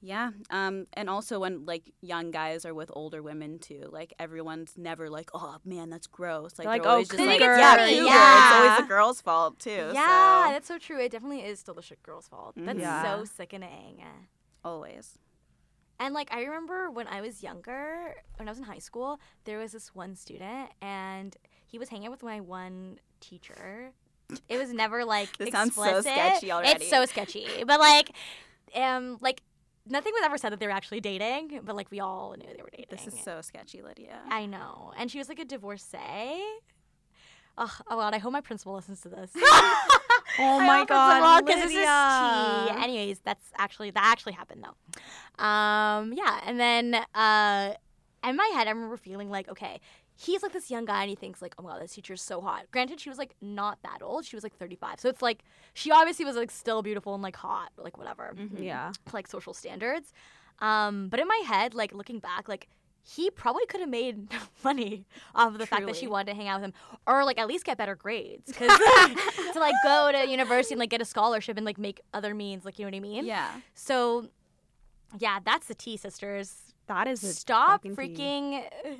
Yeah, 0.00 0.30
um, 0.50 0.86
and 0.92 1.08
also 1.10 1.40
when 1.40 1.64
like 1.66 1.92
young 2.00 2.30
guys 2.30 2.64
are 2.64 2.74
with 2.74 2.90
older 2.94 3.22
women 3.22 3.58
too, 3.58 3.88
like 3.90 4.12
everyone's 4.18 4.74
never 4.76 5.08
like, 5.10 5.30
oh 5.34 5.56
man, 5.64 5.90
that's 5.90 6.06
gross. 6.06 6.58
Like, 6.58 6.66
Like, 6.66 6.82
they're 6.82 6.90
oh, 6.90 6.94
always 6.94 7.08
just 7.08 7.18
like, 7.20 7.38
cougar. 7.40 7.56
yeah, 7.56 7.86
Yeah. 7.86 8.46
It's 8.48 8.54
always 8.56 8.80
the 8.80 8.86
girl's 8.88 9.20
fault 9.20 9.58
too. 9.58 9.90
Yeah, 9.94 10.46
so, 10.46 10.52
that's 10.52 10.68
so 10.68 10.78
true. 10.78 11.00
It 11.00 11.10
definitely 11.12 11.40
is 11.40 11.58
still 11.60 11.74
the 11.74 11.84
girl's 12.02 12.28
fault. 12.28 12.54
That's 12.56 12.78
Yeah. 12.78 13.02
so 13.18 13.24
sickening. 13.24 14.02
always. 14.64 15.18
And 15.98 16.12
like 16.14 16.28
I 16.32 16.42
remember 16.42 16.90
when 16.90 17.06
I 17.08 17.20
was 17.22 17.42
younger, 17.42 18.14
when 18.36 18.48
I 18.48 18.50
was 18.50 18.58
in 18.58 18.64
high 18.64 18.78
school, 18.80 19.18
there 19.44 19.58
was 19.58 19.72
this 19.72 19.94
one 19.94 20.14
student 20.14 20.70
and 20.82 21.34
he 21.66 21.78
was 21.78 21.88
hanging 21.88 22.06
out 22.06 22.10
with 22.12 22.22
my 22.22 22.40
one 22.40 22.98
teacher. 23.20 23.92
It 24.48 24.58
was 24.58 24.72
never 24.72 25.04
like 25.04 25.34
This 25.38 25.50
sounds 25.50 25.74
so 25.74 25.82
explicit. 25.84 26.12
sketchy 26.12 26.52
already. 26.52 26.70
It's 26.84 26.90
so 26.90 27.06
sketchy. 27.06 27.46
But 27.66 27.80
like 27.80 28.10
um 28.74 29.16
like 29.22 29.40
nothing 29.88 30.12
was 30.12 30.22
ever 30.24 30.38
said 30.38 30.50
that 30.52 30.60
they 30.60 30.66
were 30.66 30.72
actually 30.72 31.00
dating, 31.00 31.60
but 31.64 31.76
like 31.76 31.90
we 31.90 32.00
all 32.00 32.34
knew 32.38 32.46
they 32.46 32.62
were 32.62 32.70
dating. 32.70 32.86
This 32.90 33.06
is 33.06 33.18
so 33.18 33.40
sketchy, 33.40 33.82
Lydia. 33.82 34.20
I 34.28 34.46
know. 34.46 34.92
And 34.98 35.10
she 35.10 35.18
was 35.18 35.28
like 35.28 35.38
a 35.38 35.44
divorcee. 35.44 35.98
Ugh, 37.58 37.70
oh 37.88 37.96
god, 37.96 38.14
I 38.14 38.18
hope 38.18 38.32
my 38.32 38.42
principal 38.42 38.74
listens 38.74 39.00
to 39.02 39.08
this. 39.08 39.30
Oh 40.38 40.60
my 40.60 40.84
God, 40.84 41.46
because 41.46 41.62
this 41.62 41.70
is 41.70 41.76
Lydia. 41.76 42.66
tea. 42.74 42.84
Anyways, 42.84 43.20
that's 43.20 43.44
actually 43.56 43.90
that 43.92 44.04
actually 44.04 44.34
happened 44.34 44.64
though. 44.64 45.42
Um, 45.44 46.12
yeah, 46.12 46.40
and 46.44 46.60
then 46.60 46.94
uh, 47.14 47.72
in 48.24 48.36
my 48.36 48.50
head, 48.54 48.66
I 48.66 48.70
remember 48.70 48.96
feeling 48.96 49.30
like, 49.30 49.48
okay, 49.48 49.80
he's 50.16 50.42
like 50.42 50.52
this 50.52 50.70
young 50.70 50.84
guy, 50.86 51.02
and 51.02 51.10
he 51.10 51.16
thinks 51.16 51.42
like, 51.42 51.54
oh 51.58 51.62
my 51.62 51.70
god, 51.70 51.82
this 51.82 51.92
teacher's 51.94 52.22
so 52.22 52.40
hot. 52.40 52.64
Granted, 52.72 53.00
she 53.00 53.08
was 53.08 53.18
like 53.18 53.34
not 53.40 53.78
that 53.82 53.98
old; 54.02 54.24
she 54.24 54.34
was 54.36 54.42
like 54.42 54.56
thirty-five, 54.56 54.98
so 55.00 55.08
it's 55.08 55.22
like 55.22 55.44
she 55.74 55.90
obviously 55.90 56.24
was 56.24 56.36
like 56.36 56.50
still 56.50 56.82
beautiful 56.82 57.14
and 57.14 57.22
like 57.22 57.36
hot, 57.36 57.70
like 57.76 57.98
whatever, 57.98 58.34
Yeah. 58.58 58.92
like 59.12 59.26
social 59.26 59.52
standards. 59.54 60.12
Um, 60.60 61.08
but 61.08 61.20
in 61.20 61.28
my 61.28 61.42
head, 61.46 61.74
like 61.74 61.92
looking 61.92 62.18
back, 62.18 62.48
like 62.48 62.66
he 63.08 63.30
probably 63.30 63.64
could 63.66 63.78
have 63.80 63.88
made 63.88 64.26
money 64.64 65.04
off 65.34 65.52
of 65.52 65.58
the 65.58 65.66
fact 65.66 65.86
that 65.86 65.94
she 65.94 66.06
wanted 66.08 66.30
to 66.32 66.34
hang 66.36 66.48
out 66.48 66.60
with 66.60 66.70
him, 66.70 66.74
or 67.06 67.24
like 67.24 67.38
at 67.38 67.46
least 67.46 67.64
get 67.64 67.76
better 67.78 67.94
grades, 67.94 68.46
because 68.46 68.76
to 69.52 69.58
like 69.60 69.74
go 69.84 70.10
to 70.12 70.26
university 70.28 70.72
and 70.74 70.80
like 70.80 70.90
get 70.90 71.00
a 71.02 71.04
scholarship 71.04 71.56
and 71.56 71.66
like 71.66 71.78
make 71.78 72.00
other 72.14 72.34
means, 72.34 72.64
like 72.64 72.78
you 72.78 72.84
know 72.84 72.88
what 72.90 72.96
I 72.96 73.00
mean? 73.00 73.26
Yeah. 73.26 73.50
So, 73.74 74.30
yeah, 75.18 75.38
that's 75.44 75.66
the 75.68 75.74
tea, 75.74 75.96
sisters. 75.98 76.62
That 76.88 77.06
is 77.06 77.22
a 77.24 77.32
Stop 77.32 77.84
freaking 77.84 78.62
tea. 78.82 78.96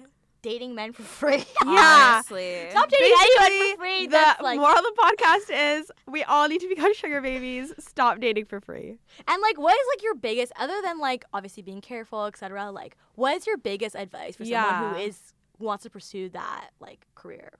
Freaking 0.46 0.50
dating 0.52 0.74
men 0.74 0.92
for 0.92 1.02
free. 1.20 1.44
Yeah. 1.64 2.12
Honestly. 2.14 2.66
Stop 2.70 2.88
dating 2.90 3.12
anyone 3.20 3.70
for 3.76 3.76
free. 3.82 4.06
the 4.06 4.10
That's 4.12 4.42
like, 4.42 4.58
moral 4.58 4.78
of 4.78 4.84
the 4.84 4.92
podcast 5.02 5.80
is 5.80 5.92
we 6.06 6.22
all 6.24 6.48
need 6.48 6.60
to 6.60 6.68
become 6.68 6.94
sugar 6.94 7.20
babies. 7.20 7.72
Stop 7.78 8.20
dating 8.20 8.46
for 8.46 8.60
free. 8.60 8.98
and 9.28 9.42
like, 9.42 9.58
what 9.58 9.74
is 9.74 9.86
like 9.94 10.02
your 10.02 10.14
biggest, 10.14 10.52
other 10.56 10.80
than 10.82 10.98
like 10.98 11.24
obviously 11.32 11.62
being 11.62 11.80
careful, 11.80 12.26
etc. 12.26 12.70
Like, 12.70 12.96
what 13.14 13.36
is 13.36 13.46
your 13.46 13.56
biggest 13.56 13.96
advice 13.96 14.36
for 14.36 14.44
someone 14.44 14.94
who 14.94 14.98
Yeah. 15.00 15.06
is 15.06 15.32
wants 15.58 15.84
to 15.84 15.90
pursue 15.90 16.28
that 16.30 16.68
like 16.80 17.06
career? 17.14 17.52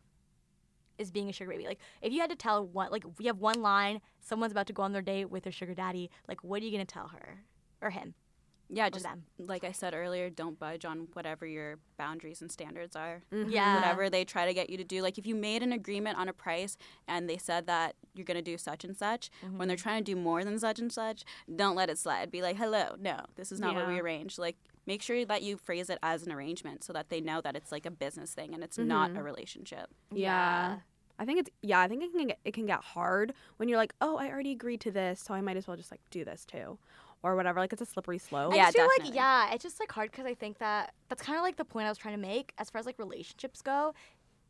Is 0.99 1.11
being 1.11 1.29
a 1.29 1.33
sugar 1.33 1.51
baby. 1.51 1.67
Like, 1.67 1.81
if 2.01 2.11
you 2.11 2.21
had 2.21 2.31
to 2.31 2.37
tell 2.37 2.67
one, 2.67 2.91
like, 2.91 3.05
we 3.19 3.27
have 3.27 3.39
one 3.39 3.61
line, 3.61 4.01
someone's 4.21 4.53
about 4.53 4.67
to 4.69 4.73
go 4.73 4.83
on 4.83 4.93
their 4.95 5.03
date 5.03 5.27
with 5.31 5.43
their 5.43 5.53
sugar 5.53 5.75
daddy. 5.75 6.11
Like, 6.27 6.43
what 6.43 6.63
are 6.63 6.65
you 6.65 6.71
gonna 6.71 6.87
tell 6.87 7.09
her 7.09 7.43
or 7.83 7.91
him? 7.91 8.15
Yeah, 8.69 8.89
just 8.91 9.05
them? 9.05 9.25
like 9.39 9.65
I 9.65 9.73
said 9.73 9.95
earlier, 9.95 10.29
don't 10.29 10.59
budge 10.59 10.85
on 10.85 11.09
whatever 11.13 11.47
your 11.47 11.79
boundaries 11.99 12.41
and 12.43 12.51
standards 12.51 12.97
are. 12.97 13.23
Mm-hmm. 13.33 13.51
Yeah. 13.51 13.77
Whatever 13.77 14.11
they 14.11 14.25
try 14.25 14.47
to 14.47 14.55
get 14.55 14.71
you 14.71 14.77
to 14.77 14.85
do. 14.85 15.03
Like 15.03 15.19
if 15.19 15.27
you 15.27 15.35
made 15.35 15.63
an 15.63 15.73
agreement 15.73 16.19
on 16.19 16.29
a 16.29 16.33
price 16.33 16.77
and 17.07 17.29
they 17.29 17.39
said 17.39 17.67
that 17.67 17.95
you're 18.15 18.25
going 18.25 18.37
to 18.37 18.43
do 18.43 18.59
such 18.59 18.85
and 18.85 18.97
such, 18.97 19.31
mm-hmm. 19.45 19.59
when 19.59 19.69
they're 19.69 19.77
trying 19.77 20.05
to 20.05 20.13
do 20.13 20.19
more 20.19 20.45
than 20.45 20.59
such 20.59 20.79
and 20.79 20.93
such, 20.93 21.25
don't 21.55 21.77
let 21.77 21.91
it 21.91 21.99
slide. 21.99 22.31
Be 22.31 22.43
like, 22.43 22.57
"Hello, 22.57 22.97
no, 22.99 23.21
this 23.37 23.53
is 23.53 23.61
not 23.61 23.75
what 23.75 23.89
we 23.89 24.01
arranged." 24.01 24.39
Like 24.39 24.57
make 24.87 25.03
sure 25.03 25.25
that 25.25 25.43
you 25.43 25.57
phrase 25.57 25.91
it 25.91 25.99
as 26.03 26.25
an 26.25 26.33
arrangement 26.33 26.85
so 26.85 26.93
that 26.93 27.09
they 27.09 27.21
know 27.21 27.41
that 27.41 27.57
it's 27.57 27.73
like 27.73 27.87
a 27.87 27.91
business 27.91 28.35
thing 28.35 28.55
and 28.55 28.63
it's 28.63 28.79
not 28.79 29.11
mm-hmm. 29.11 29.19
a 29.19 29.23
relationship. 29.23 29.91
Yeah. 30.13 30.79
I 31.19 31.25
think 31.25 31.41
it's 31.41 31.51
yeah, 31.63 31.81
I 31.81 31.89
think 31.89 32.03
it 32.03 32.13
can 32.13 32.27
get 32.27 32.39
it 32.45 32.53
can 32.53 32.67
get 32.67 32.83
hard 32.83 33.33
when 33.57 33.69
you're 33.69 33.79
like, 33.79 33.95
"Oh, 34.01 34.17
I 34.17 34.29
already 34.29 34.53
agreed 34.53 34.81
to 34.83 34.91
this, 34.91 35.21
so 35.21 35.35
I 35.35 35.41
might 35.41 35.57
as 35.57 35.67
well 35.67 35.77
just 35.77 35.91
like 35.91 36.01
do 36.11 36.25
this 36.25 36.45
too." 36.45 36.79
Or 37.27 37.35
whatever. 37.37 37.59
Like 37.61 37.73
it's 37.73 37.83
a 37.83 37.87
slippery 37.87 38.19
slope. 38.19 38.53
I 38.53 38.57
Yeah, 38.57 38.65
just 38.65 38.77
feel 38.77 38.85
like 38.87 38.97
definitely. 38.99 39.17
yeah, 39.17 39.53
it's 39.55 39.63
just 39.65 39.81
like 39.81 39.91
hard 39.91 40.11
because 40.13 40.27
I 40.27 40.35
think 40.35 40.59
that 40.59 40.95
that's 41.09 41.23
kind 41.23 41.37
of 41.37 41.43
like 41.43 41.57
the 41.57 41.65
point 41.65 41.87
I 41.87 41.89
was 41.91 41.99
trying 41.99 42.15
to 42.15 42.21
make 42.21 42.53
as 42.59 42.71
far 42.71 42.79
as 42.79 42.87
like 42.87 42.99
relationships 42.99 43.61
go. 43.63 43.95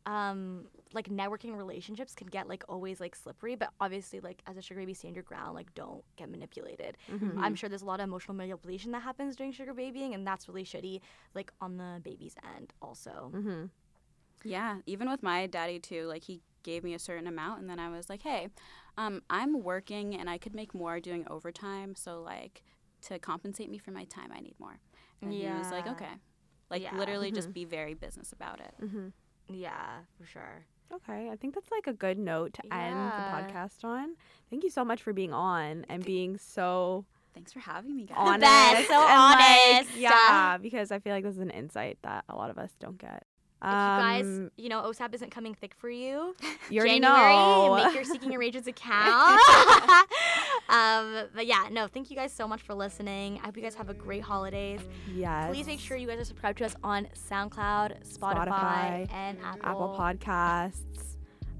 Um, 0.05 0.67
like 0.93 1.09
networking 1.09 1.57
relationships 1.57 2.15
can 2.15 2.27
get 2.27 2.47
like 2.47 2.63
always 2.69 3.01
like 3.01 3.13
slippery, 3.13 3.55
but 3.55 3.71
obviously 3.81 4.21
like 4.21 4.41
as 4.47 4.55
a 4.55 4.61
sugar 4.61 4.79
baby, 4.79 4.93
stand 4.93 5.15
your 5.15 5.23
ground. 5.23 5.53
Like 5.53 5.73
don't 5.75 6.01
get 6.15 6.29
manipulated. 6.29 6.97
Mm-hmm. 7.11 7.43
I'm 7.43 7.55
sure 7.55 7.67
there's 7.67 7.81
a 7.81 7.85
lot 7.85 7.99
of 7.99 8.05
emotional 8.05 8.35
manipulation 8.35 8.91
that 8.93 9.01
happens 9.01 9.35
during 9.35 9.51
sugar 9.51 9.73
babying, 9.73 10.13
and 10.13 10.25
that's 10.25 10.47
really 10.47 10.63
shitty. 10.63 11.01
Like 11.35 11.51
on 11.59 11.75
the 11.77 11.99
baby's 12.03 12.35
end, 12.55 12.73
also. 12.81 13.31
Mm-hmm. 13.35 13.65
Yeah, 14.45 14.77
even 14.85 15.09
with 15.09 15.23
my 15.23 15.47
daddy 15.47 15.79
too, 15.79 16.05
like 16.05 16.23
he 16.23 16.41
gave 16.71 16.83
me 16.83 16.93
a 16.93 16.99
certain 16.99 17.27
amount 17.27 17.61
and 17.61 17.69
then 17.69 17.79
I 17.79 17.89
was 17.89 18.09
like, 18.09 18.21
"Hey, 18.23 18.49
um, 18.97 19.21
I'm 19.29 19.51
working 19.63 20.07
and 20.19 20.29
I 20.29 20.37
could 20.37 20.53
make 20.61 20.73
more 20.73 20.99
doing 20.99 21.23
overtime, 21.29 21.95
so 21.95 22.21
like 22.21 22.55
to 23.07 23.17
compensate 23.19 23.69
me 23.69 23.77
for 23.77 23.91
my 23.91 24.05
time, 24.05 24.31
I 24.37 24.39
need 24.41 24.55
more." 24.59 24.77
And 25.21 25.31
he 25.31 25.47
was 25.59 25.71
like, 25.71 25.87
"Okay." 25.87 26.13
Like 26.69 26.83
Yeah. 26.83 26.95
literally 27.01 27.31
just 27.31 27.53
be 27.53 27.65
very 27.65 27.93
business 27.93 28.33
about 28.33 28.59
it. 28.59 28.73
Mm-hmm. 28.83 29.07
Yeah, 29.49 30.03
for 30.17 30.25
sure. 30.25 30.65
Okay, 30.93 31.29
I 31.29 31.35
think 31.35 31.53
that's 31.55 31.71
like 31.71 31.87
a 31.87 31.93
good 31.93 32.17
note 32.17 32.53
to 32.55 32.61
end 32.73 33.11
the 33.17 33.23
podcast 33.23 33.83
on. 33.83 34.15
Thank 34.49 34.63
you 34.63 34.69
so 34.69 34.83
much 34.85 35.01
for 35.01 35.13
being 35.13 35.33
on 35.33 35.85
and 35.89 36.03
being 36.03 36.37
so 36.37 37.05
Thanks 37.33 37.53
for 37.53 37.59
having 37.59 37.95
me, 37.95 38.05
guys. 38.05 38.17
honest. 38.17 38.41
best, 38.41 38.87
so 38.87 38.95
and, 38.95 39.39
like, 39.39 39.75
honest. 39.85 39.97
yeah, 39.97 40.57
because 40.61 40.91
I 40.91 40.99
feel 40.99 41.13
like 41.13 41.23
this 41.23 41.35
is 41.35 41.39
an 41.41 41.51
insight 41.51 41.99
that 42.01 42.23
a 42.29 42.35
lot 42.35 42.49
of 42.49 42.57
us 42.57 42.71
don't 42.79 42.97
get. 42.97 43.23
If 43.59 43.65
you 43.65 43.69
guys, 43.71 44.25
Um, 44.25 44.51
you 44.55 44.69
know, 44.69 44.81
OSAP 44.83 45.13
isn't 45.15 45.31
coming 45.31 45.55
thick 45.55 45.73
for 45.75 45.89
you. 45.89 46.35
you 46.69 46.79
already 46.79 46.99
January, 46.99 47.33
know. 47.33 47.81
make 47.83 47.95
your 47.95 48.03
Seeking 48.03 48.35
Arrangements 48.35 48.67
account. 48.73 49.41
um, 50.69 51.27
but 51.33 51.47
yeah, 51.47 51.67
no, 51.71 51.87
thank 51.87 52.09
you 52.11 52.15
guys 52.15 52.31
so 52.31 52.47
much 52.47 52.61
for 52.61 52.73
listening. 52.75 53.39
I 53.41 53.47
hope 53.47 53.57
you 53.57 53.63
guys 53.63 53.75
have 53.75 53.89
a 53.89 53.93
great 53.95 54.21
holidays. 54.21 54.81
yes. 55.13 55.49
Please 55.49 55.65
make 55.65 55.79
sure 55.79 55.97
you 55.97 56.07
guys 56.07 56.19
are 56.19 56.25
subscribed 56.25 56.59
to 56.59 56.65
us 56.65 56.75
on 56.83 57.07
SoundCloud, 57.29 58.05
Spotify, 58.07 58.47
Spotify, 58.47 59.13
and 59.13 59.37
Apple. 59.43 59.61
Apple 59.63 59.95
Podcasts. 59.99 61.06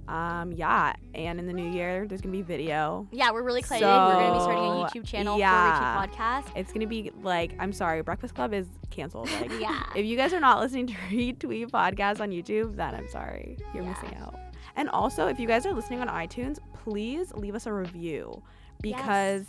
Um, 0.08 0.54
yeah, 0.54 0.94
and 1.14 1.40
in 1.40 1.48
the 1.48 1.54
new 1.54 1.70
year, 1.70 2.06
there's 2.08 2.22
gonna 2.22 2.32
be 2.32 2.42
video. 2.42 3.08
Yeah, 3.12 3.32
we're 3.32 3.44
really 3.44 3.60
excited. 3.60 3.86
we're 3.86 4.14
going 4.14 4.28
to 4.28 4.34
be 4.34 4.40
starting 4.40 4.64
a 4.64 5.02
YouTube 5.02 5.06
channel 5.08 5.38
yeah. 5.38 5.96
for 5.96 6.02
Richie 6.02 6.16
Podcast. 6.16 6.46
It's 6.56 6.72
gonna 6.72 6.88
be 6.88 7.12
like, 7.22 7.52
I'm 7.60 7.74
sorry, 7.74 8.02
Breakfast 8.02 8.34
Club 8.34 8.54
is 8.54 8.68
canceled. 8.90 9.30
Like, 9.42 9.52
Yeah. 9.60 9.84
if 9.96 10.06
you 10.06 10.16
guys 10.16 10.34
are 10.34 10.40
not 10.40 10.60
listening 10.60 10.88
to 10.88 10.94
Retweet 11.10 11.72
Podcast 11.72 12.22
on 12.22 12.30
YouTube, 12.32 12.76
then 12.78 12.96
I'm 12.96 13.10
sorry, 13.10 13.58
you're 13.74 13.84
Yeah. 13.84 13.90
missing 13.90 14.16
out. 14.18 14.36
And 14.76 14.90
also, 14.90 15.28
if 15.28 15.40
you 15.40 15.48
guys 15.48 15.66
are 15.66 15.74
listening 15.74 16.00
on 16.02 16.08
iTunes, 16.08 16.60
please 16.74 17.34
leave 17.34 17.56
us 17.56 17.66
a 17.66 17.74
review 17.74 18.42
because 18.82 19.46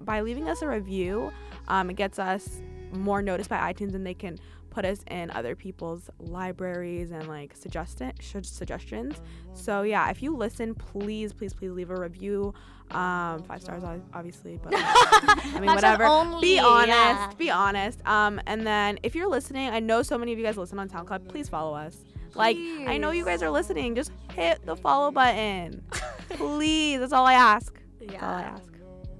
by 0.00 0.22
leaving 0.22 0.48
us 0.48 0.62
a 0.62 0.68
review, 0.68 1.30
um, 1.68 1.90
it 1.90 1.96
gets 1.96 2.18
us 2.18 2.62
more 2.92 3.22
noticed 3.22 3.50
by 3.50 3.72
iTunes, 3.72 3.94
and 3.94 4.06
they 4.06 4.14
can 4.14 4.38
put 4.74 4.84
us 4.84 5.04
in 5.08 5.30
other 5.30 5.54
people's 5.54 6.10
libraries 6.18 7.12
and 7.12 7.28
like 7.28 7.54
suggest 7.54 8.00
it, 8.00 8.16
should 8.20 8.44
suggestions. 8.44 9.20
So 9.52 9.82
yeah, 9.82 10.10
if 10.10 10.20
you 10.22 10.36
listen, 10.36 10.74
please, 10.74 11.32
please, 11.32 11.54
please 11.54 11.70
leave 11.70 11.90
a 11.90 11.96
review. 11.96 12.52
Um, 12.90 13.42
five 13.44 13.62
stars, 13.62 13.82
obviously, 14.12 14.58
but 14.62 14.72
like, 14.72 14.84
I 14.84 15.58
mean, 15.60 15.66
whatever. 15.74 16.04
only, 16.04 16.40
be 16.42 16.58
honest. 16.58 16.88
yeah. 16.88 17.30
Be 17.38 17.50
honest. 17.50 18.04
Um, 18.06 18.40
and 18.46 18.66
then 18.66 18.98
if 19.02 19.14
you're 19.14 19.28
listening, 19.28 19.70
I 19.70 19.80
know 19.80 20.02
so 20.02 20.18
many 20.18 20.32
of 20.32 20.38
you 20.38 20.44
guys 20.44 20.56
listen 20.56 20.78
on 20.78 20.88
SoundCloud. 20.90 21.28
Please 21.28 21.48
follow 21.48 21.74
us. 21.74 21.96
Like, 22.34 22.56
I 22.58 22.98
know 22.98 23.12
you 23.12 23.24
guys 23.24 23.42
are 23.44 23.50
listening. 23.50 23.94
Just 23.94 24.10
hit 24.32 24.66
the 24.66 24.74
follow 24.76 25.10
button, 25.12 25.84
please. 26.30 26.98
That's 26.98 27.12
all 27.12 27.24
I 27.26 27.34
ask. 27.34 27.78
That's 28.00 28.22
all 28.22 28.28
I 28.28 28.40
Yeah. 28.42 28.48
ask. 28.56 28.70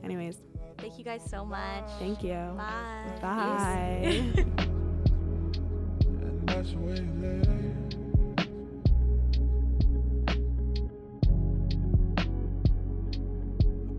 Anyways, 0.03 0.37
Thank 0.79 0.99
you 0.99 1.05
guys 1.05 1.23
so 1.31 1.45
much. 1.47 1.89
thank 2.01 2.23
you. 2.25 2.35
Bye. 2.59 3.19
Bye. 3.23 4.75
That's 6.47 6.73
way 6.75 7.01
late. 7.21 7.47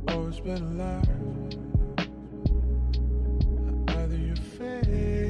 Always 0.07 0.39
been 0.39 0.63
alive. 0.63 1.09
Either 3.89 4.17
you 4.17 4.35
fade. 4.35 5.24